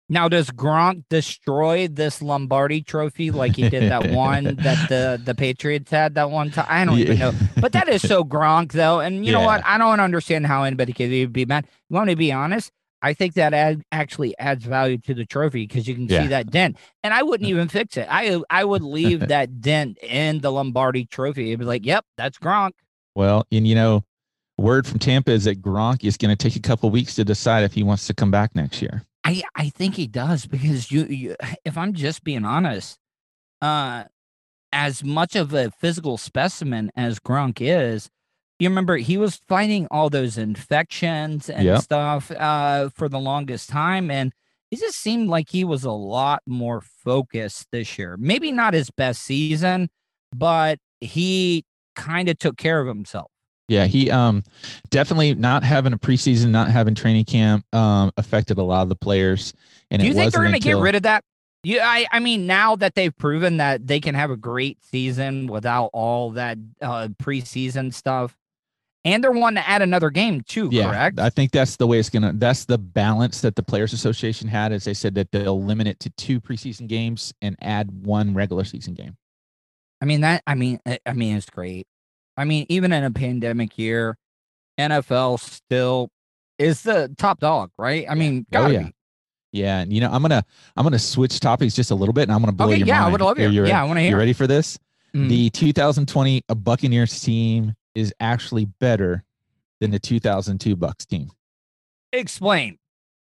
Now, 0.08 0.28
does 0.28 0.50
Gronk 0.50 1.04
destroy 1.08 1.88
this 1.88 2.20
Lombardi 2.20 2.82
trophy 2.82 3.30
like 3.30 3.56
he 3.56 3.70
did 3.70 3.90
that 3.90 4.10
one 4.10 4.44
that 4.58 4.88
the, 4.88 5.20
the 5.22 5.34
Patriots 5.34 5.90
had 5.90 6.14
that 6.16 6.30
one 6.30 6.50
time? 6.50 6.66
I 6.68 6.84
don't 6.84 6.98
even 6.98 7.18
know. 7.18 7.32
But 7.58 7.72
that 7.72 7.88
is 7.88 8.02
so 8.02 8.22
Gronk, 8.22 8.72
though. 8.72 9.00
And 9.00 9.24
you 9.24 9.32
know 9.32 9.40
what? 9.40 9.64
I 9.64 9.78
don't 9.78 10.00
understand 10.00 10.46
how 10.46 10.64
anybody 10.64 10.92
could 10.92 11.10
even 11.10 11.32
be 11.32 11.46
mad. 11.46 11.66
You 11.88 11.94
want 11.94 12.10
to 12.10 12.16
be 12.16 12.32
honest? 12.32 12.70
I 13.00 13.12
think 13.12 13.34
that 13.34 13.52
ad- 13.52 13.82
actually 13.92 14.36
adds 14.38 14.64
value 14.64 14.96
to 14.98 15.12
the 15.12 15.26
trophy 15.26 15.66
because 15.66 15.86
you 15.86 15.94
can 15.94 16.08
Yeah. 16.08 16.22
see 16.22 16.28
that 16.28 16.50
dent. 16.50 16.78
And 17.02 17.12
I 17.12 17.22
wouldn't 17.22 17.46
mm. 17.46 17.50
even 17.52 17.68
fix 17.68 17.98
it. 17.98 18.06
I 18.10 18.40
I 18.48 18.64
would 18.64 18.82
leave 18.82 19.20
that 19.28 19.60
dent 19.60 19.98
in 20.02 20.40
the 20.40 20.50
Lombardi 20.50 21.04
trophy. 21.04 21.50
It'd 21.50 21.60
be 21.60 21.66
like, 21.66 21.84
yep, 21.84 22.04
that's 22.16 22.38
Gronk. 22.38 22.72
Well, 23.14 23.46
and 23.52 23.66
you 23.66 23.74
know, 23.74 24.04
word 24.56 24.86
from 24.86 24.98
Tampa 25.00 25.32
is 25.32 25.44
that 25.44 25.60
Gronk 25.60 26.02
is 26.02 26.16
going 26.16 26.34
to 26.34 26.36
take 26.36 26.56
a 26.56 26.66
couple 26.66 26.90
weeks 26.90 27.14
to 27.16 27.24
decide 27.24 27.64
if 27.64 27.74
he 27.74 27.82
wants 27.82 28.06
to 28.06 28.14
come 28.14 28.30
back 28.30 28.54
next 28.54 28.80
year. 28.80 29.02
I 29.24 29.42
I 29.54 29.68
think 29.70 29.94
he 29.96 30.06
does 30.06 30.46
because 30.46 30.90
you, 30.90 31.04
you 31.06 31.36
if 31.64 31.76
I'm 31.78 31.92
just 31.94 32.24
being 32.24 32.44
honest, 32.44 32.98
uh 33.62 34.04
as 34.72 35.04
much 35.04 35.36
of 35.36 35.54
a 35.54 35.70
physical 35.70 36.18
specimen 36.18 36.90
as 36.96 37.20
Gronk 37.20 37.58
is, 37.60 38.10
you 38.58 38.68
remember 38.68 38.96
he 38.96 39.18
was 39.18 39.36
fighting 39.48 39.86
all 39.90 40.10
those 40.10 40.38
infections 40.38 41.50
and 41.50 41.64
Yep. 41.66 41.80
stuff 41.80 42.30
uh 42.32 42.90
for 42.90 43.08
the 43.08 43.18
longest 43.20 43.68
time 43.70 44.10
and 44.10 44.32
it 44.70 44.80
just 44.80 44.98
seemed 44.98 45.28
like 45.28 45.50
he 45.50 45.64
was 45.64 45.84
a 45.84 45.92
lot 45.92 46.42
more 46.46 46.80
focused 46.82 47.68
this 47.72 47.98
year. 47.98 48.16
Maybe 48.18 48.52
not 48.52 48.74
his 48.74 48.90
best 48.90 49.22
season, 49.22 49.88
but 50.34 50.78
he 51.00 51.64
kind 51.96 52.28
of 52.28 52.38
took 52.38 52.56
care 52.56 52.80
of 52.80 52.88
himself. 52.88 53.30
Yeah, 53.68 53.86
he 53.86 54.10
um 54.10 54.42
definitely 54.90 55.34
not 55.34 55.64
having 55.64 55.92
a 55.92 55.98
preseason, 55.98 56.50
not 56.50 56.70
having 56.70 56.94
training 56.94 57.24
camp 57.24 57.64
um 57.74 58.12
affected 58.16 58.58
a 58.58 58.62
lot 58.62 58.82
of 58.82 58.88
the 58.88 58.96
players. 58.96 59.54
And 59.90 60.00
Do 60.00 60.06
you 60.08 60.14
think 60.14 60.32
they're 60.32 60.42
going 60.42 60.54
to 60.54 60.58
get 60.58 60.76
rid 60.76 60.94
of 60.94 61.02
that? 61.02 61.24
Yeah, 61.62 61.88
I, 61.88 62.06
I 62.12 62.18
mean, 62.18 62.46
now 62.46 62.76
that 62.76 62.94
they've 62.94 63.16
proven 63.16 63.56
that 63.56 63.86
they 63.86 63.98
can 63.98 64.14
have 64.14 64.30
a 64.30 64.36
great 64.36 64.84
season 64.84 65.46
without 65.46 65.88
all 65.94 66.32
that 66.32 66.58
uh, 66.82 67.08
preseason 67.22 67.92
stuff, 67.94 68.36
and 69.06 69.24
they're 69.24 69.32
wanting 69.32 69.62
to 69.62 69.68
add 69.68 69.80
another 69.80 70.10
game 70.10 70.42
too, 70.42 70.68
Yeah, 70.70 70.90
correct? 70.90 71.18
I 71.20 71.30
think 71.30 71.52
that's 71.52 71.76
the 71.76 71.86
way 71.86 71.98
it's 71.98 72.10
gonna. 72.10 72.32
That's 72.34 72.66
the 72.66 72.76
balance 72.76 73.40
that 73.40 73.56
the 73.56 73.62
Players 73.62 73.94
Association 73.94 74.46
had. 74.48 74.72
as 74.72 74.84
they 74.84 74.94
said 74.94 75.14
that 75.14 75.32
they'll 75.32 75.62
limit 75.62 75.86
it 75.86 76.00
to 76.00 76.10
two 76.10 76.38
preseason 76.40 76.86
games 76.86 77.32
and 77.40 77.56
add 77.62 77.90
one 78.04 78.34
regular 78.34 78.64
season 78.64 78.92
game. 78.92 79.16
I 80.02 80.04
mean 80.04 80.20
that. 80.20 80.42
I 80.46 80.54
mean, 80.54 80.80
I 81.06 81.12
mean, 81.14 81.36
it's 81.36 81.48
great. 81.48 81.86
I 82.36 82.44
mean, 82.44 82.66
even 82.68 82.92
in 82.92 83.04
a 83.04 83.10
pandemic 83.10 83.78
year, 83.78 84.16
NFL 84.78 85.38
still 85.40 86.10
is 86.58 86.82
the 86.82 87.14
top 87.18 87.40
dog, 87.40 87.70
right? 87.78 88.06
I 88.08 88.14
mean, 88.14 88.46
Oh, 88.48 88.52
gotta 88.52 88.72
yeah. 88.74 88.82
be. 88.84 88.94
Yeah, 89.52 89.80
and 89.80 89.92
you 89.92 90.00
know, 90.00 90.10
I'm 90.10 90.20
gonna 90.22 90.44
I'm 90.76 90.82
gonna 90.84 90.98
switch 90.98 91.38
topics 91.38 91.74
just 91.76 91.92
a 91.92 91.94
little 91.94 92.12
bit, 92.12 92.22
and 92.24 92.32
I'm 92.32 92.40
gonna 92.40 92.52
blow 92.52 92.66
Okay, 92.68 92.78
your 92.78 92.88
yeah, 92.88 93.06
I 93.06 93.08
would 93.10 93.20
love 93.20 93.38
you 93.38 93.46
ready- 93.46 93.68
yeah, 93.68 93.80
I 93.80 93.84
wanna 93.84 94.00
hear. 94.00 94.10
You 94.10 94.16
ready 94.16 94.32
for 94.32 94.48
this? 94.48 94.78
Mm. 95.14 95.28
The 95.28 95.50
2020 95.50 96.42
Buccaneers 96.48 97.20
team 97.20 97.74
is 97.94 98.12
actually 98.18 98.64
better 98.64 99.22
than 99.80 99.92
the 99.92 100.00
2002 100.00 100.74
Bucks 100.74 101.06
team. 101.06 101.30
Explain. 102.12 102.78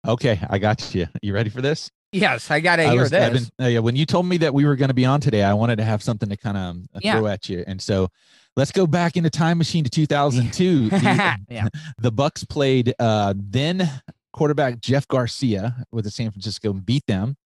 Okay, 0.06 0.40
I 0.50 0.58
got 0.58 0.94
you. 0.94 1.06
You 1.22 1.32
ready 1.32 1.50
for 1.50 1.60
this? 1.62 1.90
Yes, 2.12 2.50
I 2.50 2.60
got 2.60 2.76
to 2.76 2.88
hear 2.90 3.02
was- 3.02 3.10
this. 3.10 3.50
been- 3.58 3.64
uh, 3.66 3.68
yeah, 3.68 3.78
when 3.80 3.94
you 3.96 4.06
told 4.06 4.26
me 4.26 4.36
that 4.38 4.54
we 4.54 4.64
were 4.64 4.76
going 4.76 4.88
to 4.88 4.94
be 4.94 5.04
on 5.04 5.20
today, 5.20 5.42
I 5.42 5.54
wanted 5.54 5.76
to 5.76 5.84
have 5.84 6.02
something 6.02 6.28
to 6.28 6.36
kind 6.36 6.56
of 6.56 7.02
Yeah. 7.04 7.18
throw 7.18 7.26
at 7.28 7.48
you, 7.48 7.62
and 7.66 7.80
so 7.80 8.08
let's 8.56 8.72
go 8.72 8.86
back 8.86 9.16
in 9.16 9.22
the 9.24 9.30
time 9.30 9.58
machine 9.58 9.84
to 9.84 9.90
2002. 9.90 10.88
the, 10.90 11.36
yeah. 11.48 11.68
the 11.98 12.10
Bucks 12.12 12.44
played 12.44 12.94
uh, 12.98 13.34
then 13.36 13.88
quarterback 14.32 14.80
Jeff 14.80 15.06
Garcia 15.08 15.86
with 15.92 16.04
the 16.04 16.10
San 16.10 16.30
Francisco 16.30 16.70
and 16.70 16.84
beat 16.84 17.06
them. 17.06 17.36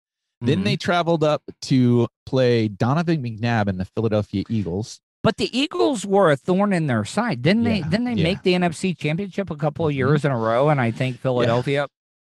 Then 0.40 0.60
Mhm. 0.60 0.64
they 0.64 0.76
traveled 0.76 1.22
up 1.22 1.42
to 1.62 2.08
play 2.24 2.68
Donovan 2.68 3.22
McNabb 3.22 3.68
and 3.68 3.78
the 3.78 3.84
Philadelphia 3.84 4.44
Eagles. 4.48 5.00
But 5.22 5.36
the 5.36 5.56
Eagles 5.56 6.06
were 6.06 6.30
a 6.30 6.36
thorn 6.36 6.72
in 6.72 6.86
their 6.86 7.04
side, 7.04 7.42
didn't 7.42 7.64
they? 7.64 7.80
Yeah, 7.80 7.88
Didn't 7.90 8.06
they 8.06 8.14
yeah. 8.14 8.22
make 8.22 8.42
the 8.42 8.54
NFC 8.54 8.96
Championship 8.96 9.50
a 9.50 9.56
couple 9.56 9.86
of 9.86 9.92
Mhm. 9.92 9.96
years 9.96 10.24
in 10.24 10.32
a 10.32 10.36
row? 10.38 10.70
And 10.70 10.80
I 10.80 10.90
think 10.92 11.18
Philadelphia. 11.20 11.88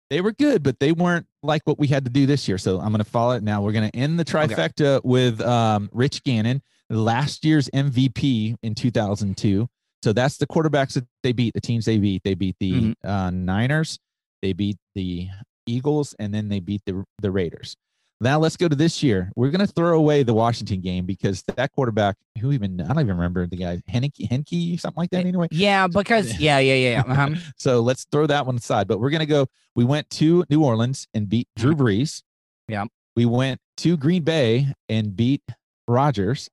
They 0.09 0.21
were 0.21 0.31
good, 0.31 0.63
but 0.63 0.79
they 0.79 0.91
weren't 0.91 1.27
like 1.43 1.61
what 1.65 1.77
we 1.77 1.85
had 1.85 2.03
to 2.05 2.09
do 2.09 2.25
this 2.25 2.47
year. 2.47 2.57
So 2.57 2.79
I'm 2.79 2.87
going 2.87 2.97
to 2.97 3.03
follow 3.03 3.33
it 3.33 3.43
now. 3.43 3.61
We're 3.61 3.73
going 3.73 3.91
to 3.91 3.95
end 3.95 4.19
the 4.19 4.25
trifecta 4.25 5.01
with 5.05 5.39
um, 5.39 5.87
Rich 5.93 6.23
Gannon, 6.23 6.63
last 6.89 7.45
year's 7.45 7.69
MVP 7.73 8.55
in 8.63 8.75
2002. 8.75 9.67
So 10.03 10.13
that's 10.13 10.37
the 10.37 10.47
quarterbacks 10.47 10.93
that 10.93 11.05
they 11.23 11.33
beat, 11.33 11.53
the 11.53 11.61
teams 11.61 11.85
they 11.85 11.97
beat. 11.97 12.23
They 12.23 12.33
beat 12.33 12.55
the 12.59 12.71
Mhm. 12.71 12.93
uh, 13.03 13.29
Niners, 13.31 13.99
they 14.41 14.53
beat 14.53 14.77
the 14.95 15.27
Eagles, 15.67 16.15
and 16.19 16.33
then 16.33 16.47
they 16.49 16.59
beat 16.59 16.81
the 16.85 17.03
the 17.21 17.31
Raiders. 17.31 17.75
Now 18.21 18.37
let's 18.39 18.57
go 18.57 18.67
to 18.67 18.75
this 18.75 19.01
year. 19.01 19.31
We're 19.37 19.49
going 19.49 19.65
to 19.65 19.71
throw 19.71 19.97
away 19.97 20.23
the 20.23 20.33
Washington 20.33 20.81
game 20.81 21.05
because 21.05 21.41
that 21.55 21.71
quarterback, 21.71 22.17
who 22.41 22.51
even 22.51 22.81
I 22.81 22.87
don't 22.87 22.99
even 22.99 23.15
remember 23.15 23.45
the 23.47 23.55
guy, 23.55 23.81
Henke, 23.87 24.27
Henke, 24.29 24.77
something 24.77 24.97
like 24.99 25.09
that. 25.11 25.25
Anyway, 25.25 25.47
Yeah, 25.51 25.87
because 25.87 26.37
yeah, 26.39 26.59
yeah, 26.59 26.73
yeah. 26.73 26.89
yeah. 27.07 27.13
Uh-huh. 27.13 27.35
so 27.57 27.79
let's 27.79 28.05
throw 28.11 28.27
that 28.27 28.45
one 28.45 28.57
aside. 28.57 28.87
But 28.89 28.99
we're 28.99 29.09
gonna 29.09 29.25
go. 29.25 29.47
We 29.75 29.85
went 29.85 30.09
to 30.11 30.43
New 30.49 30.63
Orleans 30.65 31.07
and 31.13 31.29
beat 31.29 31.47
Drew 31.55 31.75
Brees. 31.75 32.21
Yeah. 32.67 32.85
We 33.15 33.25
went 33.25 33.59
to 33.77 33.95
Green 33.95 34.23
Bay 34.23 34.73
and 34.89 35.15
beat 35.15 35.43
Rodgers. 35.87 36.49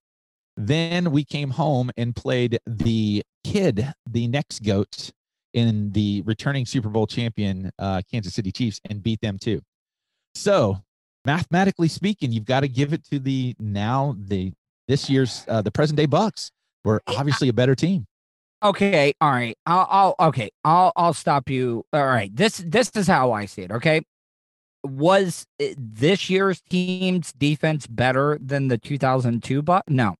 Then 0.57 1.11
we 1.11 1.25
came 1.25 1.51
home 1.51 1.91
and 1.97 2.17
played 2.17 2.59
the 2.67 3.23
kid, 3.45 3.93
the 4.09 4.27
next 4.29 4.61
goat, 4.63 5.13
in 5.53 5.91
the 5.93 6.23
returning 6.27 6.67
Super 6.67 6.89
Bowl 6.89 7.07
champion 7.07 7.71
uh, 7.79 8.03
Kansas 8.11 8.35
City 8.35 8.53
Chiefs 8.53 8.81
and 8.89 9.03
beat 9.03 9.21
them 9.21 9.39
too. 9.39 9.61
So 10.35 10.79
mathematically 11.25 11.89
speaking, 11.89 12.31
you've 12.31 12.45
got 12.45 12.61
to 12.61 12.69
give 12.69 12.93
it 12.93 13.05
to 13.11 13.19
the 13.19 13.55
now 13.59 14.17
the 14.19 14.53
this 14.89 15.11
year's 15.11 15.45
uh, 15.49 15.63
the 15.63 15.71
present 15.71 15.97
day 15.97 16.07
Bucks. 16.07 16.53
We're 16.85 17.01
obviously 17.07 17.49
a 17.49 17.53
better 17.53 17.75
team. 17.75 18.07
Okay, 18.63 19.13
all 19.21 19.31
right. 19.31 19.57
I'll, 19.67 19.87
I'll 20.19 20.29
okay. 20.29 20.51
I'll 20.65 20.93
I'll 20.97 21.15
stop 21.15 21.51
you. 21.51 21.85
All 21.93 22.07
right. 22.07 22.35
This 22.35 22.59
this 22.59 22.91
is 22.95 23.07
how 23.07 23.33
I 23.33 23.47
see 23.47 23.63
it. 23.63 23.73
Okay. 23.73 24.03
Was 24.85 25.47
uh, 25.61 25.67
this 25.77 26.31
year's 26.31 26.61
team's 26.61 27.33
defense 27.33 27.87
better 27.87 28.39
than 28.41 28.69
the 28.69 28.79
2002 28.79 29.63
but 29.63 29.83
no. 29.89 30.15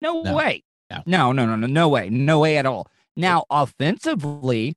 No, 0.00 0.22
No. 0.22 0.34
way. 0.34 0.62
No. 0.90 1.02
no, 1.06 1.32
no, 1.32 1.46
no, 1.46 1.56
no, 1.56 1.66
no 1.66 1.88
way. 1.88 2.10
No 2.10 2.40
way 2.40 2.56
at 2.58 2.66
all. 2.66 2.88
Now, 3.16 3.44
offensively, 3.50 4.74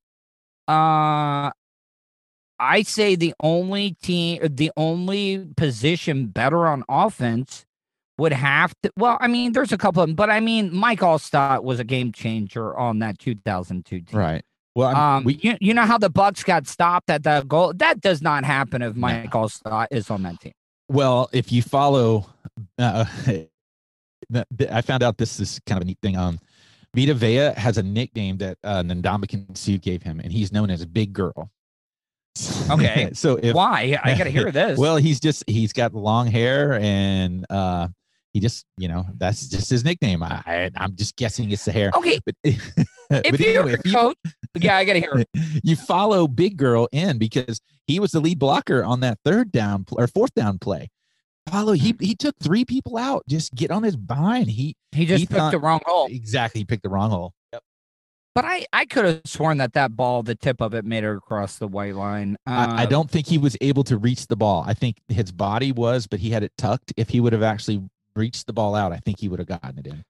uh 0.67 1.51
I 2.59 2.83
say 2.83 3.15
the 3.15 3.33
only 3.41 3.91
team 4.01 4.39
the 4.49 4.71
only 4.77 5.45
position 5.57 6.27
better 6.27 6.67
on 6.67 6.83
offense 6.87 7.65
would 8.17 8.31
have 8.31 8.73
to 8.83 8.91
well, 8.95 9.17
I 9.19 9.27
mean, 9.27 9.53
there's 9.53 9.71
a 9.71 9.77
couple 9.77 10.01
of 10.03 10.07
them, 10.09 10.15
but 10.15 10.29
I 10.29 10.39
mean 10.39 10.73
Mike 10.73 10.99
Alstott 10.99 11.63
was 11.63 11.79
a 11.79 11.83
game 11.83 12.11
changer 12.11 12.75
on 12.77 12.99
that 12.99 13.17
2002 13.19 14.01
team. 14.01 14.17
Right. 14.19 14.43
Well, 14.75 14.89
I'm- 14.89 14.97
Um, 14.97 15.23
we 15.25 15.39
you, 15.41 15.57
you 15.59 15.73
know 15.73 15.83
how 15.85 15.97
the 15.97 16.09
Bucks 16.09 16.43
got 16.43 16.67
stopped 16.67 17.09
at 17.09 17.23
the 17.23 17.43
goal? 17.47 17.73
That 17.75 18.01
does 18.01 18.21
not 18.21 18.43
happen 18.45 18.81
if 18.81 18.95
Mike 18.95 19.31
Alstott 19.31 19.87
is 19.91 20.09
on 20.09 20.23
that 20.23 20.39
team. 20.39 20.53
Well, 20.89 21.29
if 21.33 21.51
you 21.51 21.61
follow, 21.61 22.27
uh, 22.77 23.05
I 24.71 24.81
found 24.81 25.03
out 25.03 25.17
this 25.17 25.39
is 25.39 25.59
kind 25.65 25.77
of 25.77 25.83
a 25.83 25.85
neat 25.85 25.99
thing. 26.01 26.17
Um, 26.17 26.39
Vita 26.95 27.13
Vea 27.13 27.53
has 27.57 27.77
a 27.77 27.83
nickname 27.83 28.37
that 28.37 28.57
uh, 28.63 28.83
Ndamukong 28.83 29.57
Suh 29.57 29.77
gave 29.77 30.03
him, 30.03 30.19
and 30.19 30.31
he's 30.31 30.51
known 30.51 30.69
as 30.69 30.85
Big 30.85 31.11
Girl. 31.13 31.49
Okay. 32.69 33.11
so 33.13 33.37
if 33.41 33.55
Why? 33.55 33.97
I 34.03 34.17
got 34.17 34.23
to 34.25 34.29
hear 34.29 34.51
this. 34.51 34.77
well, 34.77 34.97
he's 34.97 35.19
just 35.19 35.43
he's 35.47 35.73
got 35.73 35.93
long 35.93 36.27
hair, 36.27 36.73
and 36.73 37.45
uh, 37.49 37.87
he 38.33 38.39
just 38.39 38.65
you 38.77 38.87
know 38.87 39.05
that's 39.17 39.47
just 39.47 39.69
his 39.69 39.83
nickname. 39.83 40.23
I, 40.23 40.41
I 40.45 40.71
I'm 40.77 40.95
just 40.95 41.15
guessing 41.15 41.49
it's 41.51 41.65
the 41.65 41.71
hair. 41.71 41.91
okay, 41.95 42.19
But, 42.25 42.35
if 42.43 42.73
but 43.09 43.39
you're 43.39 43.61
anyway, 43.63 43.73
if 43.73 43.85
you- 43.85 43.93
coach, 43.93 44.17
yeah, 44.55 44.77
I 44.77 44.85
got 44.85 44.93
to 44.93 44.99
hear 44.99 45.13
it. 45.15 45.29
you 45.63 45.75
follow 45.75 46.27
Big 46.27 46.57
Girl 46.57 46.87
in 46.91 47.17
because 47.17 47.59
he 47.87 47.99
was 47.99 48.11
the 48.11 48.19
lead 48.19 48.39
blocker 48.39 48.83
on 48.83 48.99
that 49.01 49.17
third 49.25 49.51
down 49.51 49.85
or 49.93 50.07
fourth 50.07 50.33
down 50.35 50.57
play. 50.59 50.89
Follow 51.49 51.73
he 51.73 51.95
he 51.99 52.15
took 52.15 52.35
three 52.41 52.65
people 52.65 52.97
out. 52.97 53.23
Just 53.27 53.53
get 53.53 53.69
on 53.71 53.83
his 53.83 53.95
behind. 53.97 54.49
He 54.49 54.75
He 54.91 55.05
just 55.05 55.19
he 55.19 55.25
picked 55.25 55.37
thought- 55.37 55.51
the 55.51 55.59
wrong 55.59 55.81
hole. 55.85 56.07
exactly 56.09 56.61
he 56.61 56.65
picked 56.65 56.83
the 56.83 56.89
wrong 56.89 57.09
hole. 57.11 57.33
Yep. 57.51 57.61
But 58.35 58.45
I, 58.45 58.65
I 58.73 58.85
could 58.85 59.05
have 59.05 59.21
sworn 59.25 59.57
that 59.59 59.73
that 59.73 59.95
ball, 59.95 60.23
the 60.23 60.33
tip 60.33 60.59
of 60.61 60.73
it, 60.73 60.85
made 60.85 61.03
it 61.03 61.15
across 61.15 61.57
the 61.57 61.67
white 61.67 61.93
line. 61.95 62.35
I, 62.47 62.81
I 62.81 62.83
Uh, 62.83 62.85
don't 62.87 63.11
think 63.11 63.27
he 63.27 63.37
was 63.37 63.55
able 63.61 63.83
to 63.83 63.97
reach 63.97 64.25
the 64.27 64.35
ball. 64.35 64.63
I 64.65 64.73
think 64.73 64.97
his 65.07 65.31
body 65.31 65.71
was, 65.71 66.07
but 66.07 66.19
he 66.19 66.31
had 66.31 66.41
it 66.43 66.51
tucked. 66.57 66.93
If 66.97 67.09
he 67.09 67.19
would 67.19 67.33
have 67.33 67.43
actually 67.43 67.83
reached 68.15 68.47
the 68.47 68.53
ball 68.53 68.73
out, 68.73 68.91
I 68.91 68.97
think 68.97 69.19
he 69.19 69.27
would 69.29 69.37
have 69.39 69.47
gotten 69.47 69.77
it 69.77 69.85
in. 69.85 70.03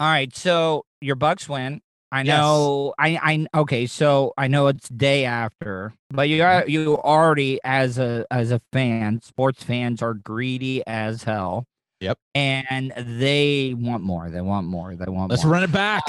All 0.00 0.08
right, 0.08 0.34
so 0.34 0.84
your 1.02 1.16
Bucks 1.16 1.46
win. 1.48 1.80
I 2.10 2.22
Yes. 2.22 2.38
know. 2.38 2.94
I 2.98 3.18
I 3.54 3.60
okay. 3.60 3.86
So 3.86 4.32
I 4.38 4.48
know 4.48 4.66
it's 4.68 4.88
day 4.88 5.24
after, 5.24 5.92
but 6.10 6.28
you 6.28 6.42
are 6.42 6.66
you 6.66 6.96
already 6.98 7.60
as 7.64 7.98
a 7.98 8.24
as 8.30 8.50
a 8.50 8.60
fan, 8.72 9.20
sports 9.22 9.62
fans 9.62 10.00
are 10.02 10.14
greedy 10.14 10.82
as 10.86 11.24
hell. 11.24 11.66
Yep. 12.00 12.16
And 12.34 12.92
they 12.96 13.74
want 13.76 14.02
more. 14.04 14.30
They 14.30 14.40
want 14.40 14.66
more. 14.66 14.94
They 14.94 15.06
want 15.10 15.30
Let's 15.30 15.44
more. 15.44 15.52
run 15.54 15.64
it 15.64 15.72
back. 15.72 16.02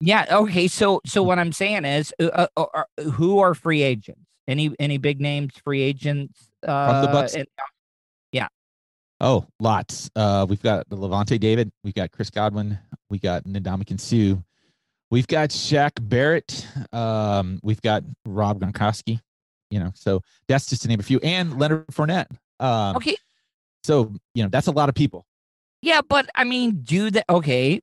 Yeah. 0.00 0.26
Okay. 0.30 0.68
So 0.68 1.00
so 1.06 1.22
what 1.22 1.38
I'm 1.38 1.52
saying 1.52 1.84
is, 1.84 2.12
uh, 2.20 2.46
uh, 2.56 2.66
uh, 2.74 3.02
who 3.12 3.38
are 3.40 3.54
free 3.54 3.82
agents? 3.82 4.20
Any 4.46 4.74
any 4.78 4.98
big 4.98 5.20
names 5.20 5.54
free 5.64 5.80
agents 5.80 6.50
uh, 6.66 6.90
From 6.90 7.02
the 7.02 7.08
Bucks? 7.12 7.34
in- 7.34 7.46
Oh, 9.20 9.46
lots. 9.60 10.10
Uh, 10.16 10.44
we've 10.46 10.60
got 10.60 10.88
the 10.90 10.96
Lavonte 10.96 11.38
David. 11.38 11.70
We've 11.82 11.94
got 11.94 12.10
Chris 12.10 12.30
Godwin. 12.30 12.78
We 13.08 13.18
got 13.18 13.44
Ndamukong 13.44 14.00
Suh. 14.00 14.36
We've 15.14 15.28
got 15.28 15.50
Shaq 15.50 15.92
Barrett. 16.00 16.66
Um, 16.92 17.60
we've 17.62 17.80
got 17.80 18.02
Rob 18.26 18.58
Gronkowski. 18.58 19.20
You 19.70 19.78
know, 19.78 19.92
so 19.94 20.22
that's 20.48 20.66
just 20.68 20.82
to 20.82 20.88
name 20.88 20.98
a 20.98 21.04
few, 21.04 21.20
and 21.20 21.56
Leonard 21.56 21.86
Fournette. 21.92 22.26
Um, 22.58 22.96
okay. 22.96 23.16
So 23.84 24.12
you 24.34 24.42
know, 24.42 24.48
that's 24.48 24.66
a 24.66 24.72
lot 24.72 24.88
of 24.88 24.96
people. 24.96 25.24
Yeah, 25.82 26.00
but 26.08 26.28
I 26.34 26.42
mean, 26.42 26.80
do 26.82 27.12
that. 27.12 27.26
Okay. 27.30 27.80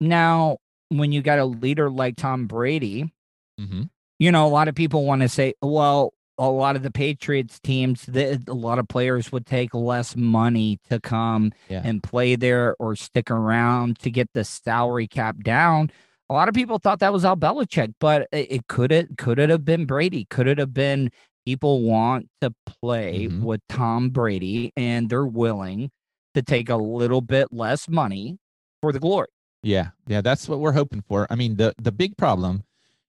Now, 0.00 0.56
when 0.88 1.12
you 1.12 1.20
got 1.20 1.38
a 1.38 1.44
leader 1.44 1.90
like 1.90 2.16
Tom 2.16 2.46
Brady, 2.46 3.12
Mm-hmm. 3.60 3.82
you 4.18 4.32
know, 4.32 4.46
a 4.46 4.48
lot 4.48 4.68
of 4.68 4.74
people 4.74 5.04
want 5.04 5.20
to 5.20 5.28
say, 5.28 5.52
well, 5.60 6.14
a 6.38 6.48
lot 6.48 6.74
of 6.74 6.82
the 6.82 6.90
Patriots 6.90 7.60
teams, 7.60 8.06
the, 8.06 8.42
a 8.48 8.54
lot 8.54 8.78
of 8.78 8.88
players 8.88 9.30
would 9.30 9.44
take 9.44 9.74
less 9.74 10.16
money 10.16 10.78
to 10.88 10.98
come 11.00 11.52
Yeah. 11.68 11.82
and 11.84 12.02
play 12.02 12.34
there 12.34 12.74
or 12.78 12.96
stick 12.96 13.30
around 13.30 13.98
to 13.98 14.10
get 14.10 14.30
the 14.32 14.42
salary 14.44 15.06
cap 15.06 15.36
down. 15.44 15.90
A 16.32 16.34
lot 16.34 16.48
of 16.48 16.54
people 16.54 16.78
thought 16.78 17.00
that 17.00 17.12
was 17.12 17.26
Al 17.26 17.36
Belichick, 17.36 17.92
but 18.00 18.26
it, 18.32 18.50
it 18.50 18.66
could 18.66 18.90
it 18.90 19.18
could 19.18 19.38
it 19.38 19.50
have 19.50 19.66
been 19.66 19.84
Brady? 19.84 20.24
Could 20.30 20.48
it 20.48 20.56
have 20.56 20.72
been 20.72 21.10
people 21.44 21.82
want 21.82 22.26
to 22.40 22.54
play 22.80 23.28
Mhm. 23.28 23.42
with 23.42 23.60
Tom 23.68 24.08
Brady 24.08 24.72
and 24.74 25.10
they're 25.10 25.26
willing 25.26 25.90
to 26.32 26.40
take 26.40 26.70
a 26.70 26.76
little 26.76 27.20
bit 27.20 27.48
less 27.52 27.86
money 27.86 28.38
for 28.80 28.92
the 28.92 28.98
glory? 28.98 29.26
Yeah, 29.62 29.90
yeah, 30.06 30.22
that's 30.22 30.48
what 30.48 30.60
we're 30.60 30.72
hoping 30.72 31.02
for. 31.06 31.26
I 31.28 31.34
mean, 31.34 31.56
the 31.56 31.74
the 31.76 31.92
big 31.92 32.16
problem 32.16 32.64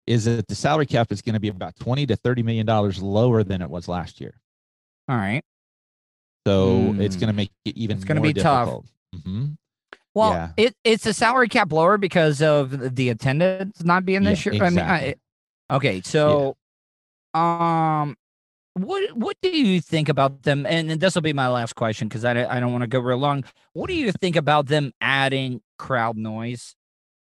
is 0.06 0.26
that 0.26 0.50
the 0.50 0.56
salary 0.56 0.86
cap 0.86 1.10
is 1.14 1.22
going 1.22 1.34
to 1.36 1.40
be 1.40 1.48
about 1.48 1.78
twenty 1.78 2.06
to 2.08 2.18
thirty 2.18 2.44
million 2.44 2.66
dollars 2.66 3.02
lower 3.02 3.42
than 3.42 3.62
it 3.62 3.70
was 3.70 3.88
last 3.88 4.20
year. 4.20 4.34
All 5.08 5.16
right. 5.16 5.44
So 6.46 6.94
it's 7.00 7.16
Hmm. 7.16 7.22
going 7.22 7.28
to 7.30 7.34
make 7.34 7.52
it 7.64 7.78
even. 7.78 7.96
It's 7.96 8.04
gonna 8.06 8.20
more 8.20 8.34
be 8.34 8.34
tough. 8.34 8.68
difficult. 8.68 8.86
Well, 10.16 10.32
Yeah. 10.34 10.50
it 10.58 10.76
it's 10.84 11.06
a 11.06 11.14
salary 11.14 11.50
cap 11.50 11.72
lower 11.72 11.98
because 11.98 12.42
of 12.42 12.96
the 12.96 13.10
attendance 13.10 13.84
not 13.84 14.06
being 14.06 14.24
this 14.24 14.46
Yeah, 14.46 14.54
year. 14.54 14.64
I 14.64 14.70
mean. 14.70 14.80
I, 14.80 15.16
okay, 15.72 16.02
so 16.02 16.56
um, 17.34 18.16
what 18.76 19.18
what 19.18 19.38
do 19.42 19.50
you 19.50 19.82
think 19.82 20.10
about 20.10 20.44
them? 20.44 20.66
And, 20.66 20.92
this 20.92 21.16
will 21.16 21.22
be 21.22 21.34
my 21.34 21.48
last 21.48 21.76
question 21.76 22.08
because 22.08 22.26
I 22.26 22.32
I 22.46 22.60
don't 22.60 22.72
want 22.72 22.84
to 22.84 22.88
go 22.88 23.00
real 23.00 23.18
long. 23.18 23.44
What 23.74 23.88
do 23.88 23.96
you 23.96 24.12
think 24.12 24.36
about 24.36 24.68
them 24.68 24.94
adding 25.02 25.62
crowd 25.78 26.18
noise? 26.18 26.76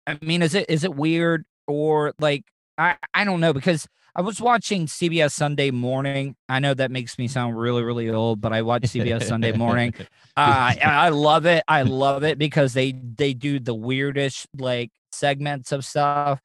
I 0.08 0.18
mean, 0.22 0.42
is 0.42 0.54
it 0.54 0.70
is 0.70 0.84
it 0.84 0.96
weird 0.96 1.46
or 1.68 2.14
like 2.20 2.44
I 2.78 2.96
I 3.14 3.24
don't 3.24 3.40
know 3.40 3.54
because 3.54 3.88
I 4.16 4.22
was 4.22 4.40
watching 4.40 4.86
CBS 4.88 5.32
Sunday 5.32 5.72
Morning. 5.72 6.36
I 6.48 6.60
know 6.60 6.74
that 6.74 6.90
makes 6.92 7.18
me 7.20 7.28
sound 7.28 7.58
really 7.60 7.84
really 7.84 8.10
old, 8.10 8.40
but 8.42 8.54
I 8.54 8.62
watch 8.62 8.84
CBS 8.84 9.24
Sunday 9.24 9.52
Morning. 9.52 9.94
Uh, 10.38 10.74
I 10.84 11.10
love 11.10 11.46
it. 11.46 11.64
I 11.66 11.84
love 11.84 12.26
it 12.26 12.38
because 12.38 12.74
they 12.74 12.92
they 12.92 13.34
do 13.34 13.58
the 13.58 13.74
weirdest 13.74 14.48
like 14.58 14.92
segments 15.14 15.72
of 15.72 15.86
stuff. 15.86 16.42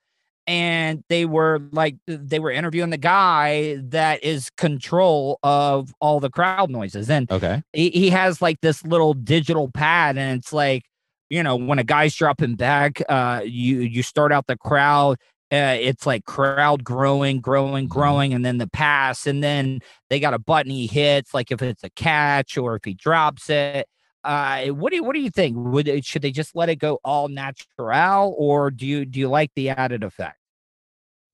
and 0.47 1.03
they 1.09 1.25
were 1.27 1.61
like 1.73 1.97
they 2.07 2.39
were 2.39 2.53
interviewing 2.53 2.91
the 2.91 2.97
guy 2.99 3.79
that 3.83 4.23
is 4.23 4.49
control 4.57 5.41
of 5.43 5.93
all 6.01 6.21
the 6.21 6.31
crowd 6.31 6.71
noises 6.71 7.11
and 7.11 7.29
Okay. 7.33 7.63
he, 7.73 7.91
he 7.91 8.11
has 8.11 8.41
like 8.41 8.61
this 8.61 8.85
little 8.85 9.13
digital 9.13 9.69
pad 9.73 10.17
and 10.17 10.39
it's 10.39 10.53
like 10.53 10.85
you 11.29 11.43
know 11.43 11.57
when 11.57 11.81
a 11.81 11.85
guy's 11.85 12.15
dropping 12.15 12.55
back 12.55 13.03
uh 13.09 13.41
you 13.45 13.81
you 13.81 14.05
start 14.05 14.31
out 14.33 14.47
the 14.47 14.57
crowd 14.57 15.19
uh, 15.53 15.77
it's 15.81 16.07
like 16.07 16.25
crowd 16.25 16.85
growing 16.85 17.41
growing 17.41 17.89
growing 17.89 18.33
and 18.35 18.45
then 18.45 18.59
the 18.59 18.69
pass 18.69 19.27
and 19.27 19.43
then 19.43 19.81
they 20.09 20.21
got 20.21 20.35
a 20.35 20.39
button 20.39 20.71
he 20.71 20.87
hits 20.87 21.35
like 21.35 21.51
if 21.51 21.61
it's 21.63 21.85
a 21.85 21.91
catch 21.91 22.57
or 22.57 22.77
if 22.77 22.85
he 22.85 22.95
drops 22.95 23.51
it 23.51 23.87
uh 24.25 24.67
what 24.67 24.91
do 24.91 24.97
you 24.97 25.05
what 25.05 25.15
do 25.15 25.21
you 25.21 25.31
think 25.31 25.57
would 25.59 25.89
it, 25.89 26.05
should 26.05 26.23
they 26.23 26.31
just 26.31 26.55
let 26.55 26.69
it 26.69 26.77
go 26.77 27.01
all 27.05 27.29
natural 27.29 28.35
or 28.39 28.71
do 28.71 28.87
you 28.87 29.05
do 29.05 29.19
you 29.19 29.29
like 29.29 29.51
the 29.57 29.71
added 29.71 30.05
effect 30.05 30.37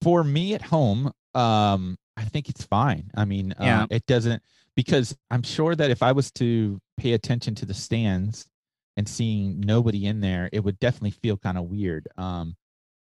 For 0.03 0.23
me 0.25 0.55
at 0.55 0.63
home, 0.63 1.13
um, 1.35 1.97
I 2.17 2.25
think 2.25 2.49
it's 2.49 2.65
fine. 2.65 3.11
I 3.15 3.25
mean, 3.25 3.55
Yeah. 3.59 3.83
uh, 3.83 3.87
it 3.91 4.07
doesn't 4.07 4.43
because 4.75 5.17
I'm 5.31 5.43
sure 5.43 5.75
that 5.75 5.91
if 5.91 6.03
I 6.03 6.13
was 6.13 6.31
to 6.33 6.81
pay 6.97 7.13
attention 7.13 7.55
to 7.57 7.67
the 7.67 7.75
stands 7.75 8.47
and 8.97 9.09
seeing 9.09 9.61
nobody 9.61 10.07
in 10.07 10.21
there, 10.21 10.49
it 10.53 10.61
would 10.65 10.79
definitely 10.79 11.11
feel 11.11 11.37
kind 11.37 11.59
of 11.59 11.65
weird. 11.65 12.09
Um, 12.17 12.57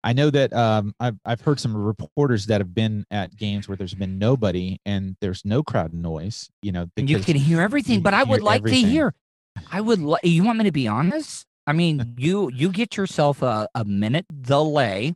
I 0.08 0.14
know 0.14 0.30
that 0.30 0.54
um, 0.54 0.94
I've 0.98 1.18
I've 1.26 1.42
heard 1.42 1.60
some 1.60 1.76
reporters 1.76 2.46
that 2.46 2.62
have 2.62 2.74
been 2.74 3.04
at 3.10 3.36
games 3.36 3.68
where 3.68 3.76
there's 3.76 3.92
been 3.92 4.18
nobody 4.18 4.78
and 4.86 5.16
there's 5.20 5.44
no 5.44 5.62
crowd 5.62 5.92
noise. 5.92 6.48
You 6.62 6.72
know, 6.72 6.86
you 6.96 7.18
can 7.18 7.36
hear 7.36 7.60
everything 7.60 8.00
but 8.00 8.14
i 8.14 8.22
would 8.24 8.40
like 8.40 8.60
everything. 8.62 8.84
to 8.84 8.90
hear 8.90 9.14
i 9.70 9.82
would 9.82 10.00
li- 10.00 10.18
you 10.22 10.42
want 10.44 10.56
me 10.56 10.64
to 10.64 10.72
be 10.72 10.88
honest 10.88 11.44
i 11.66 11.72
mean 11.74 12.14
you 12.18 12.50
you 12.54 12.70
get 12.70 12.96
yourself 12.96 13.42
a, 13.42 13.68
a 13.74 13.84
minute 13.84 14.24
delay 14.40 15.14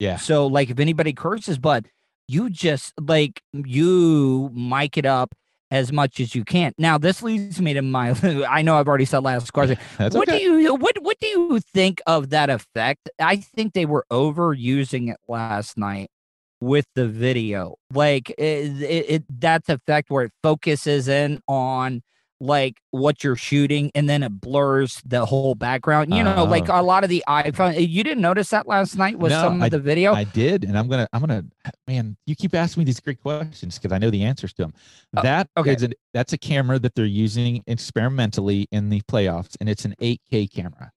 Yeah. 0.00 0.16
so 0.16 0.46
like 0.48 0.70
if 0.70 0.80
anybody 0.80 1.12
curses 1.12 1.56
but 1.58 1.86
you 2.26 2.50
just 2.50 2.94
like 3.00 3.40
you 3.52 4.50
mic 4.52 4.98
it 4.98 5.06
up 5.06 5.34
as 5.70 5.92
much 5.92 6.20
as 6.20 6.34
you 6.34 6.44
can. 6.44 6.72
Now 6.78 6.98
this 6.98 7.22
leads 7.22 7.60
me 7.60 7.74
to 7.74 7.82
my 7.82 8.14
i 8.48 8.62
know 8.62 8.76
i've 8.76 8.88
already 8.88 9.04
said 9.04 9.20
last 9.20 9.52
question. 9.52 9.78
That's 9.98 10.14
what 10.14 10.28
okay. 10.28 10.38
do 10.38 10.58
you 10.58 10.74
what 10.74 10.96
what 11.02 11.18
do 11.20 11.26
you 11.26 11.60
think 11.60 12.00
of 12.06 12.30
that 12.30 12.50
effect? 12.50 13.10
I 13.20 13.36
think 13.36 13.72
they 13.74 13.86
were 13.86 14.06
overusing 14.10 15.10
it 15.10 15.18
last 15.28 15.76
night 15.76 16.10
with 16.60 16.86
the 16.94 17.06
video. 17.06 17.76
Like 17.92 18.30
it, 18.30 18.82
it, 18.82 19.06
it 19.08 19.24
that's 19.28 19.68
effect 19.68 20.10
where 20.10 20.24
it 20.24 20.32
focuses 20.42 21.08
in 21.08 21.40
on 21.48 22.02
like 22.38 22.78
what 22.90 23.24
you're 23.24 23.34
shooting 23.36 23.90
and 23.94 24.08
then 24.10 24.22
it 24.22 24.28
blurs 24.40 25.00
the 25.06 25.24
whole 25.24 25.54
background 25.54 26.12
you 26.14 26.22
know 26.22 26.44
like 26.44 26.68
Oh. 26.68 26.80
a 26.80 26.82
lot 26.82 27.02
of 27.02 27.08
the 27.08 27.24
iphone 27.26 27.74
eh, 27.74 27.78
you 27.78 28.04
didn't 28.04 28.20
notice 28.20 28.50
that 28.50 28.66
last 28.68 28.94
night 28.96 29.18
with 29.18 29.32
No, 29.32 29.40
some 29.40 29.62
of 29.62 29.70
the 29.70 29.78
video 29.78 30.12
I 30.12 30.24
did, 30.24 30.64
and 30.64 30.76
I'm 30.76 30.86
gonna, 30.88 31.08
I'm 31.14 31.20
gonna, 31.20 31.44
man. 31.86 32.16
You 32.26 32.36
keep 32.36 32.54
asking 32.54 32.82
me 32.82 32.84
these 32.84 33.00
great 33.00 33.22
questions 33.22 33.78
because 33.78 33.90
I 33.92 33.98
know 33.98 34.10
the 34.10 34.22
answers 34.22 34.52
to 34.54 34.62
them. 34.64 34.74
Oh, 35.16 35.22
That 35.22 35.48
okay. 35.56 35.72
is 35.74 35.82
an, 35.82 35.94
that's 36.12 36.32
a 36.34 36.38
camera 36.38 36.78
that 36.78 36.94
they're 36.94 37.06
using 37.06 37.62
experimentally 37.66 38.66
in 38.70 38.90
the 38.90 39.00
playoffs, 39.02 39.56
and 39.60 39.68
it's 39.68 39.84
an 39.86 39.94
8K 40.02 40.52
camera. 40.52 40.90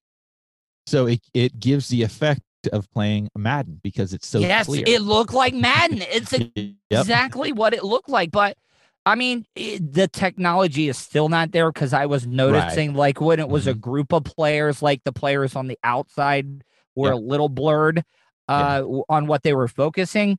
So 0.88 1.06
it 1.08 1.22
it 1.34 1.60
gives 1.60 1.88
the 1.88 2.04
effect 2.04 2.42
of 2.74 2.90
playing 2.92 3.30
Madden 3.38 3.80
because 3.84 4.14
it's 4.14 4.28
so 4.28 4.40
yes 4.40 4.66
clear. 4.66 4.84
it 4.86 5.02
looked 5.02 5.34
like 5.34 5.54
madden 5.54 6.02
it's 6.02 6.34
a 6.34 6.40
Yep. 6.56 6.76
exactly 7.02 7.54
what 7.54 7.74
it 7.74 7.84
looked 7.86 8.10
like. 8.10 8.32
But 8.32 8.58
I 9.06 9.16
mean, 9.16 9.46
it, 9.56 9.94
the 9.94 10.08
technology 10.08 10.88
is 10.90 10.98
still 10.98 11.30
not 11.30 11.52
there 11.52 11.72
because 11.72 11.94
I 11.94 12.06
was 12.06 12.28
noticing, 12.28 12.94
like, 12.94 13.20
when 13.20 13.40
it 13.40 13.50
was 13.50 13.66
a 13.66 13.74
group 13.74 14.14
of 14.14 14.24
players, 14.24 14.82
like 14.82 15.04
the 15.04 15.14
players 15.14 15.56
on 15.56 15.68
the 15.68 15.80
outside 15.84 16.64
were 16.96 17.10
Yeah. 17.10 17.16
a 17.16 17.22
little 17.22 17.50
blurred 17.50 18.04
uh, 18.48 18.80
w- 18.80 19.04
on 19.10 19.28
what 19.28 19.44
they 19.44 19.54
were 19.54 19.68
focusing. 19.68 20.38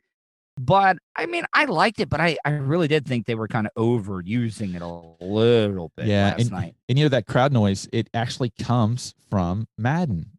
But 0.58 0.98
I 1.16 1.26
mean, 1.26 1.44
I 1.54 1.64
liked 1.64 2.00
it, 2.00 2.10
but 2.10 2.20
I, 2.20 2.36
I 2.44 2.50
really 2.50 2.86
did 2.86 3.06
think 3.06 3.26
they 3.26 3.34
were 3.34 3.48
kind 3.48 3.66
of 3.66 3.72
overusing 3.74 4.74
it 4.74 4.82
a 4.82 5.24
little 5.24 5.90
bit 5.96 6.06
yeah, 6.06 6.30
last 6.32 6.40
and, 6.42 6.50
night. 6.50 6.74
and 6.88 6.98
you 6.98 7.04
know 7.04 7.08
that 7.08 7.26
crowd 7.26 7.52
noise, 7.52 7.88
it 7.92 8.10
actually 8.12 8.50
comes 8.50 9.14
from 9.30 9.68
Madden. 9.78 10.32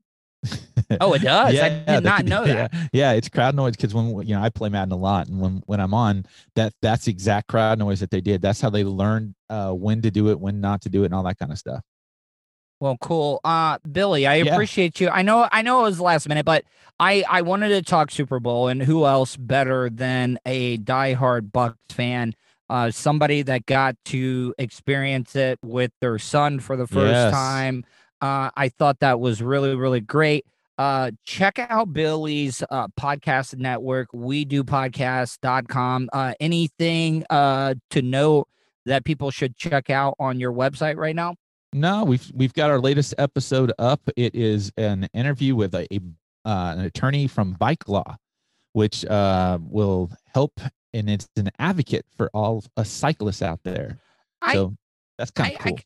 Oh, 0.99 1.13
it 1.13 1.19
does? 1.23 1.61
I 1.61 1.69
did 1.87 2.03
not 2.03 2.25
know 2.25 2.47
that. 2.47 2.71
Yeah, 2.93 3.13
it's 3.13 3.29
crowd 3.29 3.55
noise 3.55 3.71
because 3.75 3.93
when 3.93 4.09
you 4.27 4.35
know 4.35 4.41
I 4.41 4.49
play 4.49 4.69
Madden 4.69 4.91
a 4.91 4.97
lot, 4.97 5.27
and 5.27 5.39
when 5.39 5.63
when 5.65 5.79
I'm 5.79 5.93
on, 5.93 6.25
that 6.55 6.73
that's 6.81 7.05
the 7.05 7.11
exact 7.11 7.47
crowd 7.47 7.79
noise 7.79 7.99
that 8.01 8.11
they 8.11 8.21
did. 8.21 8.41
That's 8.41 8.61
how 8.61 8.69
they 8.69 8.83
learned 8.83 9.35
uh, 9.49 9.71
when 9.71 10.01
to 10.01 10.11
do 10.11 10.29
it, 10.29 10.39
when 10.39 10.61
not 10.61 10.81
to 10.81 10.89
do 10.89 11.03
it, 11.03 11.05
and 11.07 11.15
all 11.15 11.23
that 11.23 11.37
kind 11.37 11.51
of 11.51 11.57
stuff. 11.57 11.81
Well, 12.79 12.97
cool. 12.99 13.39
Uh 13.43 13.77
Billy, 13.91 14.25
I 14.25 14.35
Yeah. 14.35 14.53
appreciate 14.53 14.99
you. 14.99 15.09
I 15.09 15.21
know 15.21 15.47
I 15.51 15.61
know 15.61 15.81
it 15.81 15.83
was 15.83 16.01
last 16.01 16.27
minute, 16.27 16.45
but 16.45 16.63
I 16.99 17.23
I 17.29 17.41
wanted 17.43 17.69
to 17.69 17.81
talk 17.83 18.09
Super 18.11 18.39
Bowl 18.39 18.67
and 18.67 18.81
who 18.81 19.05
else 19.05 19.37
better 19.37 19.89
than 19.89 20.39
a 20.45 20.77
diehard 20.79 21.51
Bucks 21.51 21.77
fan, 21.91 22.33
uh 22.69 22.89
somebody 22.89 23.43
that 23.43 23.67
got 23.67 23.95
to 24.05 24.55
experience 24.57 25.35
it 25.35 25.59
with 25.63 25.91
their 26.01 26.17
son 26.17 26.59
for 26.59 26.75
the 26.75 26.87
first 26.87 27.29
Yes. 27.29 27.31
time. 27.31 27.83
Uh 28.21 28.49
I 28.55 28.69
thought 28.69 28.99
that 28.99 29.19
was 29.19 29.41
really 29.41 29.75
really 29.75 30.01
great. 30.01 30.45
Uh 30.77 31.11
check 31.25 31.59
out 31.59 31.93
Billy's 31.93 32.63
uh 32.69 32.87
podcast 32.99 33.57
network, 33.57 34.09
we 34.13 34.45
do 34.45 34.63
podcast.com. 34.63 36.09
Uh 36.13 36.33
anything 36.39 37.25
uh 37.29 37.75
to 37.91 38.01
note 38.01 38.47
that 38.85 39.05
people 39.05 39.31
should 39.31 39.55
check 39.57 39.89
out 39.89 40.15
on 40.19 40.39
your 40.39 40.51
website 40.53 40.97
right 40.97 41.15
now? 41.15 41.35
No, 41.73 42.03
we've 42.03 42.29
we've 42.33 42.53
got 42.53 42.69
our 42.69 42.79
latest 42.79 43.13
episode 43.17 43.71
up. 43.79 44.01
It 44.17 44.35
is 44.35 44.71
an 44.77 45.07
interview 45.13 45.55
with 45.55 45.73
a, 45.73 45.87
a 45.93 45.99
uh, 46.43 46.73
an 46.75 46.79
attorney 46.81 47.27
from 47.27 47.53
Bike 47.53 47.87
Law, 47.87 48.17
which 48.73 49.05
uh, 49.05 49.59
will 49.61 50.09
help, 50.33 50.59
and 50.93 51.09
it's 51.09 51.29
an 51.37 51.49
advocate 51.59 52.05
for 52.17 52.29
all 52.33 52.63
uh, 52.75 52.83
cyclists 52.83 53.41
out 53.41 53.59
there. 53.63 53.99
I- 54.41 54.53
so 54.55 54.75
that's 55.17 55.31
kind 55.31 55.53
of 55.53 55.59
cool. 55.61 55.77
I 55.77 55.83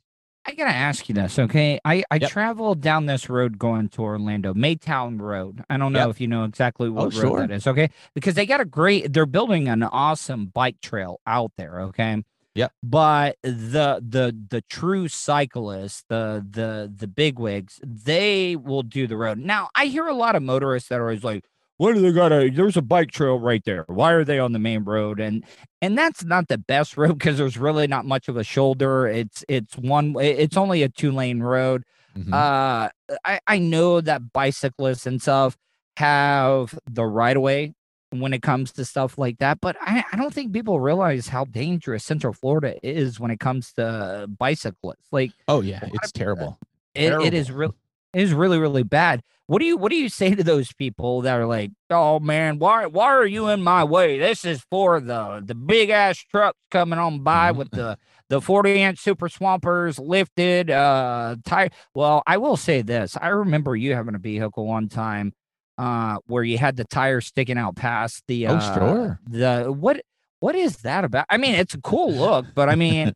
gotta 0.54 0.76
ask 0.76 1.10
you 1.10 1.16
this, 1.16 1.40
okay? 1.40 1.80
I 1.84 2.04
I 2.12 2.20
Yep. 2.20 2.30
traveled 2.30 2.82
down 2.82 3.06
this 3.08 3.30
road 3.30 3.58
going 3.58 3.90
to 3.90 4.02
Orlando, 4.04 4.54
Maytown 4.54 5.20
Road. 5.20 5.64
I 5.70 5.78
don't 5.78 5.94
know 5.94 6.08
Yep. 6.08 6.10
if 6.10 6.22
you 6.22 6.28
know 6.28 6.44
exactly 6.44 6.88
oh, 6.96 7.08
what 7.08 7.14
road 7.14 7.36
sure. 7.36 7.38
that 7.38 7.52
is, 7.52 7.66
okay? 7.68 7.90
Because 8.14 8.36
they 8.36 8.46
got 8.46 8.62
a 8.62 8.66
great. 8.66 9.12
They're 9.14 9.26
building 9.26 9.68
an 9.68 9.84
awesome 9.84 10.48
bike 10.48 10.82
trail 10.82 11.20
out 11.26 11.52
there, 11.58 11.82
okay? 11.82 12.24
Yep. 12.56 12.72
But 12.84 13.38
the 13.44 14.02
the 14.08 14.36
the 14.50 14.62
true 14.70 15.08
cyclists, 15.10 16.04
the 16.10 16.46
the 16.50 16.92
the 16.96 17.08
bigwigs, 17.08 17.80
they 17.84 18.56
will 18.56 18.84
do 18.84 19.08
the 19.08 19.18
road. 19.18 19.40
Now 19.40 19.70
I 19.76 19.86
hear 19.88 20.08
a 20.08 20.14
lot 20.14 20.36
of 20.36 20.44
motorists 20.44 20.90
that 20.90 21.00
are 21.00 21.04
always 21.04 21.24
like, 21.24 21.46
"What 21.78 21.94
do 21.96 22.02
they 22.02 22.12
got? 22.12 22.30
to 22.30 22.50
There's 22.50 22.78
a 22.78 22.82
bike 22.82 23.12
trail 23.12 23.40
right 23.40 23.64
there. 23.66 23.84
Why 23.88 24.12
are 24.14 24.24
they 24.24 24.40
on 24.40 24.54
the 24.54 24.60
main 24.60 24.84
road?" 24.84 25.20
And 25.20 25.44
and 25.82 25.98
that's 25.98 26.24
not 26.24 26.48
the 26.48 26.58
best 26.58 26.98
road 26.98 27.18
because 27.20 27.38
there's 27.38 27.58
really 27.58 27.88
not 27.88 28.06
much 28.06 28.28
of 28.28 28.38
a 28.38 28.44
shoulder. 28.44 29.08
It's 29.08 29.44
it's 29.48 29.78
one. 29.78 30.16
It's 30.20 30.58
only 30.58 30.84
a 30.84 30.90
two 30.90 31.12
lane 31.12 31.42
road. 31.42 31.84
Mhm. 32.18 32.34
Uh, 32.34 32.90
I 33.26 33.40
I 33.48 33.58
know 33.60 34.02
that 34.02 34.32
bicyclists 34.32 35.06
and 35.06 35.22
stuff 35.22 35.58
have 35.98 36.78
the 36.90 37.06
right 37.06 37.36
of 37.36 37.44
way 37.44 37.74
when 38.12 38.34
it 38.34 38.42
comes 38.42 38.72
to 38.74 38.86
stuff 38.86 39.18
like 39.18 39.40
that, 39.40 39.60
but 39.60 39.76
I, 39.82 40.04
I 40.12 40.16
don't 40.16 40.34
think 40.34 40.54
people 40.54 40.80
realize 40.80 41.28
how 41.28 41.46
dangerous 41.46 42.06
Central 42.06 42.32
Florida 42.34 42.76
is 42.82 43.20
when 43.20 43.32
it 43.32 43.40
comes 43.40 43.74
to 43.74 44.28
bicyclists. 44.40 45.08
Like 45.12 45.32
oh 45.50 45.62
yeah, 45.62 45.82
it's 45.94 46.12
terrible. 46.14 46.58
it, 46.94 47.12
it 47.12 47.34
is 47.34 47.52
real 47.52 47.76
it 48.16 48.22
is 48.24 48.34
really 48.34 48.58
really 48.58 48.84
bad. 48.84 49.22
What 49.48 49.60
do 49.60 49.66
you 49.66 49.78
what 49.78 49.92
do 49.92 49.96
you 49.98 50.10
say 50.10 50.34
to 50.34 50.44
those 50.44 50.74
people 50.74 51.22
that 51.22 51.36
are 51.40 51.46
like, 51.46 51.72
"Oh 51.92 52.20
man, 52.20 52.58
why 52.58 52.88
why 52.88 53.06
are 53.06 53.26
you 53.28 53.48
in 53.50 53.62
my 53.62 53.84
way? 53.84 54.18
This 54.18 54.44
is 54.46 54.64
for 54.72 55.00
the 55.00 55.44
the 55.46 55.54
big 55.54 55.90
ass 55.92 56.18
trucks 56.18 56.58
coming 56.72 56.98
on 56.98 57.20
by 57.24 57.52
with 57.52 57.70
the 57.72 57.98
the 58.30 58.42
40 58.42 58.82
inch 58.82 59.00
super 59.00 59.30
swampers 59.30 60.00
lifted 60.00 60.72
uh 60.72 61.36
tire." 61.46 61.70
Well, 61.94 62.24
I 62.26 62.38
will 62.38 62.58
say 62.58 62.82
this. 62.82 63.16
I 63.22 63.28
remember 63.28 63.76
you 63.76 63.94
having 63.94 64.16
a 64.16 64.20
vehicle 64.20 64.66
one 64.66 64.90
time 64.90 65.34
uh 65.78 66.18
where 66.26 66.44
you 66.44 66.58
had 66.58 66.76
the 66.78 66.86
tire 66.86 67.22
sticking 67.22 67.58
out 67.58 67.76
past 67.76 68.24
the 68.28 68.48
Oh, 68.48 68.56
uh, 68.56 68.74
sure. 68.74 69.20
the 69.28 69.66
what 69.72 70.02
what 70.40 70.56
is 70.56 70.78
that 70.78 71.04
about? 71.06 71.26
I 71.30 71.38
mean, 71.38 71.54
it's 71.56 71.76
a 71.76 71.82
cool 71.82 72.12
look, 72.14 72.46
but 72.56 72.68
I 72.70 72.76
mean, 72.76 73.14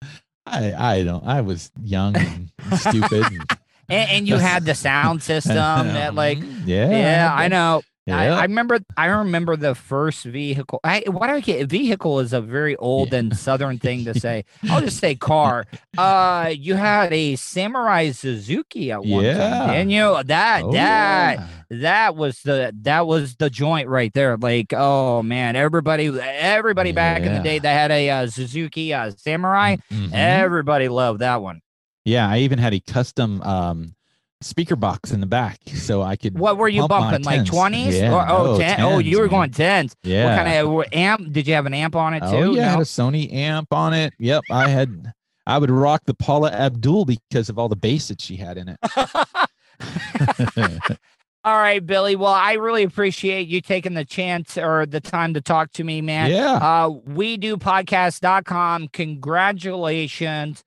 I 0.46 0.72
I 0.72 1.02
don't. 1.02 1.24
I 1.26 1.40
was 1.40 1.72
young 1.82 2.16
and 2.16 2.50
stupid. 2.78 3.24
and- 3.32 3.58
and, 3.88 4.10
and 4.10 4.28
you 4.28 4.36
had 4.36 4.64
the 4.64 4.74
sound 4.88 5.22
system 5.22 5.54
that 5.56 6.14
like 6.14 6.38
yeah, 6.64 6.90
yeah, 6.90 7.34
I 7.34 7.48
know. 7.48 7.82
I, 8.06 8.26
Yeah. 8.26 8.36
I 8.36 8.42
remember. 8.42 8.80
I 8.98 9.06
remember 9.06 9.56
the 9.56 9.74
first 9.74 10.26
vehicle. 10.26 10.78
I, 10.84 11.04
why 11.06 11.26
do 11.26 11.32
I 11.32 11.40
get 11.40 11.70
vehicle 11.70 12.20
is 12.20 12.34
a 12.34 12.42
very 12.42 12.76
old 12.76 13.14
and 13.14 13.34
southern 13.34 13.78
thing 13.78 14.04
to 14.04 14.12
say. 14.20 14.44
I'll 14.68 14.82
just 14.82 14.98
say 14.98 15.14
car. 15.14 15.64
Uh, 15.96 16.52
you 16.54 16.74
had 16.74 17.14
a 17.14 17.36
Samurai 17.36 18.10
Suzuki 18.10 18.92
at 18.92 19.02
one 19.06 19.24
Yeah. 19.24 19.38
time, 19.38 19.70
and 19.70 19.90
you 19.90 20.22
that 20.24 20.64
Oh, 20.64 20.72
that 20.72 21.38
yeah. 21.38 21.46
that 21.80 22.14
was 22.14 22.42
the 22.42 22.74
that 22.82 23.06
was 23.06 23.36
the 23.36 23.48
joint 23.48 23.88
right 23.88 24.12
there. 24.12 24.36
Like, 24.36 24.74
oh 24.76 25.22
man, 25.22 25.56
everybody 25.56 26.08
everybody 26.20 26.92
back 26.92 27.22
in 27.22 27.32
the 27.32 27.40
day 27.40 27.58
that 27.58 27.72
had 27.72 27.90
a 27.90 28.10
uh, 28.10 28.26
Suzuki 28.26 28.92
uh, 28.92 29.12
Samurai, 29.16 29.76
Mhm. 29.90 30.12
everybody 30.12 30.88
loved 30.88 31.20
that 31.20 31.40
one. 31.40 31.62
Yeah, 32.04 32.28
I 32.28 32.40
even 32.40 32.58
had 32.58 32.74
a 32.74 32.80
custom 32.80 33.40
um, 33.42 33.94
speaker 34.40 34.76
box 34.76 35.10
in 35.10 35.20
the 35.20 35.26
back, 35.26 35.58
so 35.74 36.02
I 36.02 36.16
could. 36.16 36.38
What 36.38 36.58
were 36.58 36.68
you 36.68 36.86
bumping? 36.86 37.24
Like 37.24 37.46
twenties? 37.46 37.96
Yeah, 37.96 38.14
or, 38.14 38.28
oh, 38.28 38.44
no, 38.52 38.58
10? 38.58 38.80
oh, 38.80 38.98
you 38.98 39.20
were 39.20 39.28
going 39.28 39.50
tens. 39.50 39.96
Yeah. 40.02 40.26
What 40.26 40.44
kind 40.44 40.68
of 40.68 40.84
amp? 40.92 41.32
Did 41.32 41.46
you 41.46 41.54
have 41.54 41.66
an 41.66 41.74
amp 41.74 41.96
on 41.96 42.14
it 42.14 42.20
too? 42.20 42.26
Oh 42.26 42.54
yeah, 42.54 42.68
I 42.68 42.70
had 42.72 42.80
a 42.80 42.82
Sony 42.82 43.32
amp 43.32 43.72
on 43.72 43.94
it. 43.94 44.12
Yep, 44.18 44.42
I 44.50 44.68
had. 44.68 45.12
I 45.46 45.58
would 45.58 45.70
rock 45.70 46.00
the 46.06 46.14
Paula 46.14 46.50
Abdul 46.50 47.04
because 47.04 47.50
of 47.50 47.58
all 47.58 47.68
the 47.68 47.76
bass 47.76 48.08
that 48.08 48.18
she 48.18 48.36
had 48.36 48.56
in 48.56 48.70
it. 48.70 48.78
All 51.44 51.58
right, 51.58 51.84
Billy. 51.84 52.16
Well, 52.16 52.32
I 52.32 52.54
really 52.54 52.84
appreciate 52.84 53.48
you 53.48 53.60
taking 53.60 53.92
the 53.92 54.06
chance 54.06 54.56
or 54.56 54.86
the 54.86 55.02
time 55.02 55.34
to 55.34 55.42
talk 55.42 55.70
to 55.72 55.84
me, 55.84 56.00
man. 56.00 56.30
Yeah. 56.30 56.54
Uh, 56.54 56.88
we 56.88 57.36
do 57.36 57.58
podcast.com. 57.58 58.88
Congratulations 58.88 60.64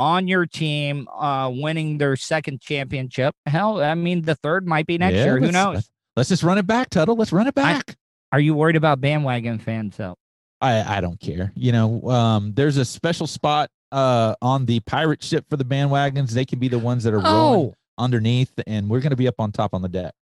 on 0.00 0.26
your 0.26 0.46
team 0.46 1.06
uh 1.08 1.48
winning 1.52 1.98
their 1.98 2.16
second 2.16 2.60
championship. 2.60 3.34
Hell, 3.46 3.80
I 3.82 3.94
mean 3.94 4.22
the 4.22 4.34
third 4.34 4.66
might 4.66 4.86
be 4.86 4.96
next 4.98 5.14
Yeah, 5.16 5.24
year. 5.26 5.38
Who 5.38 5.52
knows? 5.52 5.90
Let's, 6.16 6.30
just 6.30 6.42
run 6.42 6.58
it 6.58 6.66
back, 6.66 6.90
Tuddle. 6.90 7.14
Let's 7.16 7.32
run 7.32 7.46
it 7.46 7.54
back. 7.54 7.96
Are 8.32 8.40
you 8.40 8.54
worried 8.54 8.76
about 8.76 9.00
bandwagon 9.00 9.58
fans 9.58 9.96
though? 9.96 10.16
I, 10.62 10.96
I 10.98 11.00
don't 11.00 11.18
care. 11.20 11.52
You 11.54 11.72
know, 11.72 12.02
um, 12.10 12.52
there's 12.54 12.76
a 12.78 12.84
special 12.84 13.26
spot 13.26 13.68
uh 13.92 14.34
on 14.40 14.66
the 14.66 14.80
pirate 14.80 15.22
ship 15.22 15.44
for 15.50 15.56
the 15.56 15.64
bandwagons. 15.64 16.30
They 16.30 16.44
can 16.44 16.58
be 16.58 16.68
the 16.68 16.78
ones 16.78 17.04
that 17.04 17.12
are 17.12 17.18
rolling 17.20 17.70
Oh, 17.70 17.74
underneath, 17.98 18.52
and 18.66 18.88
we're 18.88 19.00
gonna 19.00 19.16
be 19.16 19.28
up 19.28 19.36
on 19.38 19.52
top 19.52 19.74
on 19.74 19.82
the 19.82 19.88
deck. 19.88 20.14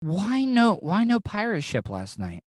why 0.00 0.44
no 0.44 0.76
why 0.76 1.04
no 1.04 1.18
pirate 1.20 1.62
ship 1.62 1.88
last 1.88 2.18
night? 2.18 2.42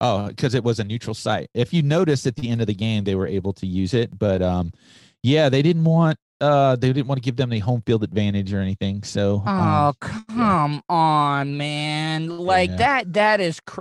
Oh, 0.00 0.28
because 0.28 0.54
it 0.54 0.64
was 0.64 0.80
a 0.80 0.84
neutral 0.84 1.14
site. 1.14 1.48
If 1.54 1.72
you 1.72 1.82
notice 1.82 2.26
at 2.26 2.34
the 2.36 2.48
end 2.50 2.60
of 2.60 2.66
the 2.66 2.74
game, 2.74 3.04
they 3.04 3.14
were 3.14 3.26
able 3.28 3.52
to 3.54 3.66
use 3.66 3.94
it, 3.94 4.18
but 4.18 4.42
um, 4.42 4.72
yeah, 5.22 5.48
they 5.48 5.62
didn't 5.62 5.84
want 5.84 6.18
uh 6.40 6.74
they 6.76 6.92
didn't 6.92 7.06
want 7.06 7.18
to 7.22 7.24
give 7.24 7.36
them 7.36 7.50
the 7.50 7.60
home 7.60 7.82
field 7.86 8.02
advantage 8.02 8.52
or 8.52 8.60
anything. 8.60 9.02
So 9.04 9.42
um, 9.46 9.58
Oh, 9.60 9.92
come 10.00 10.82
on, 10.88 11.56
man. 11.56 12.28
Like 12.28 12.70
Yeah. 12.70 12.76
that 12.76 13.12
that 13.14 13.40
is 13.40 13.60
cr- 13.60 13.80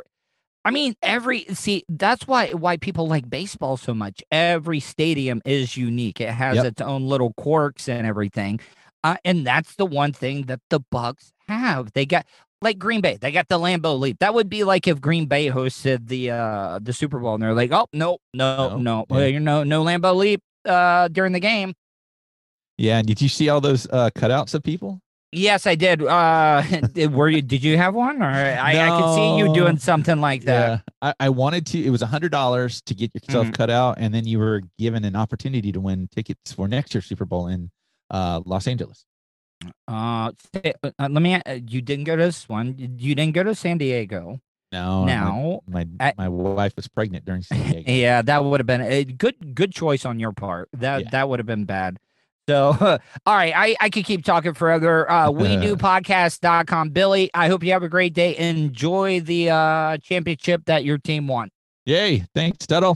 I 0.63 0.69
mean, 0.69 0.93
every 1.01 1.45
see, 1.53 1.83
that's 1.89 2.27
why 2.27 2.49
why 2.49 2.77
people 2.77 3.07
like 3.07 3.27
baseball 3.29 3.77
so 3.77 3.95
much. 3.95 4.21
Every 4.31 4.79
stadium 4.79 5.41
is 5.43 5.75
unique. 5.75 6.21
It 6.21 6.29
has 6.29 6.57
Yep. 6.57 6.65
its 6.65 6.81
own 6.81 7.07
little 7.07 7.33
quirks 7.33 7.89
and 7.89 8.05
everything. 8.05 8.59
Uh, 9.03 9.15
and 9.25 9.45
that's 9.47 9.75
the 9.75 9.85
one 9.87 10.13
thing 10.13 10.43
that 10.43 10.59
the 10.69 10.79
Bucks 10.91 11.33
have. 11.47 11.93
They 11.93 12.05
got 12.05 12.27
like 12.61 12.77
Green 12.77 13.01
Bay. 13.01 13.17
They 13.19 13.31
got 13.31 13.47
the 13.49 13.57
Lambeau 13.57 13.99
Leap. 13.99 14.19
That 14.19 14.35
would 14.35 14.47
be 14.49 14.63
like 14.63 14.87
if 14.87 15.01
Green 15.01 15.25
Bay 15.25 15.47
hosted 15.49 16.07
the 16.09 16.29
uh 16.29 16.77
the 16.79 16.93
Super 16.93 17.17
Bowl 17.17 17.33
and 17.33 17.41
they're 17.41 17.55
like, 17.55 17.71
"Oh, 17.71 17.87
no, 17.91 18.19
no, 18.35 18.77
No, 18.77 19.05
no. 19.09 19.17
yeah. 19.19 19.25
you 19.25 19.39
know, 19.39 19.63
no 19.63 19.83
Lambeau 19.83 20.15
Leap 20.15 20.41
uh 20.65 21.07
during 21.09 21.31
the 21.33 21.39
game." 21.39 21.73
yeah. 22.77 22.97
And 22.99 23.07
did 23.07 23.21
you 23.21 23.29
see 23.29 23.49
all 23.49 23.61
those 23.61 23.87
uh 23.91 24.09
cutouts 24.15 24.53
of 24.53 24.63
people? 24.63 25.01
Yes, 25.33 25.65
I 25.65 25.75
did. 25.75 26.03
Uh, 26.03 26.61
were 27.11 27.29
you? 27.29 27.41
Did 27.41 27.63
you 27.63 27.77
have 27.77 27.95
one? 27.95 28.21
Or 28.21 28.25
I, 28.29 28.71
I 28.71 28.99
could 28.99 29.15
see 29.15 29.37
you 29.37 29.53
doing 29.53 29.77
something 29.77 30.19
like 30.19 30.43
that. 30.43 30.83
Yeah, 31.01 31.09
I, 31.19 31.25
I 31.27 31.29
wanted 31.29 31.65
to. 31.67 31.79
It 31.81 31.89
was 31.89 32.01
a 32.01 32.05
hundred 32.07 32.33
dollars 32.33 32.81
to 32.81 32.93
get 32.93 33.15
yourself 33.15 33.47
Mhm. 33.47 33.53
cut 33.53 33.69
out, 33.69 33.95
and 33.97 34.13
then 34.13 34.27
you 34.27 34.39
were 34.39 34.61
given 34.77 35.05
an 35.05 35.15
opportunity 35.15 35.71
to 35.71 35.79
win 35.79 36.09
tickets 36.13 36.51
for 36.51 36.67
next 36.67 36.93
year's 36.93 37.05
Super 37.05 37.23
Bowl 37.23 37.47
in 37.47 37.71
uh, 38.09 38.41
Los 38.45 38.67
Angeles. 38.67 39.05
Uh, 39.87 40.31
uh, 40.53 40.71
let 40.99 41.09
me. 41.21 41.35
Uh, 41.35 41.59
you 41.65 41.81
didn't 41.81 42.03
go 42.05 42.17
to 42.17 42.23
this 42.25 42.49
one. 42.49 42.75
You 42.77 43.15
didn't 43.15 43.33
go 43.33 43.43
to 43.43 43.55
San 43.55 43.77
Diego. 43.77 44.41
No, 44.71 45.01
my- 45.01 45.05
Now, 45.05 45.59
my 45.67 45.85
I- 45.99 46.13
my, 46.17 46.29
wife 46.29 46.73
was 46.75 46.87
pregnant 46.87 47.25
during 47.25 47.41
San. 47.43 47.83
Yeah, 47.87 48.21
that 48.21 48.43
would 48.45 48.59
have 48.59 48.67
been 48.67 48.81
a 48.81 49.03
good 49.03 49.53
good 49.55 49.73
choice 49.73 50.05
on 50.05 50.19
your 50.19 50.31
part. 50.31 50.69
That 50.73 51.01
Yeah. 51.03 51.09
that 51.11 51.29
would 51.29 51.39
have 51.39 51.45
been 51.47 51.65
bad. 51.65 51.97
So, 52.49 52.75
all 53.25 53.35
right, 53.35 53.53
I, 53.55 53.75
I 53.79 53.89
could 53.89 54.03
keep 54.05 54.25
talking 54.25 54.53
forever. 54.53 55.09
Uh, 55.09 55.29
we 55.31 55.57
do 55.57 55.75
podcast.com. 55.75 56.89
Billy, 56.89 57.29
I 57.33 57.47
hope 57.47 57.63
you 57.63 57.71
have 57.73 57.83
a 57.83 57.89
great 57.89 58.13
day. 58.13 58.35
Enjoy 58.37 59.19
the 59.19 59.49
uh, 59.51 59.97
championship 59.97 60.63
that 60.65 60.83
your 60.83 60.97
team 60.97 61.27
won. 61.27 61.49
Yay! 61.85 62.25
Thanks, 62.33 62.65
Tuddle. 62.67 62.95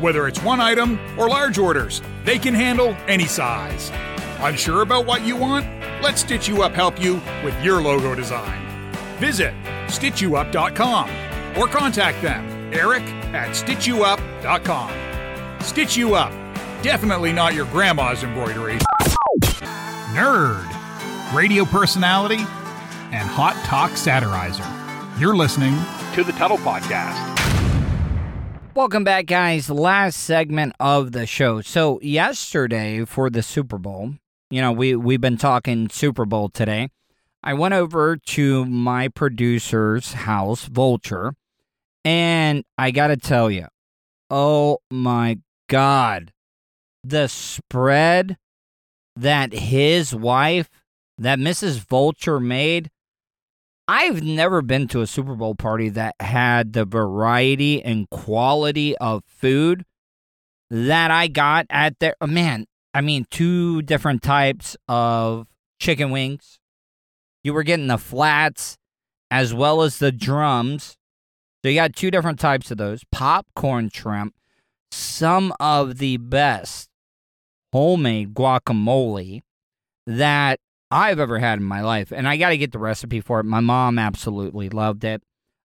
Whether 0.00 0.28
it's 0.28 0.42
one 0.42 0.60
item 0.60 0.98
or 1.18 1.28
large 1.28 1.56
orders, 1.58 2.02
they 2.24 2.38
can 2.38 2.52
handle 2.54 2.94
any 3.08 3.24
size. 3.24 3.90
Unsure 4.40 4.82
about 4.82 5.06
what 5.06 5.24
you 5.24 5.36
want? 5.36 5.64
Let 6.02 6.18
Stitch 6.18 6.48
You 6.48 6.62
Up 6.62 6.74
help 6.74 7.00
you 7.00 7.14
with 7.42 7.58
your 7.62 7.80
logo 7.80 8.14
design. 8.14 8.92
Visit 9.16 9.54
StitchYouUp.com 9.86 11.08
or 11.58 11.66
contact 11.66 12.20
them, 12.20 12.44
Eric 12.74 13.04
at 13.32 13.50
StitchYouUp.com. 13.50 14.90
Stitch 15.62 15.96
You 15.96 16.14
Up. 16.14 16.32
Definitely 16.82 17.32
not 17.32 17.54
your 17.54 17.64
grandma's 17.66 18.22
embroidery. 18.22 18.78
Nerd. 20.12 20.66
Radio 21.34 21.64
personality 21.64 22.44
and 23.12 23.28
hot 23.28 23.54
talk 23.64 23.92
satirizer. 23.92 24.68
You're 25.18 25.34
listening 25.36 25.74
to 26.14 26.22
the 26.22 26.32
Tuddle 26.32 26.58
Podcast. 26.58 27.35
Welcome 28.76 29.04
back, 29.04 29.24
guys. 29.24 29.70
Last 29.70 30.18
segment 30.18 30.74
of 30.78 31.12
the 31.12 31.24
show. 31.24 31.62
So, 31.62 31.98
yesterday 32.02 33.06
for 33.06 33.30
the 33.30 33.42
Super 33.42 33.78
Bowl, 33.78 34.16
you 34.50 34.60
know, 34.60 34.70
we, 34.70 34.94
we've 34.94 35.18
been 35.18 35.38
talking 35.38 35.88
Super 35.88 36.26
Bowl 36.26 36.50
today. 36.50 36.90
I 37.42 37.54
went 37.54 37.72
over 37.72 38.18
to 38.18 38.66
my 38.66 39.08
producer's 39.08 40.12
house, 40.12 40.66
Vulture, 40.66 41.32
and 42.04 42.64
I 42.76 42.90
got 42.90 43.06
to 43.06 43.16
tell 43.16 43.50
you, 43.50 43.68
oh 44.28 44.80
my 44.90 45.38
God, 45.70 46.34
the 47.02 47.28
spread 47.28 48.36
that 49.16 49.54
his 49.54 50.14
wife, 50.14 50.68
that 51.16 51.38
Mrs. 51.38 51.78
Vulture 51.78 52.40
made, 52.40 52.90
I've 53.88 54.22
never 54.22 54.62
been 54.62 54.88
to 54.88 55.00
a 55.00 55.06
Super 55.06 55.34
Bowl 55.36 55.54
party 55.54 55.88
that 55.90 56.16
had 56.20 56.72
the 56.72 56.84
variety 56.84 57.82
and 57.82 58.10
quality 58.10 58.96
of 58.98 59.22
food 59.26 59.84
that 60.70 61.10
I 61.10 61.28
got 61.28 61.66
at 61.70 61.98
there. 62.00 62.16
oh, 62.20 62.26
Man, 62.26 62.66
I 62.92 63.00
mean, 63.00 63.26
two 63.30 63.82
different 63.82 64.22
types 64.22 64.76
of 64.88 65.46
chicken 65.78 66.10
wings. 66.10 66.58
You 67.44 67.54
were 67.54 67.62
getting 67.62 67.86
the 67.86 67.98
flats 67.98 68.76
as 69.30 69.54
well 69.54 69.82
as 69.82 69.98
the 69.98 70.10
drums. 70.10 70.96
So 71.62 71.68
you 71.68 71.76
got 71.76 71.94
two 71.94 72.10
different 72.10 72.40
types 72.40 72.70
of 72.70 72.78
those 72.78 73.02
popcorn 73.12 73.90
shrimp, 73.92 74.34
some 74.90 75.52
of 75.60 75.98
the 75.98 76.16
best 76.16 76.88
homemade 77.72 78.34
guacamole 78.34 79.42
that 80.06 80.58
I've 80.90 81.18
ever 81.18 81.38
had 81.38 81.58
in 81.58 81.64
my 81.64 81.80
life. 81.82 82.12
And 82.12 82.28
I 82.28 82.36
got 82.36 82.50
to 82.50 82.56
get 82.56 82.72
the 82.72 82.78
recipe 82.78 83.20
for 83.20 83.40
it. 83.40 83.44
My 83.44 83.60
mom 83.60 83.98
absolutely 83.98 84.68
loved 84.68 85.04
it. 85.04 85.22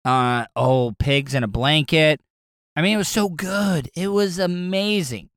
Uh, 0.06 0.46
oh, 0.56 0.94
pigs 1.00 1.34
in 1.34 1.44
a 1.44 1.48
blanket. 1.48 2.22
I 2.76 2.82
mean, 2.82 2.94
it 2.94 2.98
was 2.98 3.08
so 3.08 3.30
good. 3.30 3.90
It 3.96 4.10
was 4.10 4.40
amazing. 4.40 5.30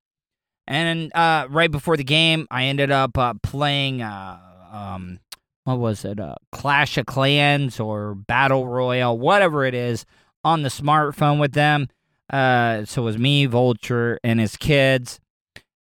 And 0.67 1.13
uh, 1.15 1.47
right 1.51 1.71
before 1.71 1.97
the 1.97 2.05
game, 2.05 2.47
I 2.51 2.65
ended 2.65 2.91
up 2.91 3.19
uh, 3.19 3.35
playing, 3.43 4.03
uh, 4.03 4.39
um, 4.71 5.19
what 5.65 5.79
was 5.79 6.05
it? 6.05 6.21
Uh, 6.21 6.37
Clash 6.53 6.97
of 6.99 7.07
Clans 7.07 7.81
or 7.81 8.15
Battle 8.15 8.69
Royale, 8.69 9.19
whatever 9.19 9.65
it 9.65 9.75
is, 9.75 10.05
on 10.45 10.63
the 10.63 10.69
smartphone 10.69 11.41
with 11.41 11.53
them. 11.53 11.89
Uh, 12.31 12.85
so 12.85 13.03
it 13.03 13.05
was 13.07 13.19
me, 13.19 13.47
Vulture, 13.47 14.19
and 14.23 14.39
his 14.39 14.57
kids. 14.57 15.19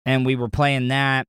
And 0.06 0.26
we 0.26 0.36
were 0.36 0.50
playing 0.50 0.88
that 0.88 1.28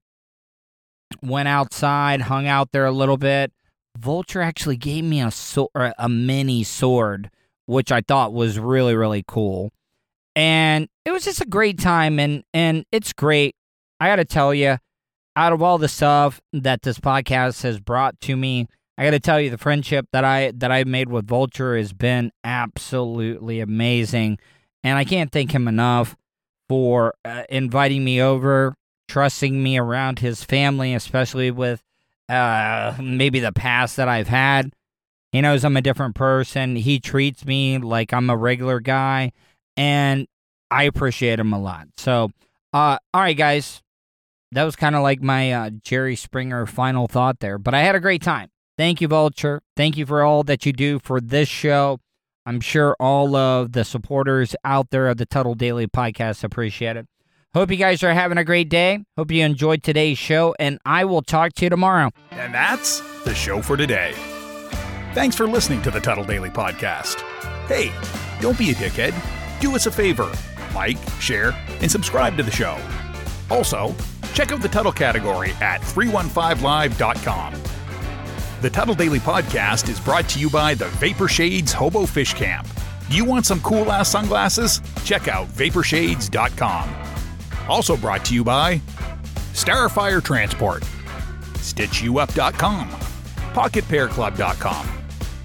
went 1.22 1.48
outside, 1.48 2.22
hung 2.22 2.46
out 2.46 2.72
there 2.72 2.86
a 2.86 2.92
little 2.92 3.16
bit. 3.16 3.52
Vulture 3.98 4.40
actually 4.40 4.76
gave 4.76 5.04
me 5.04 5.20
a 5.20 5.30
sword, 5.30 5.70
a 5.74 6.08
mini 6.08 6.64
sword, 6.64 7.30
which 7.66 7.90
I 7.92 8.00
thought 8.00 8.32
was 8.32 8.58
really 8.58 8.94
really 8.94 9.24
cool. 9.26 9.72
And 10.36 10.88
it 11.04 11.10
was 11.10 11.24
just 11.24 11.40
a 11.40 11.46
great 11.46 11.78
time 11.78 12.18
and 12.18 12.44
and 12.54 12.84
it's 12.92 13.12
great. 13.12 13.54
I 13.98 14.08
got 14.08 14.16
to 14.16 14.24
tell 14.24 14.54
you, 14.54 14.78
out 15.36 15.52
of 15.52 15.62
all 15.62 15.78
the 15.78 15.88
stuff 15.88 16.40
that 16.52 16.82
this 16.82 16.98
podcast 16.98 17.62
has 17.62 17.80
brought 17.80 18.18
to 18.22 18.36
me, 18.36 18.66
I 18.96 19.04
got 19.04 19.10
to 19.10 19.20
tell 19.20 19.40
you 19.40 19.50
the 19.50 19.58
friendship 19.58 20.06
that 20.12 20.24
I 20.24 20.52
that 20.56 20.70
I've 20.70 20.86
made 20.86 21.10
with 21.10 21.26
Vulture 21.26 21.76
has 21.76 21.92
been 21.92 22.32
absolutely 22.44 23.60
amazing. 23.60 24.38
And 24.82 24.96
I 24.96 25.04
can't 25.04 25.30
thank 25.32 25.52
him 25.52 25.68
enough 25.68 26.16
for 26.68 27.14
uh, 27.24 27.44
inviting 27.48 28.04
me 28.04 28.22
over 28.22 28.74
trusting 29.10 29.60
me 29.60 29.76
around 29.76 30.20
his 30.20 30.44
family, 30.44 30.94
especially 30.94 31.50
with 31.50 31.82
uh, 32.28 32.94
maybe 33.02 33.40
the 33.40 33.52
past 33.52 33.96
that 33.96 34.08
I've 34.08 34.28
had. 34.28 34.72
He 35.32 35.40
knows 35.40 35.64
I'm 35.64 35.76
a 35.76 35.82
different 35.82 36.14
person. 36.14 36.76
He 36.76 37.00
treats 37.00 37.44
me 37.44 37.78
like 37.78 38.12
I'm 38.12 38.30
a 38.30 38.36
regular 38.36 38.78
guy, 38.78 39.32
and 39.76 40.28
I 40.70 40.84
appreciate 40.84 41.40
him 41.40 41.52
a 41.52 41.58
lot. 41.60 41.88
So, 41.96 42.30
uh, 42.72 42.98
all 43.12 43.20
right, 43.20 43.36
guys, 43.36 43.82
that 44.52 44.62
was 44.62 44.76
kind 44.76 44.94
of 44.94 45.02
like 45.02 45.20
my 45.20 45.52
uh, 45.52 45.70
Jerry 45.82 46.14
Springer 46.14 46.64
final 46.66 47.08
thought 47.08 47.40
there, 47.40 47.58
but 47.58 47.74
I 47.74 47.80
had 47.80 47.96
a 47.96 48.00
great 48.00 48.22
time. 48.22 48.48
Thank 48.78 49.00
you, 49.00 49.08
Vulture. 49.08 49.60
Thank 49.76 49.96
you 49.96 50.06
for 50.06 50.22
all 50.22 50.44
that 50.44 50.64
you 50.64 50.72
do 50.72 51.00
for 51.00 51.20
this 51.20 51.48
show. 51.48 51.98
I'm 52.46 52.60
sure 52.60 52.96
all 53.00 53.34
of 53.34 53.72
the 53.72 53.84
supporters 53.84 54.54
out 54.64 54.90
there 54.90 55.08
of 55.08 55.16
the 55.16 55.26
Tuddle 55.26 55.54
Daily 55.54 55.88
podcast 55.88 56.44
appreciate 56.44 56.96
it. 56.96 57.06
Hope 57.52 57.72
you 57.72 57.76
guys 57.76 58.04
are 58.04 58.14
having 58.14 58.38
a 58.38 58.44
great 58.44 58.68
day. 58.68 59.04
Hope 59.16 59.32
you 59.32 59.44
enjoyed 59.44 59.82
today's 59.82 60.18
show, 60.18 60.54
and 60.60 60.78
I 60.84 61.04
will 61.04 61.22
talk 61.22 61.52
to 61.54 61.64
you 61.66 61.70
tomorrow. 61.70 62.10
And 62.30 62.54
that's 62.54 63.00
the 63.24 63.34
show 63.34 63.60
for 63.60 63.76
today. 63.76 64.12
Thanks 65.14 65.34
for 65.34 65.48
listening 65.48 65.82
to 65.82 65.90
the 65.90 65.98
Tuddle 65.98 66.22
Daily 66.22 66.50
Podcast. 66.50 67.20
Hey, 67.66 67.92
don't 68.40 68.56
be 68.56 68.70
a 68.70 68.74
dickhead. 68.74 69.12
Do 69.60 69.74
us 69.74 69.86
a 69.86 69.90
favor 69.90 70.30
like, 70.74 70.96
share, 71.18 71.52
and 71.80 71.90
subscribe 71.90 72.36
to 72.36 72.44
the 72.44 72.50
show. 72.52 72.78
Also, 73.50 73.92
check 74.32 74.52
out 74.52 74.62
the 74.62 74.68
Tuddle 74.68 74.92
category 74.92 75.50
at 75.60 75.80
315live.com. 75.80 77.54
The 78.60 78.70
Tuddle 78.70 78.94
Daily 78.94 79.18
Podcast 79.18 79.88
is 79.88 79.98
brought 79.98 80.28
to 80.28 80.38
you 80.38 80.50
by 80.50 80.74
the 80.74 80.86
Vapor 80.86 81.26
Shades 81.26 81.72
Hobo 81.72 82.06
Fish 82.06 82.34
Camp. 82.34 82.68
Do 83.08 83.16
you 83.16 83.24
want 83.24 83.46
some 83.46 83.60
cool 83.62 83.90
ass 83.90 84.08
sunglasses? 84.08 84.80
Check 85.04 85.26
out 85.26 85.48
vaporshades.com. 85.48 86.88
Also 87.68 87.96
brought 87.96 88.24
to 88.26 88.34
you 88.34 88.44
by 88.44 88.80
Starfire 89.52 90.22
Transport, 90.22 90.82
StitchYouUp.com, 91.54 92.88
PocketPairClub.com. 93.52 94.88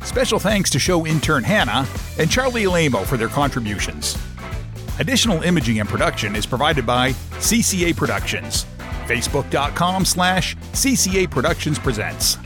Special 0.04 0.40
thanks 0.40 0.70
to 0.70 0.80
show 0.80 1.06
intern 1.06 1.44
Hannah 1.44 1.88
and 2.20 2.30
Charlie 2.30 2.66
Alamo 2.66 3.04
for 3.04 3.18
their 3.18 3.28
contributions. 3.28 4.18
Additional 5.00 5.42
imaging 5.42 5.80
and 5.80 5.90
production 5.90 6.36
is 6.36 6.46
provided 6.46 6.86
by 6.86 7.12
CCA 7.40 7.96
Productions. 7.96 8.66
Facebook.com 9.08 10.06
slash 10.06 10.56
CCA 10.74 11.30
Productions 11.30 11.78
Presents. 11.78 12.38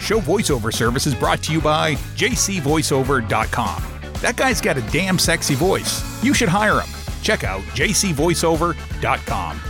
Show 0.00 0.20
voiceover 0.20 0.72
service 0.72 1.06
is 1.06 1.14
brought 1.14 1.42
to 1.44 1.52
you 1.52 1.60
by 1.60 1.94
JCVoiceover.com. 2.16 3.84
That 4.20 4.36
guy's 4.36 4.60
got 4.60 4.76
a 4.76 4.82
damn 4.90 5.18
sexy 5.18 5.54
voice. 5.54 6.02
You 6.22 6.34
should 6.34 6.48
hire 6.48 6.80
him. 6.80 6.97
Check 7.22 7.44
out 7.44 7.60
JCVoiceover.com. 7.62 9.60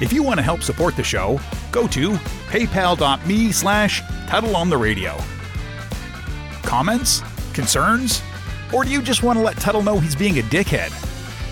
If 0.00 0.12
you 0.12 0.22
want 0.22 0.38
to 0.38 0.42
help 0.42 0.62
support 0.62 0.96
the 0.96 1.04
show, 1.04 1.38
go 1.70 1.86
to 1.88 2.12
paypal.me 2.48 3.52
slash 3.52 4.02
Tuddle 4.26 4.56
on 4.56 4.70
the 4.70 4.76
radio. 4.76 5.16
Comments? 6.62 7.22
Concerns? 7.52 8.22
Or 8.72 8.84
do 8.84 8.90
you 8.90 9.02
just 9.02 9.22
want 9.22 9.38
to 9.38 9.42
let 9.42 9.56
Tuddle 9.56 9.82
know 9.82 9.98
he's 9.98 10.16
being 10.16 10.38
a 10.38 10.42
dickhead? 10.42 10.90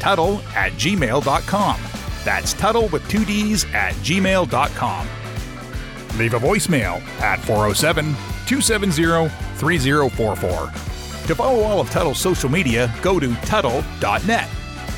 Tuddle 0.00 0.40
at 0.54 0.72
gmail.com. 0.72 1.80
That's 2.24 2.52
Tuddle 2.54 2.88
with 2.88 3.06
two 3.08 3.24
D's 3.24 3.64
at 3.74 3.94
gmail.com. 3.94 5.08
Leave 6.18 6.34
a 6.34 6.38
voicemail 6.38 7.00
at 7.20 7.38
407 7.40 8.14
270 8.46 9.28
3044. 9.58 10.48
To 11.26 11.34
follow 11.34 11.62
all 11.62 11.80
of 11.80 11.90
Tuddle's 11.90 12.18
social 12.18 12.48
media, 12.48 12.92
go 13.02 13.20
to 13.20 13.34
Tuddle.net. 13.42 14.48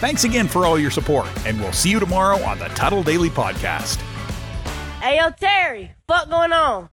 Thanks 0.00 0.24
again 0.24 0.48
for 0.48 0.64
all 0.64 0.78
your 0.78 0.90
support, 0.90 1.28
and 1.44 1.60
we'll 1.60 1.74
see 1.74 1.90
you 1.90 2.00
tomorrow 2.00 2.38
on 2.42 2.58
the 2.58 2.68
Tuddle 2.68 3.02
Daily 3.02 3.28
Podcast. 3.28 3.96
Hey, 5.02 5.18
yo, 5.18 5.28
Terry, 5.30 5.92
what 6.06 6.30
going 6.30 6.52
on? 6.54 6.88